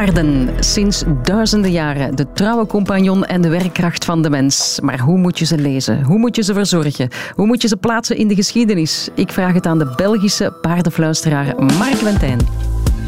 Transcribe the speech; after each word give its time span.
Paarden. 0.00 0.48
Sinds 0.60 1.02
duizenden 1.22 1.70
jaren 1.70 2.16
de 2.16 2.32
trouwe 2.32 2.66
compagnon 2.66 3.24
en 3.24 3.40
de 3.40 3.48
werkkracht 3.48 4.04
van 4.04 4.22
de 4.22 4.30
mens. 4.30 4.78
Maar 4.82 4.98
hoe 4.98 5.18
moet 5.18 5.38
je 5.38 5.44
ze 5.44 5.58
lezen? 5.58 6.02
Hoe 6.02 6.18
moet 6.18 6.36
je 6.36 6.42
ze 6.42 6.54
verzorgen? 6.54 7.08
Hoe 7.34 7.46
moet 7.46 7.62
je 7.62 7.68
ze 7.68 7.76
plaatsen 7.76 8.16
in 8.16 8.28
de 8.28 8.34
geschiedenis? 8.34 9.08
Ik 9.14 9.32
vraag 9.32 9.52
het 9.52 9.66
aan 9.66 9.78
de 9.78 9.92
Belgische 9.96 10.52
paardenfluisteraar 10.60 11.64
Mark 11.78 12.00
Wentijn. 12.00 12.38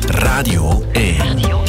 Radio 0.07 0.83
1. 0.93 1.17
Weet 1.19 1.62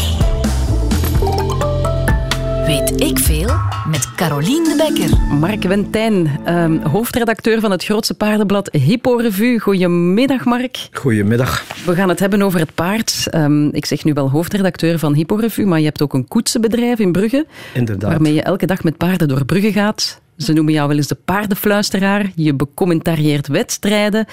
Met 3.89 4.15
Carolien 4.15 4.63
de 4.63 4.75
Bekker. 4.77 5.17
Mark 5.39 5.63
Wentijn, 5.63 6.39
ehm, 6.45 6.81
hoofdredacteur 6.81 7.59
van 7.59 7.71
het 7.71 7.83
grootste 7.83 8.13
paardenblad 8.13 8.69
Hippo 8.71 9.15
Revue. 9.15 9.59
Goedemiddag, 9.59 10.45
Mark. 10.45 10.87
Goedemiddag. 10.91 11.63
We 11.85 11.95
gaan 11.95 12.09
het 12.09 12.19
hebben 12.19 12.41
over 12.41 12.59
het 12.59 12.75
paard. 12.75 13.27
Ehm, 13.29 13.67
ik 13.67 13.85
zeg 13.85 14.03
nu 14.03 14.13
wel 14.13 14.29
hoofdredacteur 14.29 14.99
van 14.99 15.13
Hippo 15.13 15.35
Revue, 15.35 15.65
maar 15.65 15.79
je 15.79 15.85
hebt 15.85 16.01
ook 16.01 16.13
een 16.13 16.27
koetsenbedrijf 16.27 16.99
in 16.99 17.11
Brugge. 17.11 17.45
Inderdaad. 17.73 18.09
Waarmee 18.09 18.33
je 18.33 18.41
elke 18.41 18.65
dag 18.65 18.83
met 18.83 18.97
paarden 18.97 19.27
door 19.27 19.45
Brugge 19.45 19.71
gaat. 19.71 20.21
Ze 20.37 20.53
noemen 20.53 20.73
jou 20.73 20.87
wel 20.87 20.97
eens 20.97 21.07
de 21.07 21.17
paardenfluisteraar. 21.25 22.31
Je 22.35 22.53
becommentarieert 22.53 23.47
wedstrijden. 23.47 24.25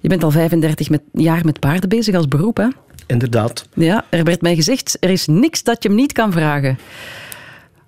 Je 0.00 0.08
bent 0.08 0.24
al 0.24 0.30
35 0.30 0.90
met, 0.90 1.02
jaar 1.12 1.44
met 1.44 1.60
paarden 1.60 1.88
bezig 1.88 2.14
als 2.14 2.28
beroep, 2.28 2.56
hè? 2.56 2.66
Inderdaad. 3.06 3.68
Ja, 3.74 4.04
er 4.08 4.24
werd 4.24 4.42
mij 4.42 4.54
gezegd, 4.54 4.96
er 5.00 5.10
is 5.10 5.26
niks 5.26 5.62
dat 5.62 5.82
je 5.82 5.88
hem 5.88 5.98
niet 5.98 6.12
kan 6.12 6.32
vragen. 6.32 6.78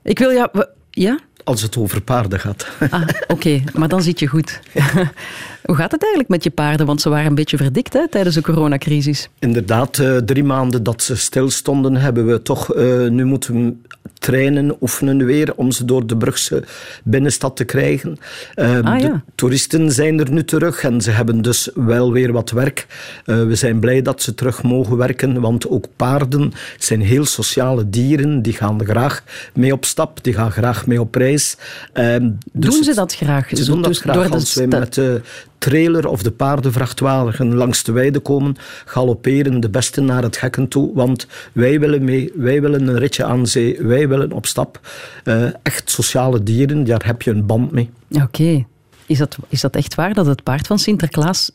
Ik 0.04 0.18
wil 0.18 0.32
jou... 0.32 0.48
we- 0.52 0.68
Ja? 0.90 1.18
Als 1.44 1.62
het 1.62 1.76
over 1.76 2.00
paarden 2.02 2.40
gaat. 2.40 2.66
Ah, 2.90 3.08
oké, 3.28 3.62
maar 3.72 3.88
dan 3.88 4.02
zit 4.02 4.18
je 4.18 4.26
goed. 4.26 4.60
Hoe 5.64 5.76
gaat 5.76 5.92
het 5.92 6.00
eigenlijk 6.00 6.30
met 6.30 6.44
je 6.44 6.50
paarden? 6.50 6.86
Want 6.86 7.00
ze 7.00 7.08
waren 7.08 7.26
een 7.26 7.34
beetje 7.34 7.56
verdikt 7.56 7.92
hè, 7.92 8.08
tijdens 8.08 8.34
de 8.34 8.42
coronacrisis. 8.42 9.28
Inderdaad, 9.38 9.98
eh, 9.98 10.16
drie 10.16 10.44
maanden 10.44 10.82
dat 10.82 11.02
ze 11.02 11.16
stilstonden, 11.16 11.96
hebben 11.96 12.26
we 12.26 12.42
toch 12.42 12.74
eh, 12.74 13.08
nu 13.08 13.24
moeten 13.24 13.84
trainen, 14.18 14.76
oefenen 14.80 15.24
weer 15.24 15.54
om 15.54 15.70
ze 15.70 15.84
door 15.84 16.06
de 16.06 16.16
Brugse 16.16 16.64
binnenstad 17.04 17.56
te 17.56 17.64
krijgen. 17.64 18.18
Ah, 18.54 19.00
De 19.00 19.20
toeristen 19.34 19.92
zijn 19.92 20.20
er 20.20 20.30
nu 20.30 20.44
terug 20.44 20.82
en 20.82 21.00
ze 21.00 21.10
hebben 21.10 21.42
dus 21.42 21.70
wel 21.74 22.12
weer 22.12 22.32
wat 22.32 22.50
werk. 22.50 22.86
We 23.24 23.54
zijn 23.54 23.78
blij 23.78 24.02
dat 24.02 24.22
ze 24.22 24.34
terug 24.34 24.62
mogen 24.62 24.96
werken, 24.96 25.40
want 25.40 25.68
ook 25.68 25.86
paarden 25.96 26.52
zijn 26.78 27.00
heel 27.00 27.24
sociale 27.24 27.90
dieren. 27.90 28.42
Die 28.42 28.52
gaan 28.52 28.84
graag 28.84 29.22
mee 29.54 29.72
op 29.72 29.84
stap, 29.84 30.24
die 30.24 30.34
gaan 30.34 30.50
graag 30.50 30.86
mee 30.86 31.00
op 31.00 31.14
reis. 31.14 31.56
Dus 31.92 32.20
Doen 32.52 32.84
ze 32.84 32.94
dat 32.94 33.14
graag? 33.14 33.48
Ze 33.52 33.64
doen 33.64 33.82
dat 33.82 33.90
Dus 33.90 34.00
graag 34.00 34.30
als 34.30 34.54
wij 34.54 34.66
met 34.66 34.94
de 34.94 35.20
trailer 35.64 36.08
of 36.08 36.22
de 36.22 36.30
paardenvrachtwagen 36.30 37.54
langs 37.54 37.82
de 37.82 37.92
weide 37.92 38.20
komen, 38.20 38.56
galopperen 38.84 39.60
de 39.60 39.68
besten 39.68 40.04
naar 40.04 40.22
het 40.22 40.36
gekken 40.36 40.68
toe, 40.68 40.94
want 40.94 41.26
wij 41.52 41.80
willen 41.80 42.04
mee, 42.04 42.32
wij 42.34 42.60
willen 42.60 42.88
een 42.88 42.98
ritje 42.98 43.24
aan 43.24 43.46
zee, 43.46 43.78
wij 43.82 44.08
willen 44.08 44.32
op 44.32 44.46
stap. 44.46 44.80
Eh, 45.24 45.46
echt 45.62 45.90
sociale 45.90 46.42
dieren, 46.42 46.84
daar 46.84 47.06
heb 47.06 47.22
je 47.22 47.30
een 47.30 47.46
band 47.46 47.70
mee. 47.70 47.90
Oké. 48.10 48.64
Is, 49.06 49.18
dat, 49.18 49.36
is 49.48 49.60
dat 49.60 49.76
echt 49.76 49.94
waar 49.94 50.14
dat 50.14 50.26
het 50.26 50.42
paard 50.42 50.66
van 50.66 50.78
Sinterklaas 50.78 51.50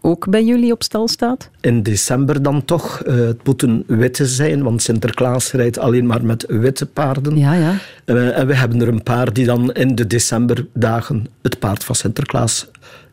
ook 0.00 0.30
bij 0.30 0.44
jullie 0.44 0.72
op 0.72 0.82
stal 0.82 1.08
staat? 1.08 1.50
In 1.60 1.82
december 1.82 2.42
dan 2.42 2.64
toch. 2.64 3.02
Eh, 3.02 3.14
het 3.14 3.46
moeten 3.46 3.84
witte 3.86 4.26
zijn, 4.26 4.62
want 4.62 4.82
Sinterklaas 4.82 5.52
rijdt 5.52 5.78
alleen 5.78 6.06
maar 6.06 6.24
met 6.24 6.44
witte 6.48 6.86
paarden. 6.86 7.38
Ja, 7.38 7.54
ja. 7.54 7.74
Eh, 8.04 8.38
en 8.38 8.46
we 8.46 8.54
hebben 8.54 8.80
er 8.80 8.88
een 8.88 9.02
paar 9.02 9.32
die 9.32 9.46
dan 9.46 9.72
in 9.72 9.94
de 9.94 10.06
decemberdagen 10.06 11.26
het 11.42 11.58
paard 11.58 11.84
van 11.84 11.94
Sinterklaas 11.94 12.70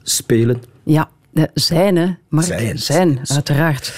spelen. 0.09 0.63
Ja, 0.83 1.09
eh, 1.33 1.43
zijn 1.53 1.95
hè, 1.95 2.07
Mark. 2.27 2.45
Zijn. 2.45 2.79
Zijn, 2.79 3.19
uiteraard. 3.23 3.93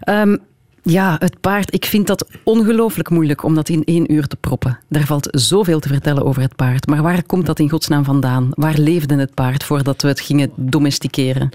Ehm, 0.00 0.36
ja, 0.82 1.16
het 1.18 1.40
paard. 1.40 1.74
Ik 1.74 1.84
vind 1.84 2.06
dat 2.06 2.26
ongelooflijk 2.44 3.10
moeilijk 3.10 3.42
om 3.42 3.54
dat 3.54 3.68
in 3.68 3.84
één 3.84 4.12
uur 4.12 4.26
te 4.26 4.36
proppen. 4.36 4.78
Daar 4.88 5.06
valt 5.06 5.28
zoveel 5.30 5.80
te 5.80 5.88
vertellen 5.88 6.24
over 6.24 6.42
het 6.42 6.56
paard. 6.56 6.86
Maar 6.86 7.02
waar 7.02 7.22
komt 7.22 7.46
dat 7.46 7.58
in 7.58 7.70
godsnaam 7.70 8.04
vandaan? 8.04 8.48
Waar 8.50 8.78
leefde 8.78 9.16
het 9.16 9.34
paard 9.34 9.64
voordat 9.64 10.02
we 10.02 10.08
het 10.08 10.20
gingen 10.20 10.50
domesticeren? 10.56 11.50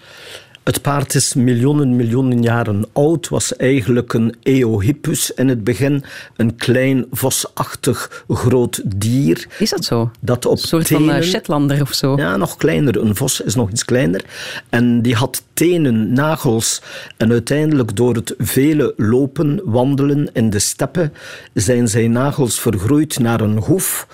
Het 0.65 0.81
paard 0.81 1.15
is 1.15 1.33
miljoenen, 1.33 1.95
miljoenen 1.95 2.41
jaren 2.41 2.85
oud. 2.93 3.29
Was 3.29 3.55
eigenlijk 3.55 4.13
een 4.13 4.35
Eohippus 4.43 5.31
in 5.31 5.47
het 5.47 5.63
begin. 5.63 6.03
Een 6.35 6.55
klein 6.55 7.05
vosachtig 7.11 8.23
groot 8.27 8.81
dier. 8.85 9.47
Is 9.59 9.69
dat 9.69 9.85
zo? 9.85 10.11
Dat 10.19 10.45
op 10.45 10.51
Een 10.51 10.57
soort 10.57 10.87
van 10.87 10.97
tenen... 10.97 11.15
eh, 11.15 11.21
Shetlander 11.21 11.81
of 11.81 11.93
zo? 11.93 12.15
Ja, 12.17 12.37
nog 12.37 12.57
kleiner. 12.57 13.01
Een 13.01 13.15
vos 13.15 13.41
is 13.41 13.55
nog 13.55 13.69
iets 13.69 13.85
kleiner. 13.85 14.25
En 14.69 15.01
die 15.01 15.15
had 15.15 15.43
tenen, 15.53 16.13
nagels. 16.13 16.81
En 17.17 17.31
uiteindelijk 17.31 17.95
door 17.95 18.15
het 18.15 18.33
vele 18.37 18.93
lopen, 18.97 19.61
wandelen 19.63 20.29
in 20.33 20.49
de 20.49 20.59
steppen, 20.59 21.13
zijn 21.53 21.87
zijn 21.87 22.11
nagels 22.11 22.59
vergroeid 22.59 23.19
naar 23.19 23.41
een 23.41 23.57
hoef. 23.57 24.07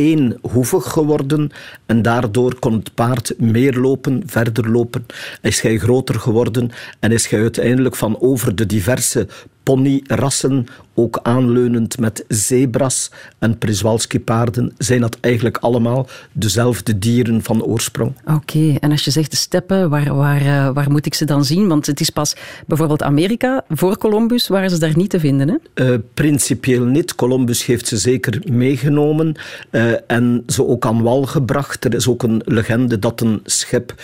Eenhoevig 0.00 0.92
geworden 0.92 1.50
en 1.86 2.02
daardoor 2.02 2.58
kon 2.58 2.72
het 2.72 2.94
paard 2.94 3.34
meer 3.38 3.74
lopen, 3.74 4.22
verder 4.26 4.70
lopen. 4.70 5.06
Is 5.42 5.60
hij 5.60 5.78
groter 5.78 6.14
geworden 6.14 6.70
en 7.00 7.12
is 7.12 7.26
hij 7.26 7.40
uiteindelijk 7.40 7.96
van 7.96 8.20
over 8.20 8.54
de 8.54 8.66
diverse 8.66 9.28
ponyrassen, 9.70 10.66
ook 10.94 11.20
aanleunend 11.22 11.98
met 11.98 12.24
zebras 12.28 13.10
en 13.38 13.58
Przewalski 13.58 14.20
paarden, 14.20 14.72
zijn 14.78 15.00
dat 15.00 15.16
eigenlijk 15.20 15.56
allemaal 15.56 16.08
dezelfde 16.32 16.98
dieren 16.98 17.42
van 17.42 17.62
oorsprong. 17.62 18.12
Oké, 18.24 18.74
en 18.80 18.90
als 18.90 19.04
je 19.04 19.10
zegt 19.10 19.30
de 19.30 19.36
steppen, 19.36 19.90
waar, 19.90 20.14
waar, 20.14 20.40
eh, 20.40 20.70
waar 20.74 20.90
moet 20.90 21.06
ik 21.06 21.14
ze 21.14 21.24
dan 21.24 21.44
zien? 21.44 21.68
Want 21.68 21.86
het 21.86 22.00
is 22.00 22.10
pas 22.10 22.36
bijvoorbeeld 22.66 23.02
Amerika, 23.02 23.64
voor 23.68 23.98
Columbus, 23.98 24.48
waren 24.48 24.70
ze 24.70 24.78
daar 24.78 24.96
niet 24.96 25.10
te 25.10 25.20
vinden. 25.20 25.48
Hè? 25.48 25.56
Eh, 25.74 25.98
principieel 26.14 26.84
niet. 26.84 27.14
Columbus 27.14 27.66
heeft 27.66 27.86
ze 27.86 27.96
zeker 27.96 28.42
meegenomen 28.52 29.34
eh, 29.70 29.92
en 30.06 30.42
ze 30.46 30.66
ook 30.66 30.86
aan 30.86 31.02
wal 31.02 31.22
gebracht. 31.22 31.84
Er 31.84 31.94
is 31.94 32.08
ook 32.08 32.22
een 32.22 32.42
legende 32.44 32.98
dat 32.98 33.20
een 33.20 33.40
schip 33.44 33.94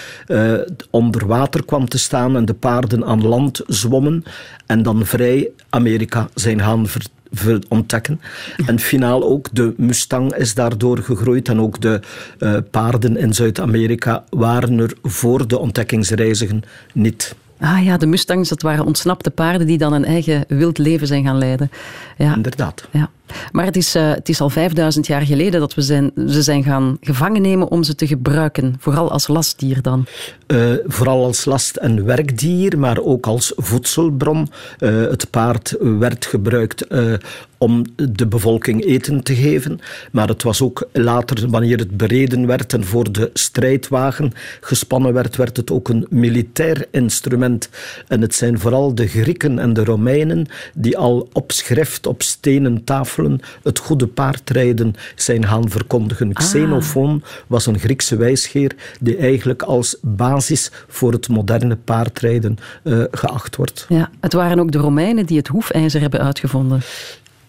onder 0.90 1.26
water 1.26 1.64
kwam 1.64 1.88
te 1.88 1.98
staan 1.98 2.36
en 2.36 2.44
de 2.44 2.54
paarden 2.54 3.04
aan 3.04 3.26
land 3.26 3.62
zwommen 3.66 4.24
en 4.66 4.82
dan 4.82 5.06
vrij 5.06 5.50
Amerika 5.70 6.28
zijn 6.34 6.60
gaan 6.60 6.86
ver, 6.86 7.06
ver- 7.32 7.62
ontdekken. 7.68 8.20
En 8.66 8.78
finaal 8.78 9.24
ook 9.24 9.48
de 9.52 9.74
Mustang 9.76 10.34
is 10.34 10.54
daardoor 10.54 10.98
gegroeid 10.98 11.48
en 11.48 11.60
ook 11.60 11.80
de 11.80 12.00
eh, 12.38 12.56
paarden 12.70 13.16
in 13.16 13.34
Zuid-Amerika 13.34 14.24
waren 14.30 14.78
er 14.78 14.92
voor 15.02 15.48
de 15.48 15.58
ontdekkingsreizigen 15.58 16.62
niet. 16.92 17.34
Ah 17.60 17.84
ja, 17.84 17.96
de 17.96 18.06
Mustangs, 18.06 18.48
dat 18.48 18.62
waren 18.62 18.84
ontsnapte 18.84 19.30
paarden 19.30 19.66
die 19.66 19.78
dan 19.78 19.92
een 19.92 20.04
eigen 20.04 20.44
wild 20.48 20.78
leven 20.78 21.06
zijn 21.06 21.24
gaan 21.24 21.38
leiden. 21.38 21.70
Ja. 22.18 22.34
Inderdaad. 22.34 22.88
Ja. 22.90 23.10
Maar 23.52 23.64
het 23.64 23.76
is, 23.76 23.94
eh, 23.94 24.10
het 24.10 24.28
is 24.28 24.40
al 24.40 24.50
5000 24.50 25.06
jaar 25.06 25.22
geleden 25.22 25.60
dat 25.60 25.74
we 25.74 25.82
zijn, 25.82 26.10
ze 26.28 26.42
zijn 26.42 26.62
gaan 26.62 26.96
gevangen 27.00 27.42
nemen 27.42 27.70
om 27.70 27.82
ze 27.82 27.94
te 27.94 28.06
gebruiken. 28.06 28.74
Vooral 28.78 29.10
als 29.10 29.26
lastdier 29.26 29.82
dan. 29.82 30.06
Eh, 30.46 30.72
vooral 30.86 31.24
als 31.24 31.44
last- 31.44 31.76
en 31.76 32.04
werkdier, 32.04 32.78
maar 32.78 33.00
ook 33.00 33.26
als 33.26 33.52
voedselbron. 33.56 34.48
Eh, 34.78 35.00
het 35.00 35.30
paard 35.30 35.76
werd 35.80 36.26
gebruikt 36.26 36.86
om 37.58 37.84
de 37.96 38.26
bevolking 38.26 38.84
eten 38.84 39.22
te 39.22 39.34
geven, 39.34 39.80
maar 40.12 40.28
het 40.28 40.42
was 40.42 40.62
ook 40.62 40.88
later, 40.92 41.50
wanneer 41.50 41.78
het 41.78 41.96
bereden 41.96 42.46
werd 42.46 42.72
en 42.72 42.84
voor 42.84 43.12
de 43.12 43.30
strijdwagen 43.32 44.32
gespannen 44.60 45.12
werd, 45.12 45.36
werd 45.36 45.56
het 45.56 45.70
ook 45.70 45.88
een 45.88 46.06
militair 46.10 46.86
instrument. 46.90 47.68
En 48.08 48.20
het 48.20 48.34
zijn 48.34 48.58
vooral 48.58 48.94
de 48.94 49.08
Grieken 49.08 49.58
en 49.58 49.72
de 49.72 49.84
Romeinen 49.84 50.46
die 50.74 50.98
al 50.98 51.28
op 51.32 51.52
schrift, 51.52 52.06
op 52.06 52.22
stenen 52.22 52.84
het 53.62 53.78
goede 53.78 54.06
paardrijden 54.06 54.94
zijn 55.14 55.46
gaan 55.46 55.70
verkondigen. 55.70 56.32
Xenofoon 56.32 57.22
was 57.46 57.66
een 57.66 57.78
Griekse 57.78 58.16
wijsgeer 58.16 58.74
die 59.00 59.16
eigenlijk 59.16 59.62
als 59.62 59.96
basis 60.02 60.70
voor 60.88 61.12
het 61.12 61.28
moderne 61.28 61.76
paardrijden 61.76 62.56
eh, 62.82 63.02
geacht 63.10 63.56
wordt. 63.56 63.86
Ja, 63.88 64.10
het 64.20 64.32
waren 64.32 64.60
ook 64.60 64.72
de 64.72 64.78
Romeinen 64.78 65.26
die 65.26 65.36
het 65.36 65.48
hoefijzer 65.48 66.00
hebben 66.00 66.20
uitgevonden. 66.20 66.80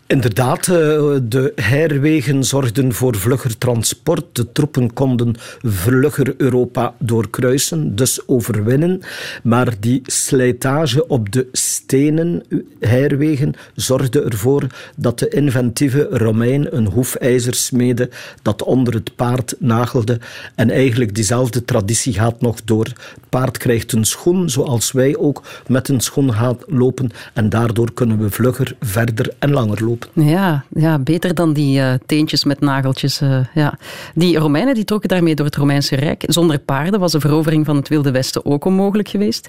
Inderdaad, 0.08 0.68
eh, 0.68 0.76
de 1.24 1.52
heirwegen 1.56 2.44
zorgden 2.44 2.94
voor 2.94 3.16
vlugger 3.16 3.58
transport. 3.58 4.26
De 4.32 4.52
troepen 4.52 4.94
konden 4.94 5.36
vlugger 5.62 6.34
Europa 6.38 6.94
doorkruisen, 7.00 7.96
dus 7.96 8.28
overwinnen. 8.28 9.02
Maar 9.44 9.74
die 9.80 10.02
slijtage 10.06 11.08
op 11.08 11.32
de 11.32 11.48
stenen 11.52 12.44
heirwegen 12.80 13.54
zorgde 13.76 14.24
ervoor 14.24 14.68
dat 14.96 15.20
de 15.20 15.30
inventieve 15.30 16.08
Romein 16.12 16.76
een 16.76 16.88
hoefijzer 16.88 17.54
smeedde 17.54 18.10
dat 18.42 18.64
onder 18.64 18.94
het 18.94 19.16
paard 19.16 19.56
nagelde. 19.60 20.20
En 20.56 20.70
eigenlijk 20.70 21.16
diezelfde 21.16 21.66
traditie 21.66 22.14
gaat 22.14 22.42
nog 22.42 22.64
door. 22.64 22.86
Het 22.86 23.30
paard 23.30 23.58
krijgt 23.58 23.92
een 23.92 24.06
schoen, 24.06 24.50
zoals 24.50 24.92
wij 24.92 25.18
ook 25.18 25.44
met 25.68 25.90
een 25.90 26.02
schoen 26.02 26.34
gaan 26.34 26.58
lopen. 26.68 27.10
En 27.34 27.50
daardoor 27.50 27.94
kunnen 27.94 28.20
we 28.20 28.30
vlugger, 28.30 28.76
verder 28.80 29.34
en 29.40 29.52
langer 29.52 29.84
lopen. 29.84 29.97
Lopen. 30.06 30.26
Ja, 30.26 30.64
ja 30.74 31.00
beter 31.00 31.36
dan 31.36 31.54
die 31.54 31.80
uh, 31.80 31.94
teentjes 32.06 32.44
met 32.44 32.60
nageltjes. 32.60 33.22
Uh, 33.22 33.40
ja. 33.54 33.78
Die 34.14 34.38
Romeinen 34.38 34.74
die 34.74 34.84
trokken 34.84 35.10
daarmee 35.10 35.36
door 35.36 35.46
het 35.46 35.56
Romeinse 35.56 35.96
Rijk. 35.96 36.24
Zonder 36.28 36.60
paarden 36.60 37.00
was 37.00 37.12
de 37.12 37.20
verovering 37.20 37.66
van 37.66 37.76
het 37.76 37.88
Wilde 37.88 38.12
Westen 38.12 38.46
ook 38.46 38.66
onmogelijk 38.66 39.10
geweest. 39.10 39.48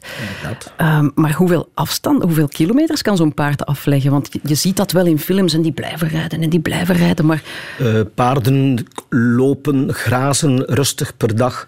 Um, 0.80 1.12
maar 1.14 1.32
hoeveel 1.32 1.68
afstand, 1.74 2.22
hoeveel 2.22 2.48
kilometers 2.48 3.02
kan 3.02 3.16
zo'n 3.16 3.34
paard 3.34 3.66
afleggen? 3.66 4.10
Want 4.10 4.28
je, 4.42 4.54
ziet 4.54 4.76
dat 4.76 4.92
wel 4.92 5.06
in 5.06 5.18
films 5.18 5.54
en 5.54 5.62
die 5.62 5.72
blijven 5.72 6.08
rijden 6.08 6.42
en 6.42 6.50
die 6.50 6.60
blijven 6.60 6.94
rijden. 6.94 7.26
Maar... 7.26 7.42
Uh, 7.80 8.00
paarden 8.14 8.84
lopen, 9.08 9.94
grazen 9.94 10.64
rustig 10.64 11.16
per 11.16 11.36
dag. 11.36 11.66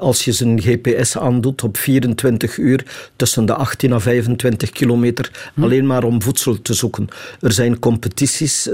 als 0.00 0.24
je 0.24 0.32
zijn 0.32 0.60
GPS 0.60 1.18
aandoet 1.18 1.62
op 1.62 1.76
24 1.76 2.56
uur 2.56 2.84
tussen 3.16 3.46
de 3.46 3.54
18 3.54 3.92
en 3.92 4.00
25 4.00 4.70
kilometer. 4.70 5.50
Hm. 5.54 5.62
Alleen 5.62 5.86
maar 5.86 6.04
om 6.04 6.22
voedsel 6.22 6.62
te 6.62 6.74
zoeken. 6.74 7.08
Er 7.40 7.52
zijn 7.52 7.78
competities, 7.78 8.07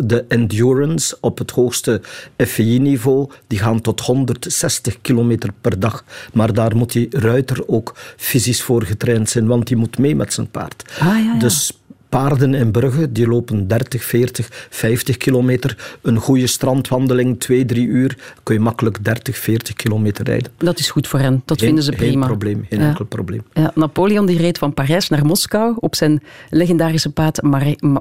de 0.07 0.25
endurance 0.29 1.17
op 1.21 1.39
het 1.39 1.51
hoogste 1.51 2.01
FI-niveau, 2.37 3.31
die 3.47 3.59
gaan 3.59 3.81
tot 3.81 4.01
160 4.01 5.01
kilometer 5.01 5.51
per 5.61 5.81
dag. 5.81 6.05
Maar 6.33 6.53
daar 6.53 6.77
moet 6.77 6.93
die 6.93 7.09
ruiter 7.11 7.69
ook 7.69 7.95
fysisch 8.17 8.63
voor 8.63 8.83
getraind 8.83 9.31
zijn, 9.31 9.47
want 9.47 9.67
die 9.67 9.77
moet 9.77 9.99
mee 9.99 10.17
met 10.17 10.33
zijn 10.33 10.51
paard. 10.51 10.85
Ah, 10.99 11.07
ja, 11.07 11.17
ja. 11.17 11.39
Dus 11.39 11.84
paarden 12.15 12.55
in 12.55 12.71
Brugge 12.71 13.13
die 13.13 13.29
lopen 13.29 13.69
30, 13.69 14.05
40, 14.05 14.49
50 14.71 15.17
kilometer. 15.17 15.99
Een 16.03 16.17
goede 16.17 16.47
strandwandeling, 16.47 17.41
2, 17.41 17.65
3 17.65 17.87
uur, 17.87 18.17
kun 18.43 18.55
je 18.55 18.61
makkelijk 18.61 19.05
30, 19.05 19.37
40 19.37 19.75
kilometer 19.75 20.25
rijden. 20.25 20.53
Dat 20.59 20.79
is 20.79 20.91
goed 20.91 21.09
voor 21.09 21.19
hen, 21.19 21.43
dat 21.45 21.59
vinden 21.59 21.85
ze 21.85 21.93
prima. 21.93 22.27
Geen 22.27 22.37
probleem, 22.37 22.67
geen 22.69 22.81
enkel 22.81 23.05
probleem. 23.05 23.43
Ja, 23.53 23.73
Napoleon 23.75 24.27
die 24.27 24.39
reed 24.39 24.59
van 24.59 24.75
Parijs 24.75 25.09
naar 25.09 25.27
Moskou 25.27 25.77
op 25.79 25.95
zijn 25.95 26.23
legendarische 26.51 27.11
paard 27.11 27.43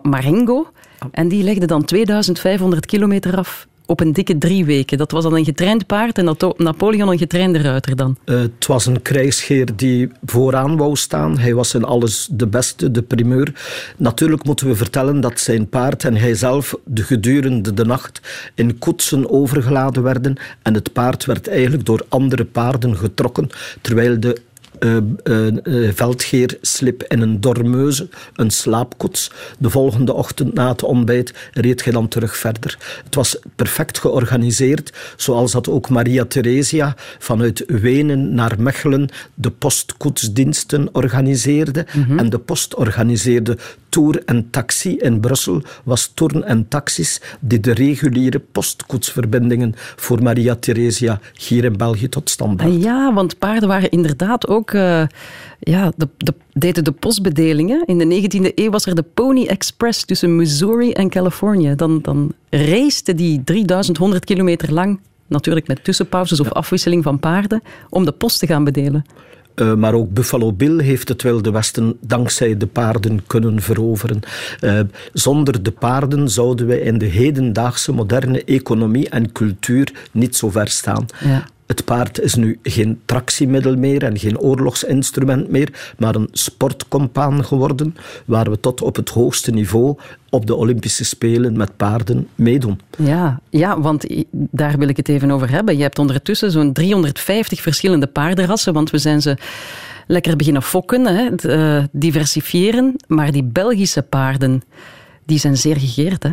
Marengo. 0.01 0.71
En 1.11 1.27
die 1.27 1.43
legde 1.43 1.65
dan 1.65 1.85
2500 1.85 2.85
kilometer 2.85 3.37
af 3.37 3.67
op 3.85 3.99
een 3.99 4.13
dikke 4.13 4.37
drie 4.37 4.65
weken. 4.65 4.97
Dat 4.97 5.11
was 5.11 5.23
dan 5.23 5.35
een 5.35 5.45
getraind 5.45 5.85
paard 5.85 6.17
en 6.17 6.25
dat 6.25 6.57
Napoleon 6.57 7.09
een 7.09 7.17
getrainde 7.17 7.61
ruiter 7.61 7.95
dan? 7.95 8.17
Uh, 8.25 8.39
het 8.39 8.67
was 8.67 8.85
een 8.85 9.01
krijgsheer 9.01 9.75
die 9.75 10.09
vooraan 10.25 10.77
wou 10.77 10.95
staan. 10.95 11.37
Hij 11.37 11.53
was 11.53 11.73
in 11.73 11.83
alles 11.83 12.27
de 12.31 12.47
beste, 12.47 12.91
de 12.91 13.01
primeur. 13.01 13.53
Natuurlijk 13.97 14.43
moeten 14.43 14.67
we 14.67 14.75
vertellen 14.75 15.21
dat 15.21 15.39
zijn 15.39 15.69
paard 15.69 16.03
en 16.03 16.15
hij 16.15 16.35
zelf 16.35 16.75
de 16.85 17.03
gedurende 17.03 17.73
de 17.73 17.85
nacht 17.85 18.21
in 18.55 18.79
koetsen 18.79 19.29
overgeladen 19.29 20.03
werden 20.03 20.35
en 20.61 20.73
het 20.73 20.93
paard 20.93 21.25
werd 21.25 21.47
eigenlijk 21.47 21.85
door 21.85 22.05
andere 22.09 22.45
paarden 22.45 22.97
getrokken, 22.97 23.49
terwijl 23.81 24.19
de 24.19 24.41
uh, 24.83 24.97
uh, 25.23 25.91
veldgeerslip 25.93 27.01
en 27.01 27.21
een 27.21 27.41
dormeuze, 27.41 28.09
een 28.35 28.51
slaapkoets. 28.51 29.31
De 29.57 29.69
volgende 29.69 30.13
ochtend 30.13 30.53
na 30.53 30.69
het 30.69 30.83
ontbijt 30.83 31.33
reed 31.51 31.83
hij 31.83 31.93
dan 31.93 32.07
terug 32.07 32.37
verder. 32.37 32.77
Het 33.03 33.15
was 33.15 33.37
perfect 33.55 33.99
georganiseerd, 33.99 34.93
zoals 35.15 35.51
dat 35.51 35.69
ook 35.69 35.89
Maria 35.89 36.25
Theresia 36.25 36.95
vanuit 37.19 37.63
Wenen 37.67 38.33
naar 38.33 38.55
Mechelen 38.57 39.09
de 39.33 39.51
postkoetsdiensten 39.51 40.89
organiseerde. 40.91 41.85
Mhm. 41.93 42.19
En 42.19 42.29
de 42.29 42.39
post 42.39 42.75
organiseerde 42.75 43.57
Tour 43.93 44.21
en 44.25 44.49
Taxi 44.49 44.97
in 44.97 45.19
Brussel 45.19 45.61
was 45.83 46.11
Tourn 46.13 46.43
en 46.43 46.67
Taxis 46.67 47.21
die 47.39 47.59
de 47.59 47.73
reguliere 47.73 48.39
postkoetsverbindingen 48.39 49.73
voor 49.75 50.23
Maria 50.23 50.55
Theresia 50.55 51.19
hier 51.33 51.63
in 51.63 51.77
België 51.77 52.09
tot 52.09 52.29
stand 52.29 52.57
brachten. 52.57 52.79
Ja, 52.79 53.13
want 53.13 53.37
paarden 53.37 53.69
waren 53.69 53.91
inderdaad 53.91 54.47
ook... 54.47 54.71
Uh, 54.71 55.03
ja, 55.59 55.91
de, 55.95 56.07
de, 56.17 56.33
deden 56.53 56.83
de 56.83 56.91
postbedelingen. 56.91 57.85
In 57.85 57.97
de 57.97 58.21
19e 58.21 58.53
eeuw 58.55 58.71
was 58.71 58.85
er 58.85 58.95
de 58.95 59.05
Pony 59.13 59.45
Express 59.45 60.05
tussen 60.05 60.35
Missouri 60.35 60.91
en 60.91 61.09
Californië. 61.09 61.75
Dan, 61.75 61.99
dan 62.01 62.33
die 63.15 63.43
3100 63.43 64.25
kilometer 64.25 64.73
lang 64.73 64.99
natuurlijk 65.27 65.67
met 65.67 65.83
tussenpauzes 65.83 66.39
of 66.39 66.51
afwisseling 66.51 67.03
van 67.03 67.19
paarden, 67.19 67.61
om 67.89 68.05
de 68.05 68.11
post 68.11 68.39
te 68.39 68.47
gaan 68.47 68.63
bedelen. 68.63 69.05
Uh, 69.55 69.73
maar 69.73 69.93
ook 69.93 70.13
Buffalo 70.13 70.53
Bill 70.53 70.83
heeft 70.83 71.07
het 71.07 71.21
Wilde 71.21 71.51
Westen 71.51 71.97
dankzij 72.01 72.57
de 72.57 72.67
paarden 72.67 73.23
kunnen 73.27 73.61
veroveren. 73.61 74.19
Uh, 74.61 74.79
zonder 75.13 75.63
de 75.63 75.71
paarden 75.71 76.29
zouden 76.29 76.67
wij 76.67 76.79
in 76.79 76.97
de 76.97 77.05
hedendaagse 77.05 77.91
moderne 77.91 78.43
economie 78.43 79.09
en 79.09 79.31
cultuur 79.31 79.91
niet 80.11 80.35
zo 80.35 80.49
ver 80.49 80.67
staan. 80.67 81.05
Ja. 81.19 81.45
Het 81.67 81.85
paard 81.85 82.19
is 82.19 82.35
nu 82.35 82.59
geen 82.63 83.01
tractiemiddel 83.05 83.75
meer 83.75 84.03
en 84.03 84.19
geen 84.19 84.39
oorlogsinstrument 84.39 85.49
meer, 85.49 85.93
maar 85.97 86.15
een 86.15 86.29
sportcompaan 86.31 87.45
geworden, 87.45 87.95
waar 88.25 88.49
we 88.49 88.59
tot 88.59 88.81
op 88.81 88.95
het 88.95 89.09
hoogste 89.09 89.51
niveau 89.51 89.97
op 90.29 90.45
de 90.45 90.55
Olympische 90.55 91.05
Spelen 91.05 91.57
met 91.57 91.77
paarden 91.77 92.27
meedoen. 92.35 92.79
Ja, 92.97 93.39
ja, 93.49 93.81
want 93.81 94.05
daar 94.31 94.77
wil 94.77 94.87
ik 94.87 94.97
het 94.97 95.09
even 95.09 95.31
over 95.31 95.49
hebben. 95.49 95.75
Je 95.77 95.81
hebt 95.81 95.99
ondertussen 95.99 96.51
zo'n 96.51 96.73
350 96.73 97.61
verschillende 97.61 98.07
paardenrassen, 98.07 98.73
want 98.73 98.89
we 98.89 98.97
zijn 98.97 99.21
ze 99.21 99.37
lekker 100.07 100.35
beginnen 100.35 100.63
fokken, 100.63 101.05
hè, 101.05 101.29
uh, 101.45 101.83
diversifiëren. 101.91 102.95
Maar 103.07 103.31
die 103.31 103.43
Belgische 103.43 104.01
paarden, 104.01 104.61
die 105.25 105.39
zijn 105.39 105.57
zeer 105.57 105.77
gegeerd, 105.77 106.23
hè? 106.23 106.31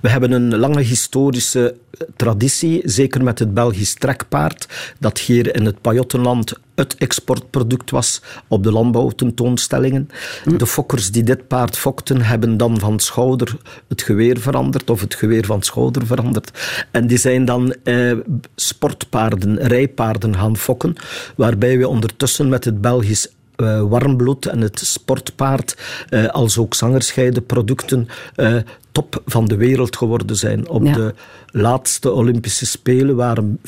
We 0.00 0.08
hebben 0.08 0.32
een 0.32 0.56
lange 0.56 0.80
historische 0.80 1.74
traditie, 2.16 2.80
zeker 2.84 3.22
met 3.22 3.38
het 3.38 3.54
Belgisch 3.54 3.94
trekpaard, 3.94 4.68
dat 4.98 5.18
hier 5.18 5.54
in 5.56 5.64
het 5.64 5.80
Pajottenland 5.80 6.52
het 6.74 6.94
exportproduct 6.94 7.90
was 7.90 8.22
op 8.48 8.62
de 8.62 8.72
landbouwtentoonstellingen. 8.72 10.10
Hm. 10.44 10.56
De 10.56 10.66
fokkers 10.66 11.10
die 11.10 11.22
dit 11.22 11.46
paard 11.48 11.78
fokten, 11.78 12.22
hebben 12.22 12.56
dan 12.56 12.78
van 12.78 13.00
schouder 13.00 13.56
het 13.88 14.02
geweer 14.02 14.40
veranderd, 14.40 14.90
of 14.90 15.00
het 15.00 15.14
geweer 15.14 15.44
van 15.44 15.62
schouder 15.62 16.06
veranderd. 16.06 16.50
En 16.90 17.06
die 17.06 17.18
zijn 17.18 17.44
dan 17.44 17.74
eh, 17.84 18.12
sportpaarden, 18.54 19.58
rijpaarden 19.58 20.36
gaan 20.36 20.56
fokken, 20.56 20.94
waarbij 21.36 21.78
we 21.78 21.88
ondertussen 21.88 22.48
met 22.48 22.64
het 22.64 22.80
Belgisch 22.80 23.28
uh, 23.56 23.82
warmbloed 23.82 24.46
en 24.46 24.60
het 24.60 24.78
sportpaard, 24.78 25.76
uh, 26.10 26.26
als 26.26 26.58
ook 26.58 26.74
zangerscheidenproducten, 26.74 28.08
uh, 28.36 28.56
top 28.92 29.22
van 29.26 29.44
de 29.44 29.56
wereld 29.56 29.96
geworden 29.96 30.36
zijn. 30.36 30.68
Op 30.68 30.84
de 30.84 31.14
laatste 31.46 32.12
Olympische 32.12 32.66
Spelen 32.66 33.16
waren 33.16 33.58
25% 33.58 33.62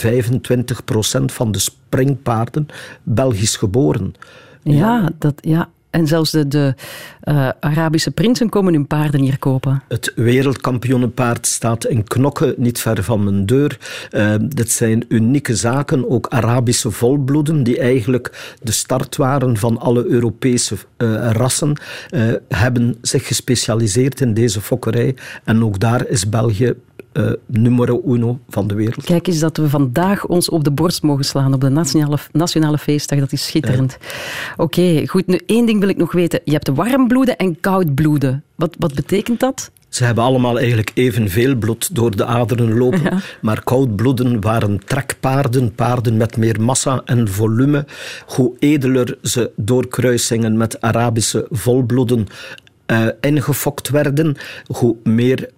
van 1.25 1.53
de 1.53 1.59
springpaarden 1.59 2.67
Belgisch 3.03 3.56
geboren. 3.56 4.15
Ja, 4.62 5.11
dat, 5.19 5.35
ja. 5.41 5.69
En 5.94 6.06
zelfs 6.06 6.31
de, 6.31 6.49
de 6.49 6.75
uh, 7.25 7.49
Arabische 7.61 8.11
prinsen 8.11 8.49
komen 8.49 8.73
hun 8.73 8.87
paarden 8.87 9.20
hier 9.20 9.38
kopen. 9.38 9.82
Het 9.88 10.12
wereldkampioenenpaard 10.14 11.46
staat 11.46 11.87
in 11.87 12.05
Knokke, 12.05 12.55
niet 12.56 12.81
ver 12.81 13.05
van 13.05 13.25
mijn 13.25 13.46
deur. 13.46 13.79
Uh, 14.11 14.35
dit 14.41 14.70
zijn 14.70 15.05
unieke 15.08 15.56
zaken, 15.56 16.11
ook 16.11 16.26
Arabische 16.29 16.91
volbloeden, 16.91 17.62
die 17.62 17.79
eigenlijk 17.79 18.55
de 18.62 18.73
start 18.73 19.17
waren 19.17 19.56
van 19.56 19.79
alle 19.79 20.05
Europese 20.06 20.75
uh, 20.99 21.31
rassen, 21.31 21.76
hebben 22.48 22.96
zich 23.03 23.27
gespecialiseerd 23.27 24.20
in 24.20 24.34
deze 24.34 24.60
fokkerij. 24.60 25.15
En 25.44 25.65
ook 25.65 25.81
daar 25.81 26.06
is 26.06 26.29
België 26.29 26.74
uh, 27.15 27.32
numero 27.46 28.03
uno 28.06 28.39
van 28.48 28.67
de 28.67 28.74
wereld. 28.74 29.05
Kijk 29.05 29.27
eens 29.27 29.39
dat 29.39 29.56
we 29.56 29.69
vandaag 29.69 30.27
ons 30.27 30.48
op 30.48 30.65
de 30.65 30.70
borst 30.70 31.03
mogen 31.03 31.24
slaan 31.24 31.55
op 31.55 31.60
de 31.60 31.69
nationale, 31.69 32.19
nationale 32.32 32.79
feestdag. 32.79 33.19
Dat 33.19 33.32
is 33.32 33.46
schitterend. 33.46 33.98
Oké, 34.56 35.06
goed. 35.06 35.27
Nu 35.27 35.41
één 35.46 35.67
ding 35.67 35.81
wil 35.84 35.93
ik 35.93 36.00
nog 36.00 36.12
weten. 36.12 36.41
Je 36.44 36.53
hebt 36.53 36.69
warmbloeden 36.69 37.36
en 37.36 37.60
koudbloeden. 37.60 38.44
Wat, 38.55 38.76
wat 38.79 38.94
betekent 38.94 39.41
dat? 39.41 39.70
Ze 39.88 40.05
hebben 40.05 40.24
allemaal 40.24 40.58
eigenlijk 40.58 40.91
evenveel 40.94 41.56
bloed 41.56 41.94
door 41.94 42.17
de 42.17 42.24
aderen 42.24 42.79
lopen. 42.79 43.03
Ja. 43.03 43.19
Maar 43.41 43.64
koudbloeden 43.64 44.41
waren 44.41 44.84
trekpaarden, 44.84 45.74
paarden 45.74 46.17
met 46.17 46.36
meer 46.36 46.60
massa 46.60 47.03
en 47.05 47.29
volume. 47.29 47.86
Hoe 48.26 48.53
edeler 48.58 49.19
ze 49.22 49.50
door 49.56 49.88
kruisingen 49.88 50.56
met 50.56 50.81
Arabische 50.81 51.46
volbloeden 51.50 52.26
uh, 52.86 53.06
ingefokt 53.20 53.88
werden, 53.88 54.36
hoe 54.67 54.96
meer 55.03 55.50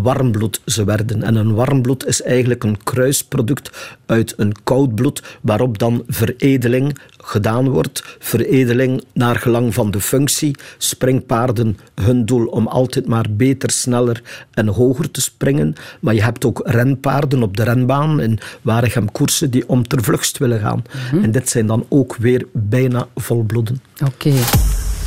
warmbloed 0.00 0.60
ze 0.64 0.84
werden. 0.84 1.22
En 1.22 1.34
een 1.34 1.54
warmbloed 1.54 2.06
is 2.06 2.22
eigenlijk 2.22 2.64
een 2.64 2.82
kruisproduct 2.84 3.96
uit 4.06 4.34
een 4.36 4.54
koudbloed, 4.64 5.22
waarop 5.40 5.78
dan 5.78 6.04
veredeling 6.06 6.98
gedaan 7.18 7.68
wordt. 7.68 8.16
Veredeling 8.18 9.04
naar 9.12 9.36
gelang 9.36 9.74
van 9.74 9.90
de 9.90 10.00
functie. 10.00 10.56
Springpaarden, 10.78 11.78
hun 11.94 12.24
doel 12.24 12.46
om 12.46 12.66
altijd 12.66 13.06
maar 13.06 13.26
beter, 13.30 13.70
sneller 13.70 14.22
en 14.50 14.68
hoger 14.68 15.10
te 15.10 15.20
springen. 15.20 15.74
Maar 16.00 16.14
je 16.14 16.22
hebt 16.22 16.44
ook 16.44 16.60
renpaarden 16.64 17.42
op 17.42 17.56
de 17.56 17.62
renbaan 17.62 18.20
in 18.20 18.38
Waregem 18.62 19.12
koersen 19.12 19.50
die 19.50 19.68
om 19.68 19.88
ter 19.88 20.02
vlucht 20.02 20.38
willen 20.38 20.60
gaan. 20.60 20.84
Mhm. 21.12 21.24
En 21.24 21.30
dit 21.30 21.48
zijn 21.48 21.66
dan 21.66 21.86
ook 21.88 22.16
weer 22.16 22.46
bijna 22.52 23.08
volbloeden. 23.14 23.82
Oké. 24.04 24.32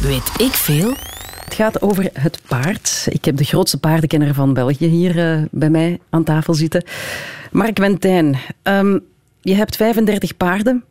Weet 0.01 0.31
ik 0.37 0.51
veel? 0.51 0.93
Het 1.55 1.63
gaat 1.63 1.81
over 1.81 2.09
het 2.13 2.39
paard. 2.47 3.07
Ik 3.09 3.25
heb 3.25 3.37
de 3.37 3.43
grootste 3.43 3.79
paardenkenner 3.79 4.33
van 4.33 4.53
België 4.53 4.85
hier 4.85 5.15
uh, 5.15 5.45
bij 5.51 5.69
mij 5.69 5.99
aan 6.09 6.23
tafel 6.23 6.53
zitten. 6.53 6.83
Mark 7.51 7.77
Wentijn, 7.77 8.37
um, 8.63 9.05
je 9.41 9.53
hebt 9.53 9.75
35 9.75 10.37
paarden. 10.37 10.83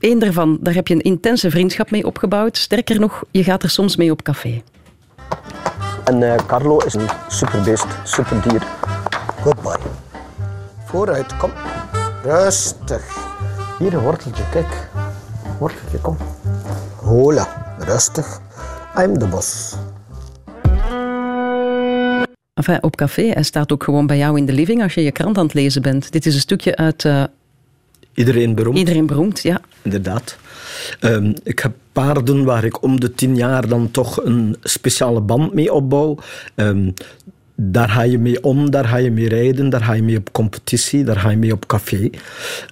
Eén 0.00 0.18
daarvan, 0.18 0.58
daar 0.60 0.74
heb 0.74 0.88
je 0.88 0.94
een 0.94 1.00
intense 1.00 1.50
vriendschap 1.50 1.90
mee 1.90 2.06
opgebouwd. 2.06 2.56
Sterker 2.56 3.00
nog, 3.00 3.24
je 3.30 3.44
gaat 3.44 3.62
er 3.62 3.70
soms 3.70 3.96
mee 3.96 4.10
op 4.10 4.22
café. 4.22 4.62
En 6.04 6.32
eh, 6.32 6.46
Carlo 6.46 6.78
is 6.78 6.94
een 6.94 7.08
superbeest, 7.28 7.86
superdier. 8.04 8.62
Good 9.42 9.62
boy. 9.62 9.76
Vooruit, 10.84 11.36
kom. 11.36 11.50
Rustig. 12.22 13.16
Hier 13.78 13.94
een 13.94 14.02
worteltje, 14.02 14.42
kijk. 14.50 14.88
Worteltje, 15.58 15.98
kom. 15.98 16.16
Hola, 16.96 17.74
rustig. 17.78 18.40
I'm 18.96 19.18
the 19.18 19.26
boss. 19.26 19.76
Enfin, 22.58 22.82
op 22.82 22.96
café, 22.96 23.22
hij 23.22 23.42
staat 23.42 23.72
ook 23.72 23.82
gewoon 23.82 24.06
bij 24.06 24.16
jou 24.16 24.38
in 24.38 24.46
de 24.46 24.52
living 24.52 24.82
als 24.82 24.94
je 24.94 25.02
je 25.02 25.12
krant 25.12 25.38
aan 25.38 25.44
het 25.44 25.54
lezen 25.54 25.82
bent. 25.82 26.12
Dit 26.12 26.26
is 26.26 26.34
een 26.34 26.40
stukje 26.40 26.76
uit 26.76 27.04
uh, 27.04 27.24
Iedereen 28.14 28.54
beroemd. 28.54 28.78
Iedereen 28.78 29.06
beroemd, 29.06 29.42
ja. 29.42 29.60
Inderdaad. 29.82 30.36
Um, 31.00 31.34
ik 31.42 31.58
heb 31.58 31.72
paarden 31.92 32.44
waar 32.44 32.64
ik 32.64 32.82
om 32.82 33.00
de 33.00 33.14
tien 33.14 33.36
jaar 33.36 33.68
dan 33.68 33.90
toch 33.90 34.24
een 34.24 34.56
speciale 34.62 35.20
band 35.20 35.54
mee 35.54 35.72
opbouw. 35.72 36.18
Um, 36.54 36.94
daar 37.60 37.88
ga 37.88 38.02
je 38.02 38.18
mee 38.18 38.42
om, 38.42 38.70
daar 38.70 38.84
ga 38.84 38.96
je 38.96 39.10
mee 39.10 39.28
rijden, 39.28 39.70
daar 39.70 39.82
ga 39.82 39.92
je 39.92 40.02
mee 40.02 40.16
op 40.16 40.32
competitie, 40.32 41.04
daar 41.04 41.16
ga 41.16 41.30
je 41.30 41.36
mee 41.36 41.52
op 41.52 41.66
café. 41.66 42.10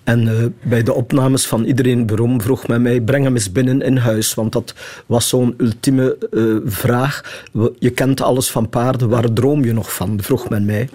En 0.04 0.22
uh, 0.22 0.44
bij 0.62 0.82
de 0.82 0.92
opnames 0.92 1.46
van 1.46 1.64
Iedereen 1.64 2.06
Beroem 2.06 2.40
vroeg 2.40 2.66
men 2.66 2.82
mij, 2.82 3.00
breng 3.00 3.24
hem 3.24 3.34
eens 3.34 3.52
binnen 3.52 3.82
in 3.82 3.96
huis. 3.96 4.34
Want 4.34 4.52
dat 4.52 4.74
was 5.06 5.28
zo'n 5.28 5.54
ultieme 5.56 6.16
uh, 6.30 6.56
vraag. 6.64 7.42
Je 7.78 7.90
kent 7.90 8.20
alles 8.20 8.50
van 8.50 8.68
paarden, 8.68 9.08
waar 9.08 9.32
droom 9.32 9.64
je 9.64 9.72
nog 9.72 9.94
van? 9.94 10.18
Vroeg 10.22 10.48
men 10.48 10.64
mij. 10.64 10.88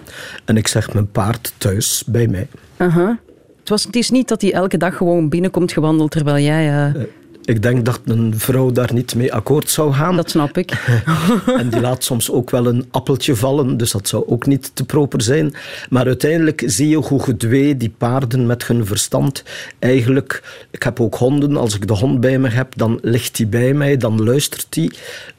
En 0.44 0.56
ik 0.56 0.68
zeg, 0.68 0.92
mijn 0.92 1.10
paard 1.10 1.52
thuis, 1.58 2.04
bij 2.06 2.26
mij. 2.26 2.48
Uh 2.76 2.94
-huh. 2.94 3.16
het, 3.58 3.68
was, 3.68 3.84
het 3.84 3.96
is 3.96 4.10
niet 4.10 4.28
dat 4.28 4.40
hij 4.40 4.52
elke 4.52 4.76
dag 4.76 4.96
gewoon 4.96 5.28
binnenkomt 5.28 5.72
gewandeld 5.72 6.10
terwijl 6.10 6.44
jij... 6.44 6.94
Uh... 6.94 7.02
Ik 7.44 7.62
denk 7.62 7.84
dat 7.84 8.00
een 8.04 8.38
vrouw 8.38 8.70
daar 8.70 8.92
niet 8.92 9.14
mee 9.14 9.34
akkoord 9.34 9.70
zou 9.70 9.92
gaan. 9.92 10.16
Dat 10.16 10.30
snap 10.30 10.58
ik. 10.58 10.70
en 11.60 11.68
die 11.68 11.80
laat 11.80 12.04
soms 12.04 12.30
ook 12.30 12.50
wel 12.50 12.66
een 12.66 12.86
appeltje 12.90 13.36
vallen, 13.36 13.76
dus 13.76 13.90
dat 13.90 14.08
zou 14.08 14.26
ook 14.26 14.46
niet 14.46 14.70
te 14.74 14.84
proper 14.84 15.22
zijn. 15.22 15.54
Maar 15.90 16.06
uiteindelijk 16.06 16.62
zie 16.66 16.88
je 16.88 16.96
hoe 16.96 17.22
gedwee 17.22 17.76
die 17.76 17.94
paarden 17.98 18.46
met 18.46 18.66
hun 18.66 18.86
verstand 18.86 19.44
eigenlijk... 19.78 20.42
Ik 20.70 20.82
heb 20.82 21.00
ook 21.00 21.14
honden, 21.14 21.56
als 21.56 21.74
ik 21.74 21.86
de 21.86 21.92
hond 21.92 22.20
bij 22.20 22.38
me 22.38 22.48
heb, 22.48 22.72
dan 22.76 22.98
ligt 23.02 23.36
die 23.36 23.46
bij 23.46 23.74
mij, 23.74 23.96
dan 23.96 24.22
luistert 24.22 24.66
die. 24.68 24.92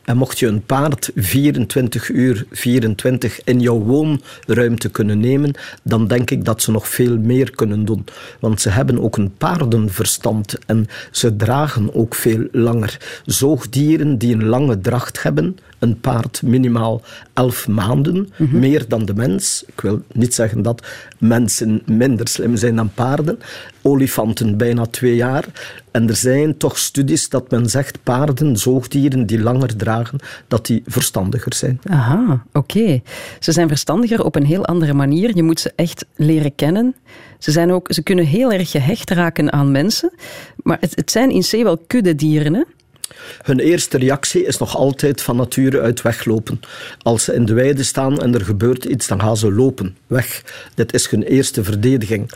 En 0.03 0.17
mocht 0.17 0.39
je 0.39 0.47
een 0.47 0.65
paard 0.65 1.11
24 1.15 2.09
uur 2.09 2.45
24 2.51 3.43
in 3.43 3.59
jouw 3.59 3.79
woonruimte 3.79 4.89
kunnen 4.89 5.19
nemen, 5.19 5.53
dan 5.83 6.07
denk 6.07 6.31
ik 6.31 6.45
dat 6.45 6.61
ze 6.61 6.71
nog 6.71 6.87
veel 6.87 7.17
meer 7.17 7.51
kunnen 7.51 7.85
doen. 7.85 8.05
Want 8.39 8.61
ze 8.61 8.69
hebben 8.69 8.99
ook 8.99 9.17
een 9.17 9.33
paardenverstand 9.37 10.57
en 10.65 10.87
ze 11.11 11.35
dragen 11.35 11.93
ook 11.95 12.15
veel 12.15 12.47
langer. 12.51 13.21
Zoogdieren 13.25 14.17
die 14.17 14.33
een 14.33 14.45
lange 14.45 14.79
dracht 14.79 15.23
hebben, 15.23 15.57
een 15.83 15.99
paard 15.99 16.41
minimaal 16.41 17.01
elf 17.33 17.67
maanden, 17.67 18.29
mhm. 18.37 18.59
meer 18.59 18.85
dan 18.87 19.05
de 19.05 19.13
mens. 19.13 19.63
Ik 19.67 19.81
wil 19.81 20.01
niet 20.11 20.33
zeggen 20.33 20.61
dat 20.61 20.87
mensen 21.19 21.81
minder 21.85 22.27
slim 22.27 22.55
zijn 22.55 22.75
dan 22.75 22.93
paarden. 22.93 23.39
Olifanten 23.81 24.57
bijna 24.57 24.85
twee 24.85 25.15
jaar. 25.15 25.45
En 25.91 26.09
er 26.09 26.15
zijn 26.15 26.57
toch 26.57 26.77
studies 26.77 27.29
dat 27.29 27.51
men 27.51 27.69
zegt 27.69 28.03
paarden, 28.03 28.57
zoogdieren 28.57 29.25
die 29.25 29.41
langer 29.41 29.75
dragen, 29.75 30.19
dat 30.47 30.65
die 30.65 30.83
verstandiger 30.85 31.53
zijn. 31.53 31.79
Aha, 31.83 32.45
oké. 32.53 33.01
Ze 33.39 33.51
zijn 33.51 33.67
verstandiger 33.67 34.23
op 34.23 34.35
een 34.35 34.45
heel 34.45 34.65
andere 34.65 34.93
manier. 34.93 35.35
Je 35.35 35.43
moet 35.43 35.59
ze 35.59 35.71
echt 35.75 36.05
leren 36.15 36.55
kennen. 36.55 36.95
Ze, 37.39 37.51
zijn 37.51 37.71
ook, 37.71 37.93
ze 37.93 38.03
kunnen 38.03 38.25
heel 38.25 38.51
erg 38.51 38.71
gehecht 38.71 39.09
raken 39.09 39.51
aan 39.53 39.71
mensen. 39.71 40.11
Maar 40.55 40.77
het, 40.79 40.95
het 40.95 41.11
zijn 41.11 41.29
in 41.29 41.41
C 41.41 41.51
wel 41.51 41.77
kuddedieren, 41.77 42.53
hè? 42.53 42.63
Hun 43.41 43.59
eerste 43.59 43.97
reactie 43.97 44.45
is 44.45 44.57
nog 44.57 44.77
altijd 44.77 45.21
van 45.21 45.35
nature 45.35 45.81
uit 45.81 46.01
weglopen. 46.01 46.59
Als 47.01 47.23
ze 47.23 47.33
in 47.33 47.45
de 47.45 47.53
weide 47.53 47.83
staan 47.83 48.21
en 48.21 48.33
er 48.33 48.45
gebeurt 48.45 48.85
iets, 48.85 49.07
dan 49.07 49.21
gaan 49.21 49.37
ze 49.37 49.51
lopen, 49.51 49.97
weg. 50.07 50.43
Dit 50.75 50.93
is 50.93 51.09
hun 51.09 51.23
eerste 51.23 51.63
verdediging. 51.63 52.31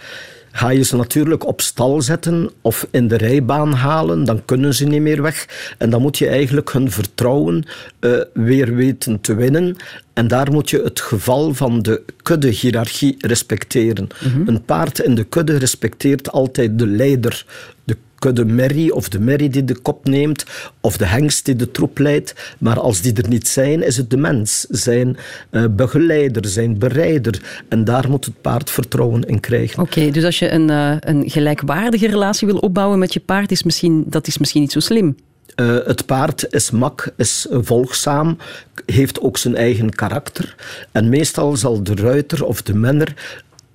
Ga 0.51 0.69
je 0.69 0.83
ze 0.83 0.95
natuurlijk 0.95 1.45
op 1.45 1.61
stal 1.61 2.01
zetten 2.01 2.49
of 2.61 2.87
in 2.91 3.07
de 3.07 3.17
rijbaan 3.17 3.73
halen, 3.73 4.23
dan 4.23 4.45
kunnen 4.45 4.75
ze 4.75 4.85
niet 4.85 5.01
meer 5.01 5.21
weg. 5.21 5.47
En 5.77 5.89
dan 5.89 6.01
moet 6.01 6.17
je 6.17 6.27
eigenlijk 6.27 6.71
hun 6.71 6.91
vertrouwen 6.91 7.65
uh, 7.99 8.21
weer 8.33 8.75
weten 8.75 9.21
te 9.21 9.35
winnen. 9.35 9.75
En 10.13 10.27
daar 10.27 10.51
moet 10.51 10.69
je 10.69 10.81
het 10.81 10.99
geval 10.99 11.53
van 11.53 11.81
de 11.81 12.03
kudde-hierarchie 12.21 13.15
respecteren. 13.19 14.07
Mm 14.23 14.31
-hmm. 14.31 14.47
Een 14.47 14.63
paard 14.63 14.99
in 14.99 15.15
de 15.15 15.23
kudde 15.23 15.57
respecteert 15.57 16.31
altijd 16.31 16.79
de 16.79 16.87
leider, 16.87 17.45
de 17.83 17.97
kudde 18.19 18.45
merrie 18.45 18.95
of 18.95 19.09
de 19.09 19.19
merrie 19.19 19.49
die 19.49 19.63
de 19.63 19.77
kop 19.77 20.05
neemt 20.05 20.45
of 20.81 20.97
de 20.97 21.05
hengst 21.05 21.45
die 21.45 21.55
de 21.55 21.71
troep 21.71 21.97
leidt. 21.97 22.55
Maar 22.57 22.79
als 22.79 23.01
die 23.01 23.13
er 23.13 23.27
niet 23.29 23.47
zijn, 23.47 23.83
is 23.83 23.97
het 23.97 24.09
de 24.09 24.17
mens, 24.17 24.65
zijn 24.69 25.17
uh, 25.51 25.65
begeleider, 25.71 26.45
zijn 26.45 26.79
bereider. 26.79 27.63
En 27.69 27.83
daar 27.83 28.09
moet 28.09 28.25
het 28.25 28.41
paard 28.41 28.69
vertrouwen 28.69 29.23
in 29.23 29.39
krijgen. 29.39 29.81
Oké, 29.81 30.11
dus 30.11 30.23
als 30.23 30.39
je 30.39 30.51
een, 30.51 30.69
uh, 30.69 30.95
een 30.99 31.29
gelijkwaardige 31.29 32.07
relatie 32.07 32.47
wil 32.47 32.57
opbouwen 32.57 32.99
met 32.99 33.13
je 33.13 33.19
paard, 33.19 33.51
is 33.51 33.63
misschien, 33.63 34.03
dat 34.07 34.27
is 34.27 34.37
misschien 34.37 34.61
niet 34.61 34.71
zo 34.71 34.79
slim. 34.79 35.15
Uh, 35.55 35.77
het 35.85 36.05
paard 36.05 36.47
is 36.49 36.71
mak, 36.71 37.09
is 37.15 37.47
volgzaam, 37.49 38.37
heeft 38.85 39.21
ook 39.21 39.37
zijn 39.37 39.55
eigen 39.55 39.89
karakter. 39.89 40.55
En 40.91 41.09
meestal 41.09 41.55
zal 41.55 41.83
de 41.83 41.95
ruiter 41.95 42.45
of 42.45 42.61
de 42.61 42.73
menner 42.73 43.13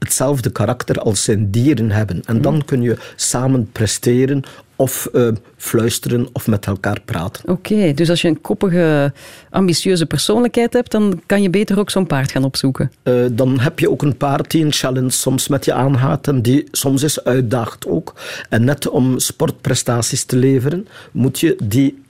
hetzelfde 0.02 0.50
karakter 0.50 0.98
als 0.98 1.24
zijn 1.24 1.50
dieren 1.50 1.90
hebben. 1.90 2.22
En 2.24 2.42
dan 2.42 2.64
kun 2.64 2.82
je 2.82 2.96
samen 3.16 3.68
presteren 3.72 4.42
of 4.76 5.08
uh, 5.12 5.28
fluisteren 5.56 6.28
of 6.32 6.46
met 6.46 6.66
elkaar 6.66 7.00
praten. 7.04 7.48
Oké, 7.48 7.92
dus 7.94 8.10
als 8.10 8.22
je 8.22 8.28
een 8.28 8.40
koppige, 8.40 9.12
ambitieuze 9.50 10.06
persoonlijkheid 10.06 10.72
hebt, 10.72 10.90
dan 10.90 11.22
kan 11.26 11.42
je 11.42 11.50
beter 11.50 11.78
ook 11.78 11.90
zo'n 11.90 12.06
paard 12.06 12.30
gaan 12.30 12.44
opzoeken. 12.44 12.92
Uh, 13.02 13.24
dan 13.32 13.60
heb 13.60 13.78
je 13.78 13.90
ook 13.90 14.02
een 14.02 14.16
paard 14.16 14.50
die 14.50 14.64
een 14.64 14.72
challenge 14.72 15.10
soms 15.10 15.48
met 15.48 15.64
je 15.64 15.72
aangaat 15.72 16.28
en 16.28 16.42
die 16.42 16.68
soms 16.70 17.02
eens 17.02 17.24
uitdaagt 17.24 17.86
ook. 17.86 18.14
En 18.48 18.64
net 18.64 18.88
om 18.88 19.18
sportprestaties 19.18 20.24
te 20.24 20.36
leveren, 20.36 20.88
moet 21.12 21.40
je 21.40 21.56
die 21.62 22.02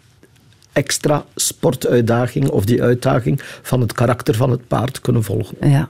extra 0.72 1.24
sportuitdaging 1.34 2.48
of 2.48 2.64
die 2.64 2.82
uitdaging 2.82 3.40
van 3.62 3.80
het 3.80 3.92
karakter 3.92 4.34
van 4.34 4.50
het 4.50 4.68
paard 4.68 5.00
kunnen 5.00 5.24
volgen. 5.24 5.56
Ja 5.60 5.88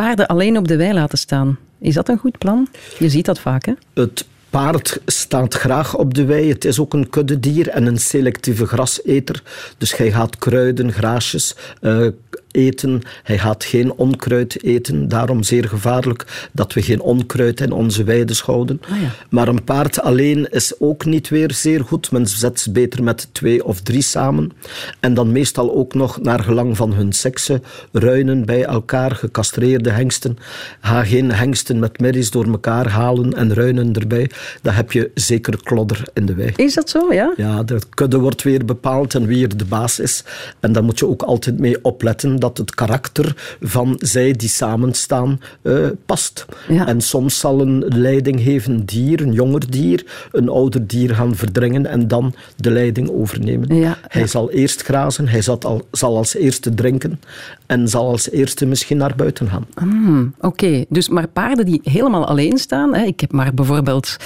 paarden 0.00 0.26
alleen 0.26 0.56
op 0.56 0.68
de 0.68 0.76
wei 0.76 0.92
laten 0.92 1.18
staan. 1.18 1.58
Is 1.78 1.94
dat 1.94 2.08
een 2.08 2.18
goed 2.18 2.38
plan? 2.38 2.68
Je 2.98 3.08
ziet 3.08 3.24
dat 3.24 3.38
vaak, 3.38 3.64
hè? 3.66 3.72
Het 3.94 4.26
paard 4.50 5.00
staat 5.06 5.54
graag 5.54 5.96
op 5.96 6.14
de 6.14 6.24
wei. 6.24 6.48
Het 6.48 6.64
is 6.64 6.78
ook 6.78 6.94
een 6.94 7.10
kuddedier 7.10 7.68
en 7.68 7.86
een 7.86 7.98
selectieve 7.98 8.66
graseter. 8.66 9.42
Dus 9.78 9.96
hij 9.96 10.10
gaat 10.10 10.38
kruiden, 10.38 10.92
graasjes 10.92 11.56
uh, 11.80 12.06
eten. 12.50 13.02
Hij 13.22 13.38
gaat 13.38 13.64
geen 13.64 13.92
onkruid 13.92 14.62
eten. 14.62 15.08
Daarom 15.08 15.42
zeer 15.42 15.68
gevaarlijk 15.68 16.48
dat 16.52 16.72
we 16.72 16.82
geen 16.82 17.00
onkruid 17.00 17.60
in 17.60 17.72
onze 17.72 18.04
weiden 18.04 18.36
houden. 18.44 18.80
Ah, 18.90 19.00
ja. 19.00 19.08
Maar 19.30 19.48
een 19.48 19.64
paard 19.64 20.00
alleen 20.00 20.48
is 20.50 20.74
ook 20.78 21.04
niet 21.04 21.28
weer 21.28 21.52
zeer 21.52 21.84
goed. 21.84 22.10
Men 22.10 22.26
zet 22.26 22.60
ze 22.60 22.70
beter 22.70 23.02
met 23.02 23.28
twee 23.32 23.64
of 23.64 23.80
drie 23.80 24.02
samen. 24.02 24.52
En 25.00 25.14
dan 25.14 25.32
meestal 25.32 25.74
ook 25.74 25.94
nog 25.94 26.20
naar 26.22 26.40
gelang 26.40 26.76
van 26.76 26.92
hun 26.92 27.12
sekse 27.12 27.60
ruinen 27.92 28.44
bij 28.44 28.64
elkaar, 28.64 29.10
gecastreerde 29.10 29.90
hengsten. 29.90 30.38
Ga 30.80 31.04
geen 31.04 31.32
hengsten 31.32 31.78
met 31.78 32.00
merries 32.00 32.30
door 32.30 32.46
elkaar 32.46 32.88
halen 32.88 33.34
en 33.34 33.54
ruinen 33.54 33.92
erbij. 33.92 34.30
Dan 34.62 34.74
heb 34.74 34.92
je 34.92 35.10
zeker 35.14 35.62
klodder 35.62 36.02
in 36.14 36.26
de 36.26 36.34
wei. 36.34 36.52
Is 36.56 36.74
dat 36.74 36.90
zo, 36.90 37.12
ja? 37.12 37.32
Ja, 37.36 37.62
de 37.62 37.78
kudde 37.94 38.18
wordt 38.18 38.42
weer 38.42 38.64
bepaald 38.64 39.14
en 39.14 39.26
wie 39.26 39.42
er 39.42 39.56
de 39.56 39.64
baas 39.64 40.00
is. 40.00 40.24
En 40.60 40.72
daar 40.72 40.84
moet 40.84 40.98
je 40.98 41.06
ook 41.06 41.22
altijd 41.22 41.58
mee 41.58 41.84
opletten 41.84 42.39
dat 42.40 42.58
het 42.58 42.74
karakter 42.74 43.56
van 43.60 43.96
zij 43.98 44.32
die 44.32 44.48
samenstaan 44.48 45.40
uh, 45.62 45.86
past. 46.06 46.46
Ja. 46.68 46.86
En 46.86 47.00
soms 47.00 47.38
zal 47.38 47.60
een 47.60 47.84
leidinggevend 47.86 48.88
dier, 48.88 49.20
een 49.20 49.32
jonger 49.32 49.70
dier, 49.70 50.28
een 50.32 50.48
ouder 50.48 50.86
dier 50.86 51.14
gaan 51.14 51.36
verdringen 51.36 51.86
en 51.86 52.08
dan 52.08 52.34
de 52.56 52.70
leiding 52.70 53.10
overnemen. 53.10 53.76
Ja, 53.76 53.98
hij 54.08 54.26
zal 54.26 54.50
eerst 54.50 54.82
grazen, 54.82 55.28
hij 55.28 55.42
zal, 55.42 55.58
al, 55.60 55.86
zal 55.90 56.16
als 56.16 56.34
eerste 56.34 56.74
drinken 56.74 57.20
en 57.66 57.88
zal 57.88 58.08
als 58.08 58.30
eerste 58.30 58.66
misschien 58.66 58.96
naar 58.96 59.14
buiten 59.16 59.48
gaan. 59.48 59.66
Mm, 59.84 60.34
Oké, 60.40 60.46
okay. 60.46 60.86
dus 60.88 61.08
maar 61.08 61.28
paarden 61.28 61.64
die 61.64 61.80
helemaal 61.82 62.26
alleen 62.26 62.58
staan. 62.58 62.94
Hè. 62.94 63.04
Ik 63.04 63.20
heb 63.20 63.32
maar 63.32 63.54
bijvoorbeeld 63.54 64.16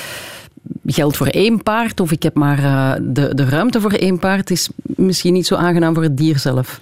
geld 0.86 1.16
voor 1.16 1.26
één 1.26 1.62
paard 1.62 2.00
of 2.00 2.12
ik 2.12 2.22
heb 2.22 2.34
maar 2.34 2.58
uh, 2.58 2.94
de, 3.02 3.34
de 3.34 3.44
ruimte 3.44 3.80
voor 3.80 3.92
één 3.92 4.18
paard, 4.18 4.50
is 4.50 4.68
misschien 4.82 5.32
niet 5.32 5.46
zo 5.46 5.54
aangenaam 5.54 5.94
voor 5.94 6.02
het 6.02 6.16
dier 6.16 6.38
zelf. 6.38 6.80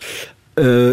Uh, 0.55 0.93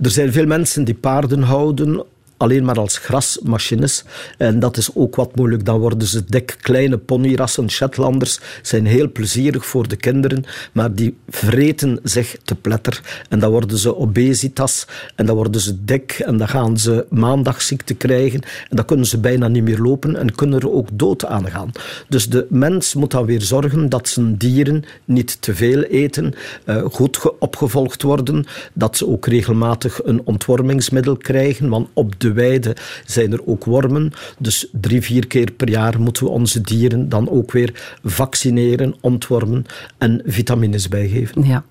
er 0.00 0.10
zijn 0.10 0.32
veel 0.32 0.46
mensen 0.46 0.84
die 0.84 0.94
paarden 0.94 1.42
houden 1.42 2.04
alleen 2.36 2.64
maar 2.64 2.78
als 2.78 2.98
grasmachines. 2.98 4.04
En 4.38 4.60
dat 4.60 4.76
is 4.76 4.90
ook 4.94 5.16
wat 5.16 5.36
moeilijk. 5.36 5.64
Dan 5.64 5.78
worden 5.78 6.08
ze 6.08 6.24
dik. 6.26 6.56
Kleine 6.60 6.98
ponyrassen, 6.98 7.70
Shetlanders, 7.70 8.40
zijn 8.62 8.86
heel 8.86 9.10
plezierig 9.12 9.66
voor 9.66 9.88
de 9.88 9.96
kinderen, 9.96 10.44
maar 10.72 10.94
die 10.94 11.16
vreten 11.28 11.98
zich 12.02 12.36
te 12.44 12.54
pletter. 12.54 13.24
En 13.28 13.38
dan 13.38 13.50
worden 13.50 13.78
ze 13.78 13.96
obesitas, 13.96 14.86
en 15.14 15.26
dan 15.26 15.36
worden 15.36 15.60
ze 15.60 15.84
dik, 15.84 16.12
en 16.12 16.36
dan 16.36 16.48
gaan 16.48 16.78
ze 16.78 17.06
maandagziekte 17.10 17.94
krijgen, 17.94 18.40
en 18.42 18.76
dan 18.76 18.84
kunnen 18.84 19.06
ze 19.06 19.18
bijna 19.18 19.48
niet 19.48 19.62
meer 19.62 19.78
lopen 19.78 20.16
en 20.16 20.34
kunnen 20.34 20.60
er 20.60 20.70
ook 20.70 20.88
dood 20.92 21.24
aan 21.24 21.50
gaan. 21.50 21.70
Dus 22.08 22.28
de 22.28 22.46
mens 22.48 22.94
moet 22.94 23.10
dan 23.10 23.26
weer 23.26 23.42
zorgen 23.42 23.88
dat 23.88 24.08
zijn 24.08 24.36
dieren 24.36 24.84
niet 25.04 25.36
te 25.40 25.54
veel 25.54 25.82
eten, 25.82 26.34
uh, 26.64 26.84
goed 26.90 27.20
opgevolgd 27.38 28.02
worden, 28.02 28.46
dat 28.72 28.96
ze 28.96 29.06
ook 29.06 29.26
regelmatig 29.26 30.04
een 30.04 30.20
ontwormingsmiddel 30.24 31.16
krijgen, 31.16 31.68
want 31.68 31.88
op 31.92 32.20
de 32.20 32.25
weide 32.32 32.76
zijn 33.04 33.32
er 33.32 33.46
ook 33.46 33.64
wormen. 33.64 34.12
Dus 34.38 34.68
drie, 34.72 35.00
vier 35.00 35.26
keer 35.26 35.52
per 35.52 35.68
jaar 35.68 36.00
moeten 36.00 36.24
we 36.24 36.30
onze 36.30 36.60
dieren 36.60 37.08
dan 37.08 37.30
ook 37.30 37.52
weer 37.52 37.96
vaccineren, 38.04 38.94
ontwormen 39.00 39.64
en 39.98 40.22
vitamines 40.24 40.88
bijgeven. 40.88 41.46
Ja. 41.46 41.64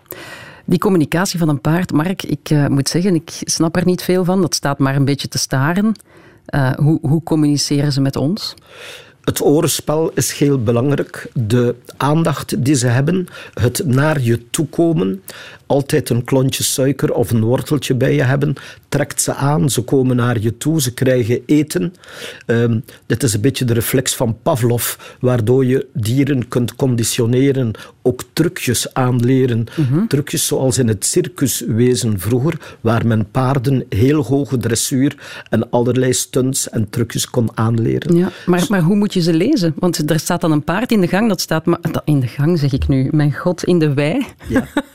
Die 0.65 0.79
communicatie 0.79 1.39
van 1.39 1.49
een 1.49 1.61
paard, 1.61 1.91
Mark, 1.91 2.23
ik 2.23 2.49
uh, 2.49 2.67
moet 2.67 2.89
zeggen, 2.89 3.15
ik 3.15 3.31
snap 3.43 3.75
er 3.75 3.85
niet 3.85 4.01
veel 4.01 4.25
van. 4.25 4.41
Dat 4.41 4.55
staat 4.55 4.79
maar 4.79 4.95
een 4.95 5.05
beetje 5.05 5.27
te 5.27 5.37
staren. 5.37 5.93
Uh, 6.55 6.71
hoe, 6.71 6.99
hoe 7.01 7.23
communiceren 7.23 7.91
ze 7.91 8.01
met 8.01 8.15
ons? 8.15 8.53
Het 9.21 9.41
orenspel 9.41 10.11
is 10.13 10.31
heel 10.31 10.63
belangrijk. 10.63 11.29
De 11.33 11.75
aandacht 11.97 12.63
die 12.63 12.75
ze 12.75 12.87
hebben, 12.87 13.27
het 13.53 13.81
naar 13.85 14.21
je 14.21 14.49
toe 14.49 14.67
komen, 14.67 15.23
altijd 15.65 16.09
een 16.09 16.23
klontje 16.23 16.63
suiker 16.63 17.13
of 17.13 17.31
een 17.31 17.43
worteltje 17.43 17.95
bij 17.95 18.15
je 18.15 18.23
hebben, 18.23 18.55
trekt 18.89 19.21
ze 19.21 19.33
aan, 19.33 19.69
ze 19.69 19.81
komen 19.81 20.15
naar 20.15 20.39
je 20.39 20.57
toe, 20.57 20.81
ze 20.81 20.93
krijgen 20.93 21.41
eten. 21.45 21.93
Um, 22.45 22.83
dit 23.05 23.23
is 23.23 23.33
een 23.33 23.41
beetje 23.41 23.65
de 23.65 23.73
reflex 23.73 24.15
van 24.15 24.37
Pavlov, 24.41 24.95
waardoor 25.19 25.65
je 25.65 25.87
dieren 25.93 26.47
kunt 26.47 26.75
conditioneren, 26.75 27.71
ook 28.01 28.23
trucjes 28.33 28.93
aanleren. 28.93 29.65
Mm 29.75 30.07
Trucjes 30.07 30.47
zoals 30.47 30.77
in 30.77 30.87
het 30.87 31.05
circuswezen 31.05 32.19
vroeger, 32.19 32.77
waar 32.81 33.07
men 33.07 33.31
paarden 33.31 33.85
heel 33.89 34.23
hoge 34.23 34.57
dressuur 34.57 35.15
en 35.49 35.69
allerlei 35.69 36.13
stunts 36.13 36.69
en 36.69 36.89
trucjes 36.89 37.29
kon 37.29 37.49
aanleren. 37.53 38.15
Ja, 38.15 38.31
maar, 38.45 38.65
maar 38.69 38.81
hoe 38.81 38.95
moet 38.95 39.13
je 39.13 39.21
ze 39.21 39.33
lezen? 39.33 39.73
Want 39.77 40.09
er 40.09 40.19
staat 40.19 40.41
dan 40.41 40.51
een 40.51 40.63
paard 40.63 40.91
in 40.91 41.01
de 41.01 41.07
gang, 41.07 41.29
dat 41.29 41.41
staat... 41.41 41.65
Maar, 41.65 41.79
in 42.05 42.19
de 42.19 42.27
gang 42.27 42.59
zeg 42.59 42.73
ik 42.73 42.87
nu, 42.87 43.09
mijn 43.11 43.33
god, 43.33 43.63
in 43.63 43.79
de 43.79 43.93
wei. 43.93 44.25
Ja. 44.47 44.67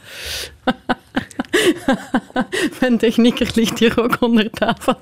Mijn 2.81 2.99
technieker 2.99 3.51
ligt 3.55 3.79
hier 3.79 4.03
ook 4.03 4.17
onder 4.21 4.51
tafel. 4.51 4.99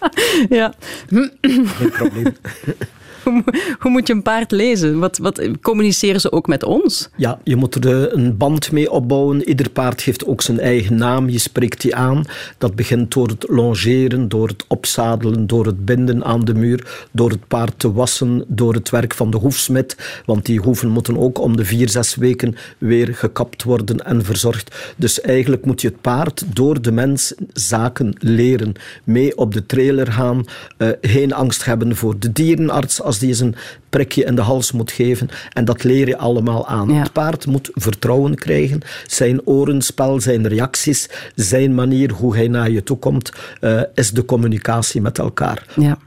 ja. 0.48 0.74
Geen 1.10 1.90
probleem. 1.90 2.36
hoe, 3.80 3.90
moet 3.90 4.06
je 4.06 4.12
een 4.12 4.22
paard 4.22 4.50
lezen? 4.50 4.98
Wat, 4.98 5.18
wat, 5.18 5.48
communiceren 5.62 6.20
ze 6.20 6.32
ook 6.32 6.46
met 6.46 6.62
ons? 6.62 7.08
Ja, 7.16 7.38
je 7.44 7.56
moet 7.56 7.84
er 7.84 8.14
een 8.14 8.36
band 8.36 8.72
mee 8.72 8.90
opbouwen. 8.90 9.48
Ieder 9.48 9.70
paard 9.70 10.00
heeft 10.00 10.26
ook 10.26 10.42
zijn 10.42 10.60
eigen 10.60 10.96
naam. 10.96 11.28
Je 11.28 11.38
spreekt 11.38 11.80
die 11.80 11.94
aan. 11.94 12.24
Dat 12.58 12.74
begint 12.74 13.12
door 13.12 13.28
het 13.28 13.44
longeren, 13.48 14.28
door 14.28 14.48
het 14.48 14.64
opzadelen, 14.68 15.46
door 15.46 15.66
het 15.66 15.84
binden 15.84 16.24
aan 16.24 16.44
de 16.44 16.54
muur, 16.54 17.06
door 17.10 17.30
het 17.30 17.48
paard 17.48 17.72
te 17.76 17.92
wassen, 17.92 18.44
door 18.48 18.74
het 18.74 18.90
werk 18.90 19.14
van 19.14 19.30
de 19.30 19.36
hoefsmid. 19.36 20.22
Want 20.24 20.46
die 20.46 20.60
hoeven 20.60 20.88
moeten 20.88 21.18
ook 21.18 21.40
om 21.40 21.56
de 21.56 21.64
vier, 21.64 21.88
zes 21.88 22.14
weken 22.14 22.56
weer 22.78 23.14
gekapt 23.14 23.62
worden 23.62 24.04
en 24.04 24.24
verzorgd. 24.24 24.94
Dus 24.96 25.20
eigenlijk 25.20 25.64
moet 25.64 25.80
je 25.80 25.88
het 25.88 26.00
paard 26.00 26.44
door 26.54 26.82
de 26.82 26.92
mens 26.92 27.34
zaken 27.52 28.16
leren. 28.18 28.72
Mee 29.04 29.36
op 29.36 29.54
de 29.54 29.66
trailer 29.66 30.12
gaan. 30.12 30.44
Uh, 30.78 30.88
geen 31.00 31.32
angst 31.32 31.64
hebben 31.64 31.96
voor 31.96 32.18
de 32.18 32.32
dierenarts 32.32 33.02
als 33.02 33.15
die 33.18 33.28
eens 33.28 33.40
een 33.40 33.54
prikje 33.90 34.24
in 34.24 34.34
de 34.34 34.42
hals 34.42 34.72
moet 34.72 34.90
geven. 34.90 35.28
En 35.52 35.64
dat 35.64 35.84
leer 35.84 36.08
je 36.08 36.18
allemaal 36.18 36.66
aan. 36.66 36.90
Het 36.90 37.12
paard 37.12 37.46
moet 37.46 37.70
vertrouwen 37.72 38.34
krijgen. 38.34 38.80
Zijn 39.06 39.46
orenspel, 39.46 40.20
zijn 40.20 40.48
reacties, 40.48 41.08
zijn 41.34 41.74
manier 41.74 42.10
hoe 42.10 42.36
hij 42.36 42.48
naar 42.48 42.70
je 42.70 42.82
toe 42.82 42.98
komt, 42.98 43.32
uh, 43.60 43.82
is 43.94 44.10
de 44.10 44.24
communicatie 44.24 45.00
met 45.00 45.18
elkaar. 45.18 45.66
Ja. 45.76 45.98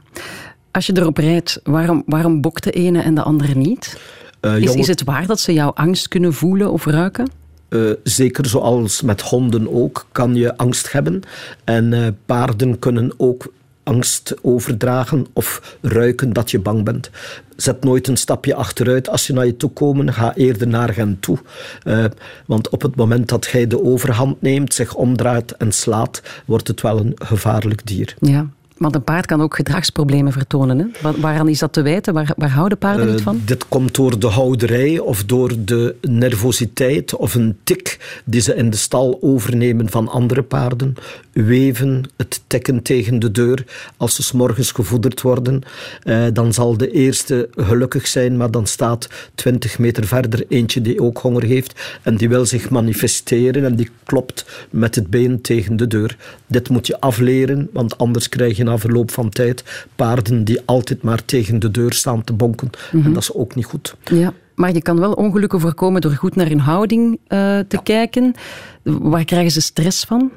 Als 0.70 0.86
je 0.86 0.96
erop 0.96 1.16
rijdt, 1.16 1.60
waarom, 1.64 2.02
waarom 2.06 2.40
bokt 2.40 2.64
de 2.64 2.70
ene 2.70 3.02
en 3.02 3.14
de 3.14 3.22
andere 3.22 3.54
niet? 3.54 3.98
Uh, 4.40 4.56
is, 4.56 4.74
is 4.74 4.86
het 4.86 5.04
waar 5.04 5.26
dat 5.26 5.40
ze 5.40 5.52
jouw 5.52 5.70
angst 5.70 6.08
kunnen 6.08 6.34
voelen 6.34 6.72
of 6.72 6.84
ruiken? 6.84 7.30
Uh, 7.68 7.90
zeker 8.02 8.46
zoals 8.46 9.02
met 9.02 9.20
honden 9.20 9.72
ook, 9.74 10.06
kan 10.12 10.34
je 10.34 10.56
angst 10.56 10.92
hebben. 10.92 11.22
En 11.64 11.92
uh, 11.92 12.06
paarden 12.26 12.78
kunnen 12.78 13.12
ook 13.16 13.52
angst 13.90 14.34
overdragen 14.42 15.26
of 15.32 15.76
ruiken 15.80 16.32
dat 16.32 16.50
je 16.50 16.58
bang 16.58 16.84
bent. 16.84 17.10
Zet 17.56 17.84
nooit 17.84 18.08
een 18.08 18.16
stapje 18.16 18.54
achteruit 18.54 19.08
als 19.08 19.26
je 19.26 19.32
naar 19.32 19.46
je 19.46 19.56
toe 19.56 19.70
komen. 19.70 20.12
Ga 20.12 20.34
eerder 20.34 20.68
naar 20.68 20.96
hen 20.96 21.16
toe. 21.20 21.38
Uh, 21.84 22.04
want 22.46 22.68
op 22.68 22.82
het 22.82 22.96
moment 22.96 23.28
dat 23.28 23.50
hij 23.50 23.66
de 23.66 23.82
overhand 23.82 24.42
neemt, 24.42 24.74
zich 24.74 24.94
omdraait 24.94 25.56
en 25.56 25.72
slaat, 25.72 26.22
wordt 26.44 26.68
het 26.68 26.80
wel 26.80 26.98
een 26.98 27.14
gevaarlijk 27.14 27.86
dier. 27.86 28.14
Ja. 28.20 28.46
Want 28.80 28.94
een 28.94 29.04
paard 29.04 29.26
kan 29.26 29.42
ook 29.42 29.54
gedragsproblemen 29.54 30.32
vertonen. 30.32 30.78
Hè? 30.78 31.10
Waaraan 31.20 31.48
is 31.48 31.58
dat 31.58 31.72
te 31.72 31.82
wijten? 31.82 32.14
Waar, 32.14 32.32
waar 32.36 32.50
houden 32.50 32.78
paarden 32.78 33.06
uh, 33.06 33.12
niet 33.12 33.22
van? 33.22 33.42
Dit 33.44 33.68
komt 33.68 33.94
door 33.94 34.18
de 34.18 34.26
houderij 34.26 34.98
of 34.98 35.24
door 35.24 35.52
de 35.58 35.94
nervositeit 36.00 37.16
of 37.16 37.34
een 37.34 37.58
tik 37.64 38.20
die 38.24 38.40
ze 38.40 38.54
in 38.54 38.70
de 38.70 38.76
stal 38.76 39.18
overnemen 39.20 39.90
van 39.90 40.08
andere 40.08 40.42
paarden. 40.42 40.94
Weven, 41.32 42.04
het 42.16 42.42
tikken 42.46 42.82
tegen 42.82 43.18
de 43.18 43.30
deur. 43.30 43.64
Als 43.96 44.14
ze 44.14 44.22
s 44.22 44.32
morgens 44.32 44.72
gevoederd 44.72 45.20
worden, 45.20 45.62
uh, 46.04 46.26
dan 46.32 46.52
zal 46.52 46.76
de 46.76 46.90
eerste 46.90 47.48
gelukkig 47.54 48.06
zijn, 48.06 48.36
maar 48.36 48.50
dan 48.50 48.66
staat 48.66 49.08
twintig 49.34 49.78
meter 49.78 50.06
verder 50.06 50.44
eentje 50.48 50.80
die 50.80 51.00
ook 51.00 51.18
honger 51.18 51.42
heeft 51.42 51.98
en 52.02 52.16
die 52.16 52.28
wil 52.28 52.46
zich 52.46 52.70
manifesteren 52.70 53.64
en 53.64 53.76
die 53.76 53.90
klopt 54.04 54.66
met 54.70 54.94
het 54.94 55.10
been 55.10 55.40
tegen 55.40 55.76
de 55.76 55.86
deur. 55.86 56.16
Dit 56.46 56.68
moet 56.68 56.86
je 56.86 57.00
afleren, 57.00 57.68
want 57.72 57.98
anders 57.98 58.28
krijg 58.28 58.56
je 58.56 58.68
na 58.70 58.78
verloop 58.78 59.10
van 59.10 59.28
tijd 59.28 59.86
paarden 59.96 60.44
die 60.44 60.60
altijd 60.64 61.02
maar 61.02 61.24
tegen 61.24 61.58
de 61.58 61.70
deur 61.70 61.92
staan 61.92 62.24
te 62.24 62.32
bonken. 62.32 62.70
En 62.92 62.98
mhm. 62.98 63.12
dat 63.12 63.22
is 63.22 63.34
ook 63.34 63.54
niet 63.54 63.64
goed. 63.64 63.96
Ja. 64.04 64.32
Maar 64.54 64.72
je 64.72 64.82
kan 64.82 65.00
wel 65.00 65.12
ongelukken 65.12 65.60
voorkomen 65.60 66.00
door 66.00 66.10
goed 66.10 66.36
naar 66.36 66.46
hun 66.46 66.60
houding 66.60 67.12
uh, 67.12 67.58
te 67.68 67.80
kijken. 67.82 68.34
Waar 68.82 69.24
krijgen 69.24 69.50
ze 69.50 69.60
stress 69.60 70.04
van? 70.04 70.30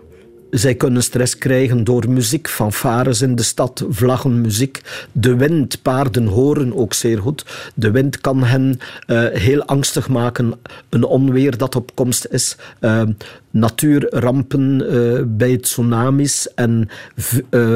Zij 0.54 0.76
kunnen 0.76 1.04
stress 1.04 1.38
krijgen 1.38 1.84
door 1.84 2.10
muziek, 2.10 2.48
fanfares 2.48 3.22
in 3.22 3.36
de 3.36 3.44
stad, 3.44 3.86
vlaggen, 3.90 4.42
muziek. 4.42 4.82
De 5.12 5.36
wind, 5.36 5.82
paarden 5.82 6.26
horen 6.26 6.76
ook 6.76 6.94
zeer 6.94 7.20
goed. 7.20 7.46
De 7.76 7.92
wind 7.92 8.22
kan 8.22 8.44
hen 8.44 8.80
uh, 9.08 9.26
heel 9.32 9.64
angstig 9.66 10.10
maken. 10.10 10.54
Een 10.90 11.04
onweer 11.04 11.58
dat 11.58 11.76
op 11.76 11.96
komst 11.96 12.28
is. 12.30 12.58
Uh, 12.80 13.02
natuurrampen 13.50 14.82
uh, 14.82 15.22
bij 15.26 15.58
tsunamis 15.58 16.54
en 16.54 16.90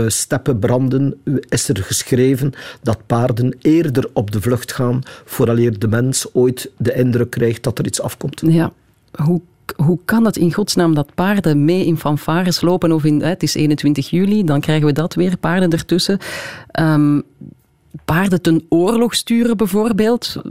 steppenbranden 0.08 1.22
is 1.50 1.70
er 1.70 1.78
geschreven 1.78 2.54
dat 2.82 3.06
paarden 3.06 3.56
eerder 3.62 4.10
op 4.14 4.32
de 4.32 4.42
vlucht 4.42 4.72
gaan 4.72 5.02
vooraleer 5.26 5.80
de 5.80 5.88
mens 5.88 6.28
ooit 6.34 6.72
de 6.78 6.94
indruk 6.94 7.30
krijgt 7.30 7.64
dat 7.64 7.80
er 7.80 7.86
iets 7.86 8.02
afkomt. 8.02 8.42
Ja, 8.46 8.72
hoe 9.12 9.42
hoe 9.76 10.00
kan 10.06 10.26
het 10.26 10.38
in 10.38 10.54
godsnaam 10.54 10.96
dat 10.96 11.16
paarden 11.16 11.66
mee 11.66 11.86
in 11.86 11.98
fanfares 11.98 12.62
lopen? 12.62 12.92
Of 12.92 13.04
in, 13.04 13.22
het 13.22 13.44
is 13.44 13.54
21 13.54 14.10
juli, 14.10 14.44
dan 14.44 14.60
krijgen 14.60 14.86
we 14.86 14.94
dat 14.94 15.14
weer, 15.14 15.38
paarden 15.38 15.72
ertussen. 15.72 16.20
Um, 16.80 17.24
paarden 18.06 18.42
ten 18.42 18.66
oorlog 18.70 19.16
sturen 19.16 19.58
bijvoorbeeld. 19.58 20.42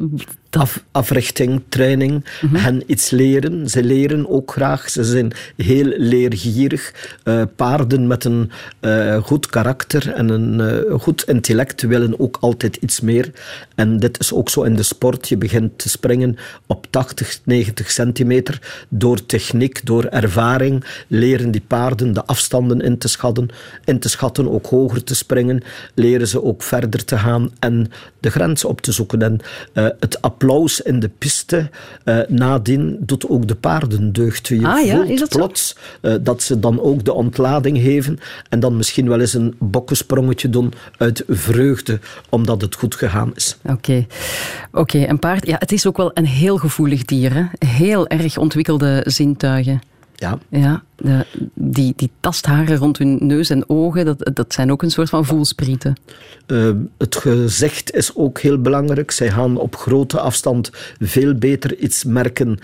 Af, 0.57 0.85
africhting, 0.92 1.62
training, 1.69 2.25
mm 2.40 2.55
hen 2.57 2.83
iets 2.87 3.11
leren. 3.11 3.69
Ze 3.69 3.83
leren 3.85 4.29
ook 4.29 4.53
graag, 4.53 4.90
ze 4.90 5.05
zijn 5.05 5.33
heel 5.57 5.85
leergierig. 5.97 6.95
Uh, 7.25 7.42
paarden 7.57 8.07
met 8.07 8.25
een 8.25 8.51
uh, 8.81 9.23
goed 9.23 9.47
karakter 9.47 10.12
en 10.12 10.29
een 10.29 10.61
uh, 10.61 11.01
goed 11.01 11.23
intellect 11.29 11.83
willen 11.83 12.21
ook 12.21 12.37
altijd 12.40 12.77
iets 12.77 13.01
meer. 13.01 13.31
En 13.75 13.99
dit 13.99 14.21
is 14.21 14.33
ook 14.33 14.49
zo 14.49 14.62
in 14.62 14.77
de 14.77 14.83
sport. 14.83 15.29
Je 15.29 15.37
begint 15.37 15.79
te 15.79 15.88
springen 15.88 16.37
op 16.66 16.87
80, 16.90 17.40
90 17.45 17.90
centimeter. 17.90 18.85
Door 18.88 19.27
techniek, 19.27 19.87
door 19.87 20.05
ervaring 20.05 20.85
leren 21.09 21.51
die 21.51 21.64
paarden 21.66 22.12
de 22.12 22.25
afstanden 22.25 22.81
in 22.81 22.99
te 22.99 23.09
schatten, 23.09 23.49
in 23.85 23.99
te 23.99 24.09
schatten 24.09 24.51
ook 24.51 24.66
hoger 24.66 25.05
te 25.05 25.14
springen. 25.14 25.62
Leren 25.95 26.29
ze 26.29 26.42
ook 26.42 26.62
verder 26.62 27.05
te 27.05 27.19
gaan 27.19 27.51
en 27.59 27.90
de 28.21 28.31
grens 28.31 28.64
op 28.64 28.81
te 28.81 28.92
zoeken. 28.92 29.23
En 29.23 29.40
het 30.01 30.23
applaus 30.23 30.45
applaus 30.46 30.80
in 30.80 31.00
de 31.00 31.09
piste. 31.09 31.70
Uh, 32.04 32.18
nadien 32.28 32.96
doet 33.00 33.28
ook 33.28 33.48
de 33.48 33.54
paarden 33.54 34.12
deugd. 34.12 34.48
Je 34.48 34.66
ah, 34.66 34.85
ja? 34.85 35.04
voelt 35.06 35.28
plots 35.28 35.76
uh, 36.02 36.14
dat 36.20 36.42
ze 36.42 36.61
dan 36.61 36.80
ook 36.80 37.04
de 37.04 37.12
ontlading 37.12 37.78
geven 37.78 38.18
en 38.48 38.61
dan 38.61 38.76
misschien 38.76 39.09
wel 39.09 39.20
eens 39.20 39.35
een 39.35 39.54
bokkensprongetje 39.59 40.50
doen 40.50 40.72
uit 40.98 41.24
vreugde, 41.28 41.98
omdat 42.28 42.61
het 42.61 42.74
goed 42.74 42.94
gegaan 42.94 43.32
is. 43.35 43.56
Oké, 43.62 43.72
okay. 43.72 44.06
okay, 44.72 45.09
een 45.09 45.18
paard, 45.18 45.46
ja, 45.46 45.56
het 45.59 45.72
is 45.72 45.87
ook 45.87 45.96
wel 45.96 46.11
een 46.14 46.26
heel 46.26 46.56
gevoelig 46.56 47.04
dier. 47.04 47.35
Hè? 47.35 47.44
Heel 47.66 48.09
erg 48.09 48.38
ontwikkelde 48.38 49.02
zintuigen. 49.06 49.80
Ja. 50.16 50.38
Ja, 50.48 50.83
de, 50.96 51.26
die, 51.55 51.92
die 51.96 52.11
tastharen 52.20 52.76
rond 52.76 52.98
hun 52.98 53.18
neus 53.20 53.50
en 53.50 53.68
ogen, 53.68 54.05
dat, 54.05 54.31
dat 54.35 54.52
zijn 54.52 54.72
ook 54.72 54.83
een 54.83 54.90
soort 54.90 55.09
van 55.09 55.24
voelsprieten. 55.24 55.94
Uh, 56.46 56.70
het 56.98 57.16
gezicht 57.16 57.94
is 57.94 58.14
ook 58.14 58.40
heel 58.40 58.61
belangrijk. 58.61 59.11
Zij 59.11 59.31
gaan 59.31 59.57
op 59.57 59.76
grote 59.76 60.20
afstand 60.20 60.70
veel 61.00 61.35
beter 61.35 61.76
iets 61.76 62.05
merken 62.05 62.59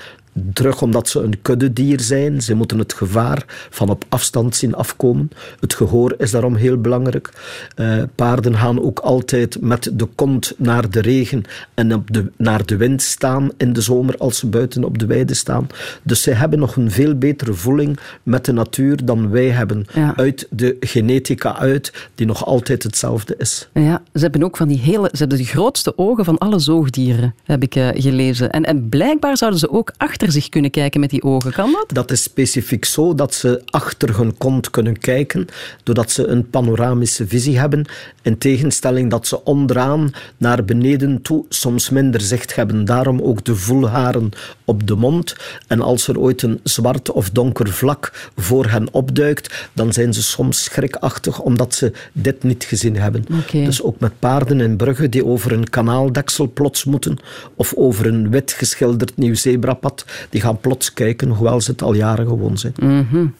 terug 0.53 0.83
omdat 0.83 1.09
ze 1.09 1.21
een 1.21 1.43
kuddedier 1.43 2.01
zijn. 2.01 2.43
Ze 2.43 2.55
moeten 2.55 2.79
het 2.79 2.93
gevaar 2.93 3.45
van 3.71 3.89
op 3.89 4.05
afstand 4.09 4.57
zien 4.57 4.75
afkomen. 4.75 5.31
Het 5.61 5.75
gehoor 5.75 6.15
is 6.19 6.31
daarom 6.31 6.55
heel 6.55 6.81
belangrijk. 6.81 7.31
Uh, 7.77 8.03
paarden 8.15 8.57
gaan 8.57 8.83
ook 8.83 8.99
altijd 8.99 9.61
met 9.61 9.91
de 9.93 10.09
kont 10.15 10.55
naar 10.57 10.91
de 10.91 11.01
regen 11.01 11.43
en 11.75 11.95
op 11.95 12.13
de, 12.13 12.31
naar 12.37 12.67
de 12.67 12.77
wind 12.77 13.03
staan 13.03 13.51
in 13.57 13.73
de 13.73 13.81
zomer 13.81 14.17
als 14.17 14.39
ze 14.39 14.47
buiten 14.47 14.85
op 14.85 14.99
de 14.99 15.07
weide 15.07 15.35
staan. 15.35 15.67
Dus 16.03 16.23
zij 16.23 16.35
hebben 16.35 16.59
nog 16.59 16.77
een 16.77 16.91
veel 16.91 17.15
betere 17.15 17.53
voeling 17.53 17.99
met 18.23 18.45
de 18.45 18.53
natuur 18.53 19.05
dan 19.05 19.31
wij 19.31 19.49
hebben. 19.49 19.87
Ja. 19.95 20.17
Uit 20.17 20.47
de 20.51 20.77
genetica 20.81 21.59
uit, 21.59 22.09
die 22.15 22.27
nog 22.27 22.47
altijd 22.47 22.83
hetzelfde 22.83 23.35
is. 23.39 23.69
Ja, 23.73 24.03
ze 24.15 24.21
hebben 24.21 24.43
ook 24.43 24.57
van 24.57 24.69
die 24.69 24.79
hele... 24.79 25.09
Ze 25.13 25.19
hebben 25.19 25.39
de 25.39 25.45
grootste 25.45 25.99
ogen 25.99 26.25
van 26.25 26.39
alle 26.39 26.59
zoogdieren, 26.59 27.35
heb 27.45 27.63
ik 27.63 27.77
uh, 27.77 27.89
gelezen. 27.93 28.51
En, 28.51 28.65
en 28.65 28.89
blijkbaar 28.89 29.37
zouden 29.37 29.61
ze 29.61 29.71
ook 29.71 29.93
achter 29.97 30.22
zich 30.31 30.49
kunnen 30.49 30.71
kijken 30.71 31.01
met 31.01 31.11
die 31.11 31.23
ogen. 31.23 31.53
Kan 31.53 31.73
dat? 31.73 31.85
Dat 31.87 32.11
is 32.11 32.23
specifiek 32.23 32.85
zo 32.85 33.15
dat 33.15 33.35
ze 33.35 33.63
achter 33.65 34.17
hun 34.17 34.37
kont 34.39 34.71
kunnen 34.71 34.99
kijken, 34.99 35.47
doordat 35.83 36.11
ze 36.11 36.27
een 36.27 36.51
panoramische 36.51 37.27
visie 37.27 37.59
hebben. 37.59 37.85
In 38.23 38.39
tegenstelling 38.39 39.11
dat 39.11 39.27
ze 39.27 39.45
onderaan 39.45 40.13
naar 40.37 40.65
beneden 40.65 41.23
toe 41.23 41.45
soms 41.49 41.91
minder 41.91 42.21
zicht 42.21 42.55
hebben. 42.55 42.85
Daarom 42.85 43.21
ook 43.21 43.45
de 43.45 43.57
voelharen 43.57 44.31
op 44.65 44.87
de 44.87 44.95
mond. 44.95 45.37
En 45.67 45.81
als 45.81 46.09
er 46.09 46.19
ooit 46.19 46.43
een 46.43 46.61
zwart 46.63 47.11
of 47.11 47.31
donker 47.31 47.73
vlak 47.73 48.31
voor 48.37 48.67
hen 48.67 48.93
opduikt, 48.93 49.69
dan 49.73 49.93
zijn 49.93 50.15
ze 50.15 50.23
soms 50.23 50.65
schrikachtig 50.65 51.41
omdat 51.41 51.75
ze 51.75 51.93
dit 52.13 52.43
niet 52.43 52.65
gezien 52.65 52.97
hebben. 52.97 53.25
Okay. 53.41 53.65
Dus 53.65 53.83
ook 53.83 54.01
met 54.01 54.19
paarden 54.19 54.61
in 54.61 54.77
Brugge 54.77 55.09
die 55.09 55.25
over 55.25 55.53
een 55.53 55.71
kanaaldeksel 55.71 56.51
plots 56.53 56.85
moeten, 56.85 57.19
of 57.55 57.75
over 57.75 58.07
een 58.07 58.31
wit 58.31 58.53
geschilderd 58.53 59.17
nieuw 59.17 59.35
zebrapad, 59.35 60.05
die 60.31 60.41
gaan 60.41 60.61
plots 60.61 60.93
kijken, 60.93 61.29
hoewel 61.29 61.61
ze 61.61 61.71
het 61.71 61.83
al 61.83 61.95
jaren 61.95 62.27
gewoon 62.27 62.59
zijn. 62.59 62.73
Mm 62.81 63.07
-hmm. 63.11 63.35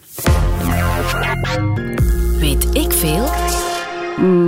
Weet 2.39 2.75
ik 2.75 2.91
veel? 2.91 3.25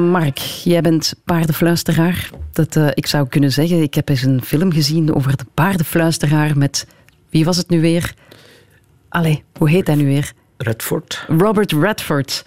Mark, 0.10 0.38
jij 0.38 0.82
bent 0.82 1.14
paardenfluisteraar. 1.24 2.30
Dat, 2.52 2.76
uh, 2.76 2.88
ik 2.94 3.08
zou 3.08 3.28
kunnen 3.28 3.52
zeggen, 3.52 3.82
ik 3.82 3.94
heb 3.94 4.10
eens 4.10 4.24
een 4.24 4.42
film 4.44 4.72
gezien 4.72 5.16
over 5.16 5.38
de 5.38 5.46
paardenfluisteraar 5.54 6.58
met... 6.58 6.88
Wie 7.30 7.46
was 7.46 7.58
het 7.58 7.70
nu 7.70 7.82
weer? 7.82 8.14
Allee, 9.10 9.44
hoe 9.58 9.70
heet 9.70 9.88
hij 9.88 9.96
nu 9.96 10.06
weer? 10.06 10.34
Redford. 10.58 11.26
Robert 11.28 11.72
Redford. 11.72 12.46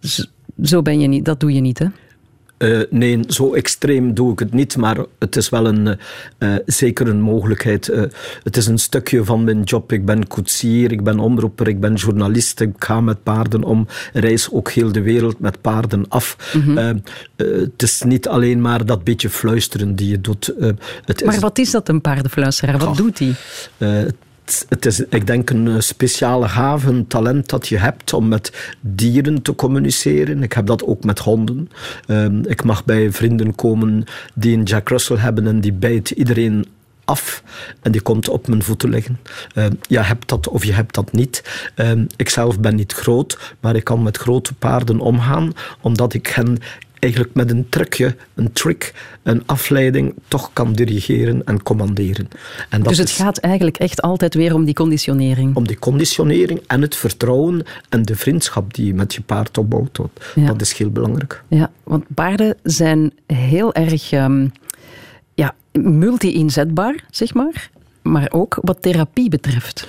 Z 0.00 0.24
zo 0.62 0.82
ben 0.82 1.00
je 1.00 1.06
niet, 1.06 1.24
dat 1.24 1.40
doe 1.40 1.52
je 1.52 1.60
niet, 1.60 1.78
hè? 1.78 1.86
Uh, 2.62 2.80
nee, 2.90 3.20
zo 3.28 3.54
extreem 3.54 4.14
doe 4.14 4.32
ik 4.32 4.38
het 4.38 4.52
niet, 4.52 4.76
maar 4.76 4.96
het 5.18 5.36
is 5.36 5.48
wel 5.48 5.66
een, 5.66 5.98
uh, 6.38 6.54
zeker 6.66 7.08
een 7.08 7.20
mogelijkheid. 7.20 7.88
Uh, 7.88 8.02
het 8.42 8.56
is 8.56 8.66
een 8.66 8.78
stukje 8.78 9.24
van 9.24 9.44
mijn 9.44 9.62
job. 9.62 9.92
Ik 9.92 10.04
ben 10.04 10.26
koetsier, 10.26 10.92
ik 10.92 11.04
ben 11.04 11.18
omroeper, 11.18 11.68
ik 11.68 11.80
ben 11.80 11.94
journalist, 11.94 12.60
ik 12.60 12.74
ga 12.78 13.00
met 13.00 13.22
paarden 13.22 13.64
om, 13.64 13.86
reis 14.12 14.50
ook 14.52 14.70
heel 14.70 14.92
de 14.92 15.02
wereld 15.02 15.38
met 15.38 15.60
paarden 15.60 16.08
af. 16.08 16.36
Mhm. 16.52 16.70
Mm 16.70 16.76
-hmm. 16.76 17.02
het 17.36 17.82
is 17.82 18.02
niet 18.02 18.28
alleen 18.28 18.60
maar 18.60 18.86
dat 18.86 19.04
beetje 19.04 19.30
fluisteren 19.30 19.94
die 19.94 20.08
je 20.08 20.20
doet. 20.20 20.54
het 21.04 21.24
maar 21.24 21.34
is, 21.34 21.40
wat 21.40 21.58
is 21.58 21.70
dat, 21.70 21.88
een 21.88 22.00
paardenfluisteraar? 22.00 22.78
Wat 22.78 22.88
oh, 22.88 22.96
doet 22.96 23.18
hij? 23.18 23.34
Het 24.68 24.86
is, 24.86 25.04
ik 25.04 25.26
denk, 25.26 25.50
een 25.50 25.82
speciale 25.82 26.48
gave, 26.48 26.88
een 26.88 27.06
talent 27.06 27.48
dat 27.48 27.68
je 27.68 27.78
hebt 27.78 28.12
om 28.12 28.28
met 28.28 28.74
dieren 28.80 29.42
te 29.42 29.54
communiceren. 29.54 30.42
Ik 30.42 30.52
heb 30.52 30.66
dat 30.66 30.84
ook 30.84 31.04
met 31.04 31.18
honden. 31.18 31.70
Um, 32.06 32.46
ik 32.46 32.64
mag 32.64 32.84
bij 32.84 33.12
vrienden 33.12 33.54
komen 33.54 34.04
die 34.34 34.56
een 34.56 34.62
Jack 34.62 34.88
Russell 34.88 35.16
hebben 35.16 35.46
en 35.46 35.60
die 35.60 35.72
bijt 35.72 36.10
iedereen 36.10 36.66
af 37.04 37.42
en 37.82 37.92
die 37.92 38.00
komt 38.00 38.28
op 38.28 38.48
mijn 38.48 38.62
voeten 38.62 38.90
liggen. 38.90 39.20
Uh, 39.54 39.66
je 39.88 39.98
hebt 39.98 40.28
dat 40.28 40.48
of 40.48 40.64
je 40.64 40.72
hebt 40.72 40.94
dat 40.94 41.12
niet. 41.12 41.70
Uh, 41.76 41.90
ik 42.16 42.28
zelf 42.28 42.60
ben 42.60 42.74
niet 42.74 42.92
groot, 42.92 43.54
maar 43.60 43.76
ik 43.76 43.84
kan 43.84 44.02
met 44.02 44.16
grote 44.16 44.54
paarden 44.54 45.00
omgaan, 45.00 45.52
omdat 45.80 46.14
ik 46.14 46.26
hen 46.26 46.58
eigenlijk 47.00 47.34
met 47.34 47.50
een 47.50 47.68
trucje, 47.68 48.16
een 48.34 48.52
trick, 48.52 48.94
een 49.22 49.42
afleiding 49.46 50.14
toch 50.28 50.50
kan 50.52 50.72
dirigeren 50.72 51.44
en 51.44 51.62
commanderen. 51.62 52.28
En 52.68 52.78
dat 52.82 52.88
dus 52.88 52.98
het 52.98 53.08
is, 53.08 53.14
gaat 53.14 53.38
eigenlijk 53.38 53.76
echt 53.76 54.02
altijd 54.02 54.34
weer 54.34 54.54
om 54.54 54.64
die 54.64 54.74
conditionering? 54.74 55.56
Om 55.56 55.66
die 55.66 55.78
conditionering 55.78 56.60
en 56.66 56.82
het 56.82 56.96
vertrouwen 56.96 57.62
en 57.88 58.02
de 58.02 58.16
vriendschap 58.16 58.74
die 58.74 58.86
je 58.86 58.94
met 58.94 59.14
je 59.14 59.20
paard 59.20 59.58
opbouwt. 59.58 59.98
Ja. 60.34 60.46
Dat 60.46 60.60
is 60.60 60.72
heel 60.72 60.90
belangrijk. 60.90 61.42
Ja, 61.48 61.70
want 61.84 62.04
paarden 62.14 62.56
zijn 62.62 63.12
heel 63.26 63.74
erg 63.74 64.12
um, 64.12 64.52
ja, 65.34 65.54
multi-inzetbaar, 65.72 67.04
zeg 67.10 67.34
maar. 67.34 67.70
Maar 68.02 68.28
ook 68.32 68.58
wat 68.62 68.82
therapie 68.82 69.28
betreft. 69.28 69.86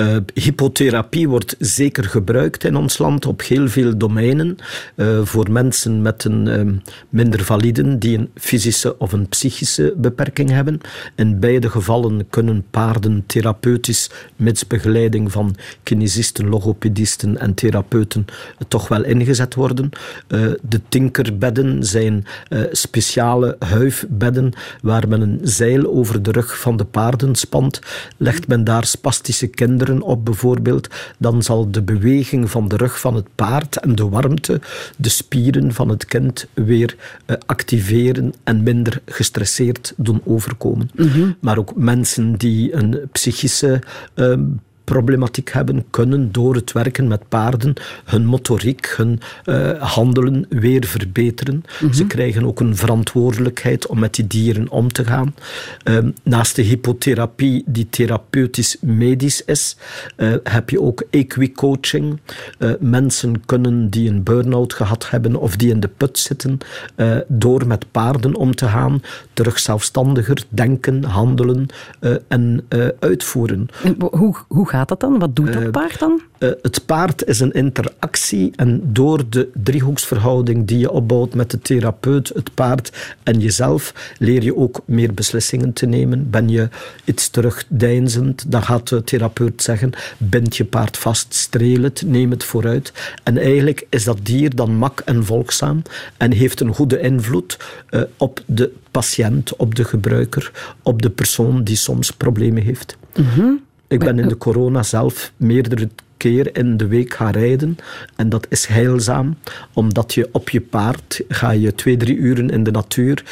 Uh, 0.00 0.16
hypotherapie 0.34 1.28
wordt 1.28 1.56
zeker 1.58 2.04
gebruikt 2.04 2.64
in 2.64 2.76
ons 2.76 2.98
land 2.98 3.26
op 3.26 3.42
heel 3.42 3.68
veel 3.68 3.98
domeinen. 3.98 4.56
Uh, 4.96 5.20
voor 5.24 5.50
mensen 5.50 6.02
met 6.02 6.24
een 6.24 6.46
uh, 6.46 6.72
minder 7.08 7.44
validen 7.44 7.98
die 7.98 8.18
een 8.18 8.30
fysische 8.34 8.98
of 8.98 9.12
een 9.12 9.28
psychische 9.28 9.94
beperking 9.96 10.50
hebben. 10.50 10.80
In 11.14 11.40
beide 11.40 11.70
gevallen 11.70 12.26
kunnen 12.30 12.64
paarden 12.70 13.24
therapeutisch, 13.26 14.10
mits 14.36 14.66
begeleiding 14.66 15.32
van 15.32 15.56
kinesisten, 15.82 16.48
logopedisten 16.48 17.38
en 17.38 17.54
therapeuten, 17.54 18.24
toch 18.68 18.88
wel 18.88 19.04
ingezet 19.04 19.54
worden. 19.54 19.90
de 20.62 20.80
tinkerbedden 20.88 21.84
zijn 21.84 22.26
speciale 22.70 23.56
huifbedden 23.58 24.52
waar 24.82 25.08
men 25.08 25.20
een 25.20 25.40
zeil 25.42 25.86
over 25.86 26.22
de 26.22 26.30
rug 26.30 26.58
van 26.58 26.76
de 26.76 26.84
paarden 26.84 27.34
spant. 27.34 27.80
Legt 28.16 28.48
men 28.48 28.64
daar 28.64 28.84
spastische 28.84 29.46
kinderen 29.46 29.85
op 30.02 30.24
bijvoorbeeld, 30.24 30.88
dan 31.18 31.42
zal 31.42 31.70
de 31.70 31.82
beweging 31.82 32.50
van 32.50 32.68
de 32.68 32.76
rug 32.76 33.00
van 33.00 33.14
het 33.14 33.26
paard 33.34 33.76
en 33.76 33.94
de 33.94 34.08
warmte 34.08 34.60
de 34.96 35.08
spieren 35.08 35.72
van 35.72 35.88
het 35.88 36.04
kind 36.04 36.46
weer 36.54 36.96
uh, 37.26 37.36
activeren 37.46 38.32
en 38.44 38.62
minder 38.62 39.00
gestresseerd 39.06 39.92
doen 39.96 40.20
overkomen. 40.24 40.90
Mm 40.94 41.08
-hmm. 41.08 41.36
Maar 41.40 41.58
ook 41.58 41.76
mensen 41.76 42.36
die 42.36 42.74
een 42.74 43.08
psychische 43.12 43.82
uh, 44.14 44.34
problematiek 44.86 45.52
hebben, 45.52 45.84
kunnen 45.90 46.32
door 46.32 46.54
het 46.54 46.72
werken 46.72 47.08
met 47.08 47.28
paarden 47.28 47.72
hun 48.04 48.26
motoriek, 48.26 48.94
hun 48.96 49.20
uh, 49.44 49.82
handelen 49.82 50.46
weer 50.48 50.84
verbeteren. 50.84 51.54
Mhm. 51.54 51.84
Mm 51.84 51.88
-hmm. 51.88 51.92
Ze 51.92 52.06
krijgen 52.06 52.44
ook 52.44 52.60
een 52.60 52.76
verantwoordelijkheid 52.76 53.86
om 53.86 53.98
met 53.98 54.14
die 54.14 54.26
dieren 54.26 54.70
om 54.70 54.92
te 54.92 55.04
gaan. 55.04 55.34
Uh, 55.84 55.98
naast 56.22 56.56
de 56.56 56.62
hypotherapie, 56.62 57.62
die 57.66 57.86
therapeutisch-medisch 57.90 59.44
is, 59.44 59.76
uh, 60.16 60.34
heb 60.42 60.70
je 60.70 60.80
ook 60.80 61.04
equicoaching. 61.10 62.20
mensen 62.80 63.44
kunnen 63.46 63.90
die 63.90 64.10
een 64.10 64.22
burn-out 64.22 64.74
gehad 64.74 65.10
hebben 65.10 65.36
of 65.36 65.56
die 65.56 65.70
in 65.70 65.80
de 65.80 65.90
put 65.96 66.18
zitten, 66.18 66.58
door 67.28 67.66
met 67.66 67.90
paarden 67.90 68.34
om 68.34 68.54
te 68.54 68.68
gaan, 68.68 69.02
terug 69.36 69.58
zelfstandiger 69.58 70.44
denken, 70.48 71.04
handelen 71.04 71.66
en 72.28 72.66
uitvoeren. 72.98 73.68
En 73.82 73.96
hoe, 74.10 74.34
hoe 74.48 74.68
gaat 74.68 74.88
dat 74.88 75.00
dan? 75.00 75.18
Wat 75.18 75.36
doet 75.36 75.52
dat 75.52 75.70
paard 75.70 75.98
dan? 75.98 76.20
Uh, 76.38 76.50
het 76.62 76.86
paard 76.86 77.24
is 77.24 77.40
een 77.40 77.52
interactie 77.52 78.52
en 78.56 78.80
door 78.84 79.24
de 79.28 79.48
driehoeksverhouding 79.54 80.66
die 80.66 80.78
je 80.78 80.90
opbouwt 80.90 81.34
met 81.34 81.50
de 81.50 81.58
therapeut, 81.58 82.28
het 82.34 82.54
paard 82.54 83.16
en 83.22 83.40
jezelf, 83.40 84.14
leer 84.18 84.42
je 84.42 84.56
ook 84.56 84.80
meer 84.84 85.14
beslissingen 85.14 85.72
te 85.72 85.86
nemen. 85.86 86.30
Ben 86.30 86.48
je 86.48 86.68
iets 87.04 87.28
terugdeinzend, 87.28 88.44
dan 88.52 88.62
gaat 88.62 88.88
de 88.88 89.04
therapeut 89.04 89.62
zeggen, 89.62 89.92
bind 90.18 90.56
je 90.56 90.64
paard 90.64 90.96
vast, 90.96 91.34
streel 91.34 91.82
het, 91.82 92.02
neem 92.06 92.30
het 92.30 92.44
vooruit. 92.44 92.92
En 93.22 93.38
eigenlijk 93.38 93.86
is 93.88 94.04
dat 94.04 94.18
dier 94.22 94.54
dan 94.54 94.76
mak 94.76 95.00
en 95.00 95.24
volgzaam 95.24 95.82
en 96.16 96.32
heeft 96.32 96.60
een 96.60 96.74
goede 96.74 97.00
invloed 97.00 97.58
uh, 97.90 98.02
op 98.16 98.42
de 98.46 98.72
patiënt, 98.90 99.56
op 99.56 99.74
de 99.74 99.84
gebruiker, 99.84 100.52
op 100.82 101.02
de 101.02 101.10
persoon 101.10 101.64
die 101.64 101.76
soms 101.76 102.10
problemen 102.10 102.62
heeft. 102.62 102.96
Mm 103.14 103.24
-hmm. 103.24 103.64
Ik 103.88 103.98
ben 103.98 104.18
in 104.18 104.28
de 104.28 104.36
corona 104.36 104.82
zelf 104.82 105.32
meerdere 105.36 105.88
keer 106.16 106.56
in 106.56 106.76
de 106.76 106.86
week 106.86 107.14
gaan 107.14 107.30
rijden. 107.30 107.76
En 108.16 108.28
dat 108.28 108.46
is 108.50 108.66
heilzaam, 108.66 109.36
omdat 109.72 110.14
je 110.14 110.28
op 110.32 110.48
je 110.48 110.60
paard 110.60 111.20
ga 111.28 111.50
je 111.50 111.74
twee, 111.74 111.96
drie 111.96 112.16
uren 112.16 112.50
in 112.50 112.62
de 112.62 112.70
natuur. 112.70 113.24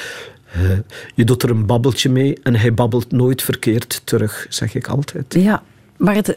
Uh, 0.57 0.79
je 1.15 1.25
doet 1.25 1.43
er 1.43 1.51
een 1.51 1.67
babbeltje 1.67 2.09
mee 2.11 2.39
en 2.43 2.55
hij 2.57 2.75
babbelt 2.75 3.13
nooit 3.13 3.43
verkeerd 3.43 4.01
terug, 4.05 4.47
zeg 4.49 4.75
ik 4.75 4.89
altijd. 4.89 5.35
Ja, 5.35 5.63
maar 5.97 6.15
het, 6.15 6.37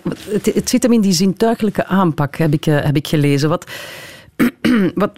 het, 0.53 0.69
zit 0.69 0.83
hem 0.83 0.93
in 0.93 1.01
die 1.01 1.11
zintuigelijke 1.11 1.85
aanpak, 1.85 2.35
heb 2.35 2.53
ik, 2.53 2.65
uh, 2.65 2.81
heb 2.81 2.95
ik 2.95 3.07
gelezen. 3.07 3.49
Wat, 3.49 3.71
wat, 4.95 5.11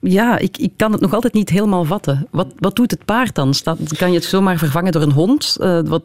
ja, 0.00 0.38
ik, 0.38 0.58
ik 0.58 0.72
kan 0.76 0.92
het 0.92 1.00
nog 1.00 1.14
altijd 1.14 1.32
niet 1.32 1.48
helemaal 1.48 1.84
vatten. 1.84 2.26
Wat, 2.30 2.52
wat 2.58 2.76
doet 2.76 2.90
het 2.90 3.04
paard 3.04 3.34
dan? 3.34 3.54
Staat, 3.54 3.96
kan 3.96 4.08
je 4.08 4.18
het 4.18 4.24
zomaar 4.24 4.58
vervangen 4.58 4.92
door 4.92 5.02
een 5.02 5.12
hond? 5.12 5.56
Uh, 5.60 5.80
wat 5.84 6.02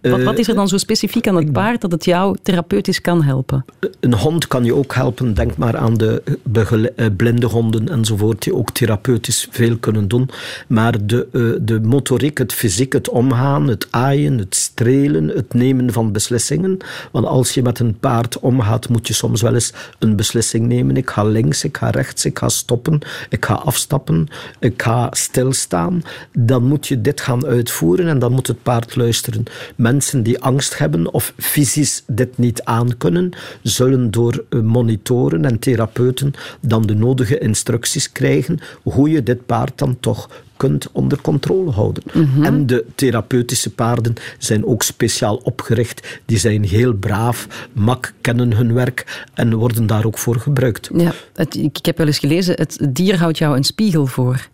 Wat, 0.00 0.22
wat 0.22 0.38
is 0.38 0.48
er 0.48 0.54
dan 0.54 0.68
zo 0.68 0.76
specifiek 0.76 1.28
aan 1.28 1.36
het 1.36 1.52
paard 1.52 1.80
dat 1.80 1.92
het 1.92 2.04
jou 2.04 2.36
therapeutisch 2.42 3.00
kan 3.00 3.22
helpen? 3.22 3.64
Een 4.00 4.14
hond 4.14 4.46
kan 4.46 4.64
je 4.64 4.74
ook 4.74 4.94
helpen. 4.94 5.34
Denk 5.34 5.56
maar 5.56 5.76
aan 5.76 5.94
de 5.94 6.22
eh, 6.52 7.06
blinde 7.16 7.46
honden 7.46 7.88
enzovoort, 7.88 8.42
die 8.42 8.54
ook 8.54 8.70
therapeutisch 8.70 9.48
veel 9.50 9.76
kunnen 9.78 10.08
doen. 10.08 10.30
Maar 10.66 11.06
de, 11.06 11.28
eh, 11.32 11.42
de 11.62 11.80
motoriek, 11.80 12.38
het 12.38 12.52
fysiek, 12.52 12.92
het 12.92 13.08
omgaan, 13.08 13.68
het 13.68 13.86
aaien, 13.90 14.38
het 14.38 14.54
strelen, 14.54 15.28
het 15.28 15.54
nemen 15.54 15.92
van 15.92 16.12
beslissingen. 16.12 16.76
Want 17.12 17.26
als 17.26 17.54
je 17.54 17.62
met 17.62 17.78
een 17.78 17.98
paard 17.98 18.38
omgaat, 18.38 18.88
moet 18.88 19.06
je 19.06 19.14
soms 19.14 19.42
wel 19.42 19.54
eens 19.54 19.72
een 19.98 20.16
beslissing 20.16 20.66
nemen. 20.66 20.96
Ik 20.96 21.10
ga 21.10 21.24
links, 21.24 21.64
ik 21.64 21.76
ga 21.76 21.90
rechts, 21.90 22.24
ik 22.24 22.38
ga 22.38 22.48
stoppen, 22.48 22.98
ik 23.28 23.44
ga 23.44 23.54
afstappen, 23.54 24.28
ik 24.58 24.82
ga 24.82 25.08
stilstaan. 25.10 26.02
Dan 26.32 26.64
moet 26.64 26.86
je 26.86 27.00
dit 27.00 27.20
gaan 27.20 27.46
uitvoeren 27.46 28.06
en 28.06 28.18
dan 28.18 28.32
moet 28.32 28.46
het 28.46 28.62
paard 28.62 28.96
luisteren. 28.96 29.44
Mensen 29.90 30.22
die 30.22 30.40
angst 30.40 30.78
hebben 30.78 31.12
of 31.12 31.32
fysisch 31.36 32.02
dit 32.06 32.38
niet 32.38 32.62
aankunnen, 32.62 33.30
zullen 33.62 34.10
door 34.10 34.44
eh, 34.48 34.60
monitoren 34.60 35.44
en 35.44 35.58
therapeuten 35.58 36.32
dan 36.60 36.86
de 36.86 36.94
nodige 36.94 37.38
instructies 37.38 38.12
krijgen 38.12 38.58
hoe 38.82 39.10
je 39.10 39.22
dit 39.22 39.46
paard 39.46 39.78
dan 39.78 39.96
toch 40.00 40.28
kunt 40.56 40.88
onder 40.92 41.20
controle 41.20 41.70
houden. 41.70 42.02
En 42.42 42.66
de 42.66 42.84
therapeutische 42.94 43.70
paarden 43.70 44.14
zijn 44.38 44.66
ook 44.66 44.82
speciaal 44.82 45.36
opgericht. 45.36 46.20
Die 46.24 46.38
zijn 46.38 46.64
heel 46.64 46.92
braaf, 46.92 47.68
mak 47.72 48.12
kennen 48.20 48.52
hun 48.52 48.74
werk 48.74 49.26
en 49.34 49.54
worden 49.54 49.86
daar 49.86 50.04
ook 50.04 50.18
voor 50.18 50.36
gebruikt. 50.36 50.90
Ja, 50.94 51.12
het, 51.34 51.54
ik 51.56 51.78
heb 51.82 51.96
wel 51.98 52.06
eens 52.06 52.18
gelezen, 52.18 52.54
het 52.54 52.78
dier 52.90 53.18
houdt 53.18 53.38
jou 53.38 53.56
een 53.56 53.64
spiegel 53.64 54.06
voor. 54.06 54.48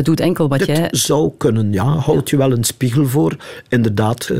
Het 0.00 0.08
doet 0.08 0.20
enkel 0.20 0.48
wat 0.48 0.66
jij... 0.66 0.88
zou 0.90 1.30
kunnen, 1.38 1.72
ja. 1.72 1.84
Houd 1.84 2.30
je 2.30 2.36
wel 2.36 2.52
een 2.52 2.64
spiegel 2.64 3.06
voor. 3.06 3.36
Inderdaad, 3.68 4.28
eh, 4.28 4.36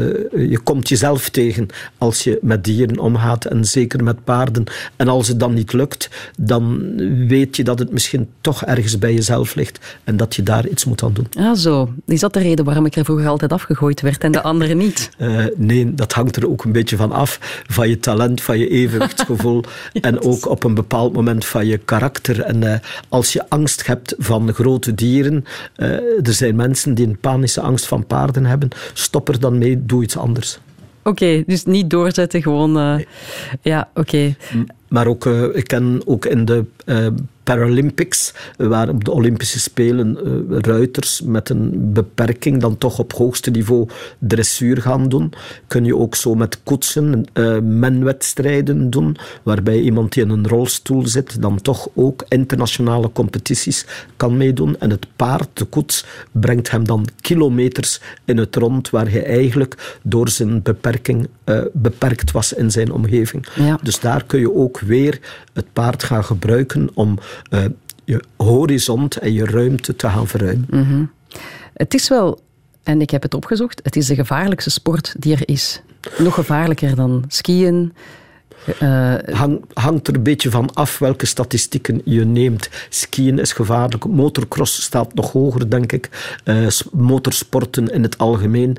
je 0.50 0.58
komt 0.64 0.88
jezelf 0.88 1.28
tegen 1.28 1.66
als 1.98 2.24
je 2.24 2.38
met 2.42 2.64
dieren 2.64 2.98
omgaat 2.98 3.44
en 3.44 3.64
zeker 3.64 4.04
met 4.04 4.24
paarden. 4.24 4.64
En 4.96 5.08
als 5.08 5.28
het 5.28 5.40
dan 5.40 5.54
niet 5.54 5.72
lukt, 5.72 6.10
dan 6.38 6.92
weet 7.28 7.56
je 7.56 7.64
dat 7.64 7.78
het 7.78 7.92
misschien 7.92 8.28
toch 8.40 8.64
ergens 8.64 8.98
bij 8.98 9.14
jezelf 9.14 9.54
ligt 9.54 9.98
en 10.04 10.16
dat 10.16 10.34
je 10.34 10.42
daar 10.42 10.68
iets 10.68 10.84
moet 10.84 11.02
aan 11.02 11.12
doen. 11.12 11.26
Ah, 11.38 11.56
zo. 11.56 11.88
Is 12.06 12.20
dat 12.20 12.32
de 12.32 12.40
reden 12.40 12.64
waarom 12.64 12.86
ik 12.86 12.96
er 12.96 13.04
vroeger 13.04 13.28
altijd 13.28 13.52
afgegooid 13.52 14.00
werd 14.00 14.24
en 14.24 14.32
de 14.32 14.42
anderen 14.42 14.76
niet? 14.76 15.08
Eh, 15.20 15.44
nee, 15.56 15.94
dat 15.94 16.12
hangt 16.12 16.36
er 16.36 16.48
ook 16.48 16.64
een 16.64 16.72
beetje 16.72 16.96
van 16.96 17.12
af. 17.12 17.62
Van 17.66 17.88
je 17.88 17.98
talent, 17.98 18.40
van 18.42 18.58
je 18.58 18.68
evenwichtsgevoel. 18.68 19.64
En 20.00 20.22
ook 20.22 20.48
op 20.48 20.64
een 20.64 20.74
bepaald 20.74 21.12
moment 21.12 21.44
van 21.44 21.66
je 21.66 21.78
karakter. 21.78 22.40
En 22.40 22.72
eh, 22.72 22.78
als 23.08 23.32
je 23.32 23.48
angst 23.48 23.86
hebt 23.86 24.14
van 24.18 24.52
grote 24.52 24.94
dieren. 24.94 25.44
Eh, 25.76 25.88
er 26.26 26.32
zijn 26.32 26.56
mensen 26.56 26.94
die 26.94 27.06
een 27.06 27.18
panische 27.20 27.60
angst 27.60 27.86
van 27.86 28.06
paarden 28.06 28.44
hebben. 28.44 28.68
Stop 28.92 29.28
er 29.28 29.40
dan 29.40 29.58
mee, 29.58 29.86
doe 29.86 30.02
iets 30.02 30.16
anders. 30.16 30.58
Oké, 31.02 31.42
dus 31.46 31.64
niet 31.64 31.90
doorzetten, 31.90 32.42
gewoon... 32.42 32.78
eh, 32.78 33.04
Ja, 33.62 33.88
oké. 33.94 34.34
Maar 34.88 35.06
ook, 35.06 35.26
eh, 35.26 35.44
ik 35.52 35.64
ken 35.66 36.02
ook 36.04 36.26
in 36.26 36.44
de 36.44 36.64
Paralympics, 37.50 38.32
waar 38.56 38.88
op 38.88 39.04
de 39.04 39.10
Olympische 39.10 39.60
Spelen 39.60 40.18
eh, 40.24 40.58
ruiters 40.58 41.20
met 41.20 41.48
een 41.48 41.92
beperking 41.92 42.60
dan 42.60 42.78
toch 42.78 42.98
op 42.98 43.12
hoogste 43.12 43.50
niveau 43.50 43.88
dressuur 44.18 44.76
gaan 44.82 45.08
doen. 45.08 45.32
Kun 45.66 45.84
je 45.84 45.96
ook 45.96 46.14
zo 46.14 46.34
met 46.34 46.62
koetsen 46.62 47.24
eh, 47.32 47.58
menwedstrijden 47.58 48.90
doen, 48.90 49.16
waarbij 49.42 49.80
iemand 49.80 50.12
die 50.12 50.22
in 50.22 50.30
een 50.30 50.48
rolstoel 50.48 51.06
zit 51.06 51.42
dan 51.42 51.60
toch 51.62 51.88
ook 51.94 52.24
internationale 52.28 53.12
competities 53.12 53.86
kan 54.16 54.36
meedoen. 54.36 54.76
En 54.78 54.90
het 54.90 55.06
paard, 55.16 55.48
de 55.52 55.64
koets, 55.64 56.04
brengt 56.32 56.70
hem 56.70 56.84
dan 56.84 57.06
kilometers 57.20 58.00
in 58.24 58.38
het 58.38 58.56
rond, 58.56 58.90
waar 58.90 59.10
hij 59.10 59.24
eigenlijk 59.24 59.98
door 60.02 60.28
zijn 60.28 60.62
beperking 60.62 61.28
eh, 61.44 61.60
beperkt 61.72 62.30
was 62.30 62.52
in 62.52 62.70
zijn 62.70 62.92
omgeving. 62.92 63.46
Ja. 63.54 63.78
Dus 63.82 64.00
daar 64.00 64.24
kun 64.24 64.40
je 64.40 64.54
ook 64.54 64.80
weer 64.80 65.20
het 65.52 65.72
paard 65.72 66.02
gaan 66.02 66.24
gebruiken 66.24 66.90
om 66.94 67.18
eh, 67.50 67.64
je 68.04 68.22
horizon 68.36 69.08
en 69.08 69.32
je 69.32 69.44
ruimte 69.44 69.96
te 69.96 70.08
gaan 70.08 70.26
verruimen. 70.28 70.66
Het 71.74 71.94
is 71.94 72.08
wel, 72.08 72.40
en 72.82 73.00
ik 73.00 73.10
heb 73.10 73.22
het 73.22 73.34
opgezocht, 73.34 73.80
het 73.82 73.96
is 73.96 74.06
de 74.06 74.14
gevaarlijkste 74.14 74.70
sport 74.70 75.14
die 75.18 75.32
er 75.34 75.48
is. 75.48 75.82
Nog 76.18 76.34
gevaarlijker 76.34 76.94
dan 76.94 77.24
skiën. 77.28 77.92
eh, 78.78 79.14
Hang, 79.32 79.64
hangt 79.72 80.08
er 80.08 80.14
een 80.14 80.22
beetje 80.22 80.50
van 80.50 80.74
af 80.74 80.98
welke 80.98 81.26
statistieken 81.26 82.00
je 82.04 82.24
neemt. 82.24 82.68
Skiën 82.88 83.38
is 83.38 83.52
gevaarlijk. 83.52 84.04
Motorcross 84.04 84.82
staat 84.82 85.14
nog 85.14 85.32
hoger, 85.32 85.70
denk 85.70 85.92
ik. 85.92 86.08
Motorsporten 86.92 87.86
in 87.92 88.02
het 88.02 88.18
algemeen. 88.18 88.76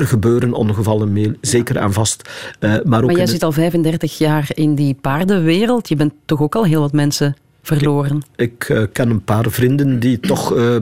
Er 0.00 0.06
gebeuren 0.06 0.52
ongevallen 0.52 1.12
mee, 1.12 1.32
zeker 1.40 1.76
en 1.76 1.92
vast. 1.92 2.30
Eh, 2.58 2.70
maar 2.84 3.02
ook 3.02 3.06
maar 3.06 3.16
jij 3.16 3.26
zit 3.26 3.42
al 3.42 3.52
35 3.52 4.18
jaar 4.18 4.50
in 4.54 4.74
die 4.74 4.96
paardenwereld. 5.00 5.88
Je 5.88 5.96
bent 5.96 6.12
toch 6.24 6.40
ook 6.40 6.54
al 6.54 6.64
heel 6.64 6.80
wat 6.80 6.92
mensen 6.92 7.36
verloren. 7.66 8.22
Ik 8.36 8.68
eh, 8.68 8.82
ken 8.92 9.10
een 9.10 9.24
paar 9.24 9.50
vrienden 9.50 9.98
die 9.98 10.20
toch 10.20 10.56
eh, 10.56 10.76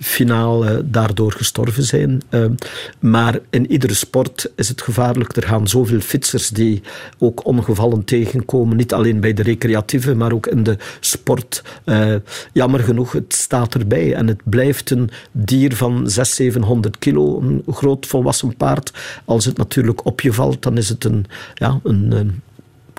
finaal 0.00 0.66
eh, 0.66 0.76
daardoor 0.84 1.32
gestorven 1.32 1.82
zijn. 1.82 2.22
Maar 2.98 3.38
in 3.50 3.70
iedere 3.70 3.94
sport 3.94 4.50
is 4.56 4.68
het 4.68 4.82
gevaarlijk. 4.82 5.36
Er 5.36 5.42
gaan 5.42 5.68
zoveel 5.68 6.00
fietsers 6.00 6.48
die 6.48 6.82
ook 7.18 7.44
ongevallen 7.46 8.04
tegenkomen. 8.04 8.76
Niet 8.76 8.92
alleen 8.92 9.20
bij 9.20 9.34
de 9.34 9.42
recreatieve, 9.42 10.14
maar 10.14 10.32
ook 10.32 10.46
in 10.46 10.62
de 10.62 10.76
sport. 11.00 11.62
Jammer 12.52 12.80
genoeg, 12.80 13.12
het 13.12 13.34
staat 13.34 13.74
erbij. 13.74 14.14
En 14.14 14.26
het 14.26 14.40
blijft 14.44 14.90
een 14.90 15.10
dier 15.32 15.76
van 15.76 16.10
600, 16.10 16.28
700 16.28 16.98
kilo. 16.98 17.40
Een 17.40 17.62
groot 17.66 18.06
volwassen 18.06 18.56
paard. 18.56 18.92
Als 19.24 19.44
het 19.44 19.56
natuurlijk 19.56 20.04
op 20.04 20.20
je 20.20 20.32
valt, 20.32 20.62
dan 20.62 20.76
is 20.76 20.88
het 20.88 21.04
een... 21.04 21.26
Ja, 21.54 21.80
een, 21.82 22.12
een 22.12 22.40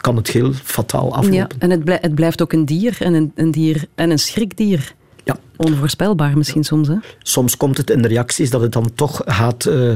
kan 0.03 0.15
het 0.15 0.27
heel 0.27 0.53
fataal 0.53 1.13
aflopen. 1.13 1.33
Ja, 1.33 1.47
en 1.59 1.69
het, 1.69 1.83
blij- 1.83 1.97
het 2.01 2.15
blijft 2.15 2.41
ook 2.41 2.53
een 2.53 2.65
dier 2.65 2.97
en 2.99 3.13
een, 3.13 3.31
een 3.35 3.51
dier 3.51 3.85
en 3.95 4.09
een 4.09 4.19
schrikdier. 4.19 4.93
Ja. 5.23 5.37
Onvoorspelbaar 5.57 6.37
misschien 6.37 6.63
soms, 6.63 6.87
hè? 6.87 6.95
soms 7.19 7.57
komt 7.57 7.77
het 7.77 7.89
in 7.89 8.01
de 8.01 8.07
reacties 8.07 8.49
dat 8.49 8.61
het 8.61 8.71
dan 8.71 8.91
toch 8.95 9.21
gaat 9.25 9.65
eh, 9.65 9.93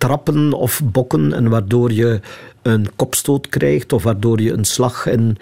trappen 0.00 0.52
of 0.52 0.80
bokken 0.84 1.32
en 1.32 1.48
waardoor 1.48 1.92
je 1.92 2.20
een 2.62 2.86
kopstoot 2.96 3.48
krijgt 3.48 3.92
of 3.92 4.02
waardoor 4.02 4.40
je 4.40 4.52
een 4.52 4.64
slag 4.64 5.06
in, 5.06 5.36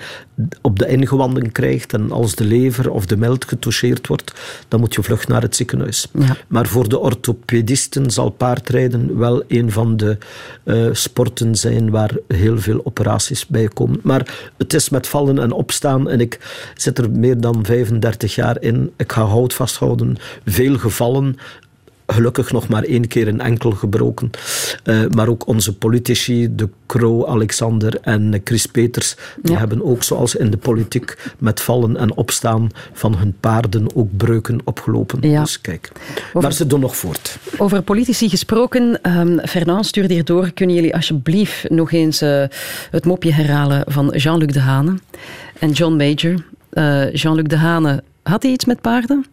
op 0.63 0.79
de 0.79 0.89
ingewanden 0.89 1.53
krijgt 1.53 1.93
en 1.93 2.11
als 2.11 2.35
de 2.35 2.45
lever 2.45 2.91
of 2.91 3.07
de 3.07 3.17
meld 3.17 3.45
getoucheerd 3.45 4.07
wordt, 4.07 4.33
dan 4.69 4.81
moet 4.81 4.95
je 4.95 5.03
vlug 5.03 5.29
naar 5.29 5.43
het 5.43 5.57
ziekenhuis. 5.57 6.09
Ja. 6.19 6.37
Maar 6.49 6.67
voor 6.67 6.89
de 6.89 6.99
orthopedisten 6.99 8.11
zal 8.11 8.31
paardrijden 8.31 9.19
wel 9.19 9.43
een 9.49 9.73
van 9.73 9.97
de 9.97 10.19
eh, 10.65 10.89
sporten 10.93 11.57
zijn 11.57 11.91
waar 11.91 12.17
heel 12.29 12.59
veel 12.59 12.81
operaties 12.85 13.47
bij 13.47 13.69
komen. 13.69 14.01
Maar 14.03 14.51
het 14.57 14.75
is 14.75 14.89
met 14.89 15.07
vallen 15.07 15.39
en 15.39 15.53
opstaan 15.53 16.09
en 16.09 16.21
ik 16.21 16.39
zit 16.75 16.99
er 16.99 17.11
meer 17.11 17.41
dan 17.41 17.65
35 17.65 18.35
jaar 18.35 18.63
in. 18.63 18.93
Ik 18.97 19.13
ga 19.13 19.23
hout 19.23 19.55
vasthouden. 19.55 20.17
Veel 20.45 20.79
gevallen. 20.79 21.37
Gelukkig 22.13 22.53
nog 22.53 22.69
maar 22.69 22.83
één 22.83 23.09
keer 23.09 23.29
een 23.29 23.41
enkel 23.41 23.71
gebroken. 23.71 24.31
Eh, 24.85 25.01
maar 25.11 25.29
ook 25.29 25.47
onze 25.47 25.77
politici, 25.77 26.55
de 26.55 26.69
Kroo, 26.87 27.27
Alexander 27.27 27.99
en 28.01 28.41
Chris 28.45 28.67
Peters, 28.67 29.15
die 29.43 29.53
Ja. 29.53 29.59
hebben 29.59 29.85
ook 29.85 30.03
zoals 30.03 30.35
in 30.35 30.51
de 30.51 30.57
politiek 30.57 31.17
met 31.39 31.61
vallen 31.61 31.97
en 31.97 32.15
opstaan 32.17 32.69
van 32.93 33.17
hun 33.17 33.35
paarden 33.41 33.87
ook 33.97 34.17
breuken 34.17 34.61
opgelopen. 34.65 35.31
Ja. 35.31 35.41
Dus 35.43 35.61
kijk. 35.61 35.91
Over- 36.29 36.41
Maar 36.43 36.53
ze 36.53 36.67
doen 36.67 36.81
nog 36.81 36.97
voort. 36.97 37.39
Over 37.59 37.83
politici 37.83 38.29
gesproken, 38.29 39.03
ehm 39.03 39.39
Fernand, 39.47 39.87
stuur 39.87 40.09
hier 40.09 40.25
door. 40.25 40.51
Kunnen 40.51 40.75
jullie 40.75 40.95
alsjeblieft 40.95 41.71
nog 41.71 41.93
eens 41.93 42.21
eh, 42.21 42.45
het 42.91 43.05
mopje 43.05 43.33
herhalen 43.33 43.83
van 43.87 44.09
Jean-Luc 44.17 44.53
Dehane 44.53 44.95
en 45.59 45.71
John 45.71 45.97
Major? 45.97 46.45
Eh, 46.71 47.13
Jean-Luc 47.15 47.45
Dehane, 47.47 48.03
had 48.23 48.43
hij 48.43 48.53
iets 48.53 48.65
met 48.65 48.81
paarden? 48.81 49.25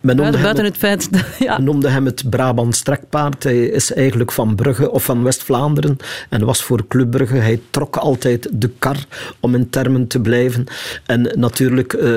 Men 0.00 0.16
noemde, 0.16 0.38
buiten 0.38 0.64
het, 0.64 0.72
het 0.72 0.82
feit... 0.82 1.12
dat- 1.12 1.24
ja. 1.46 1.56
men 1.56 1.64
noemde 1.64 1.88
hem 1.88 2.04
het 2.04 2.30
Brabant 2.30 2.76
strekpaard. 2.76 3.42
Hij 3.44 3.64
is 3.64 3.92
eigenlijk 3.92 4.32
van 4.32 4.54
Brugge 4.54 4.90
of 4.90 5.04
van 5.04 5.22
West-Vlaanderen 5.22 5.96
en 6.28 6.44
was 6.44 6.62
voor 6.62 6.86
Club 6.88 7.10
Brugge. 7.10 7.36
Hij 7.36 7.60
trok 7.70 7.96
altijd 7.96 8.48
de 8.52 8.70
kar, 8.78 8.96
om 9.40 9.54
in 9.54 9.70
termen 9.70 10.06
te 10.06 10.20
blijven. 10.20 10.66
En 11.06 11.30
natuurlijk... 11.34 11.92
eh, 11.92 12.14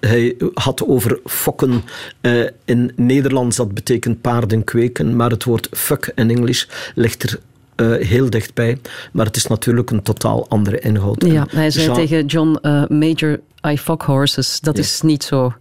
hij 0.00 0.36
had 0.54 0.86
over 0.86 1.18
fokken 1.24 1.82
eh, 2.20 2.42
in 2.64 2.92
Nederlands, 2.96 3.56
dat 3.56 3.74
betekent 3.74 4.20
paarden 4.20 4.64
kweken, 4.64 5.16
maar 5.16 5.30
het 5.30 5.44
woord 5.44 5.68
fuck 5.70 6.12
in 6.14 6.30
Engels 6.30 6.68
ligt 6.94 7.22
er 7.22 7.38
eh, 7.76 7.86
heel 8.06 8.30
dichtbij. 8.30 8.78
Maar 9.12 9.26
het 9.26 9.36
is 9.36 9.46
natuurlijk 9.46 9.90
een 9.90 10.02
totaal 10.02 10.46
andere 10.48 10.78
inhoud. 10.78 11.24
Ja, 11.26 11.46
En 11.50 11.56
hij 11.56 11.70
zei 11.70 11.84
Jean- 11.84 11.96
tegen 11.96 12.26
John 12.26 12.58
eh, 12.62 12.82
Major, 12.88 13.40
I 13.68 13.78
fuck 13.78 14.02
horses. 14.02 14.60
Dat 14.60 14.78
is 14.78 15.00
niet 15.00 15.22
zo... 15.24 15.52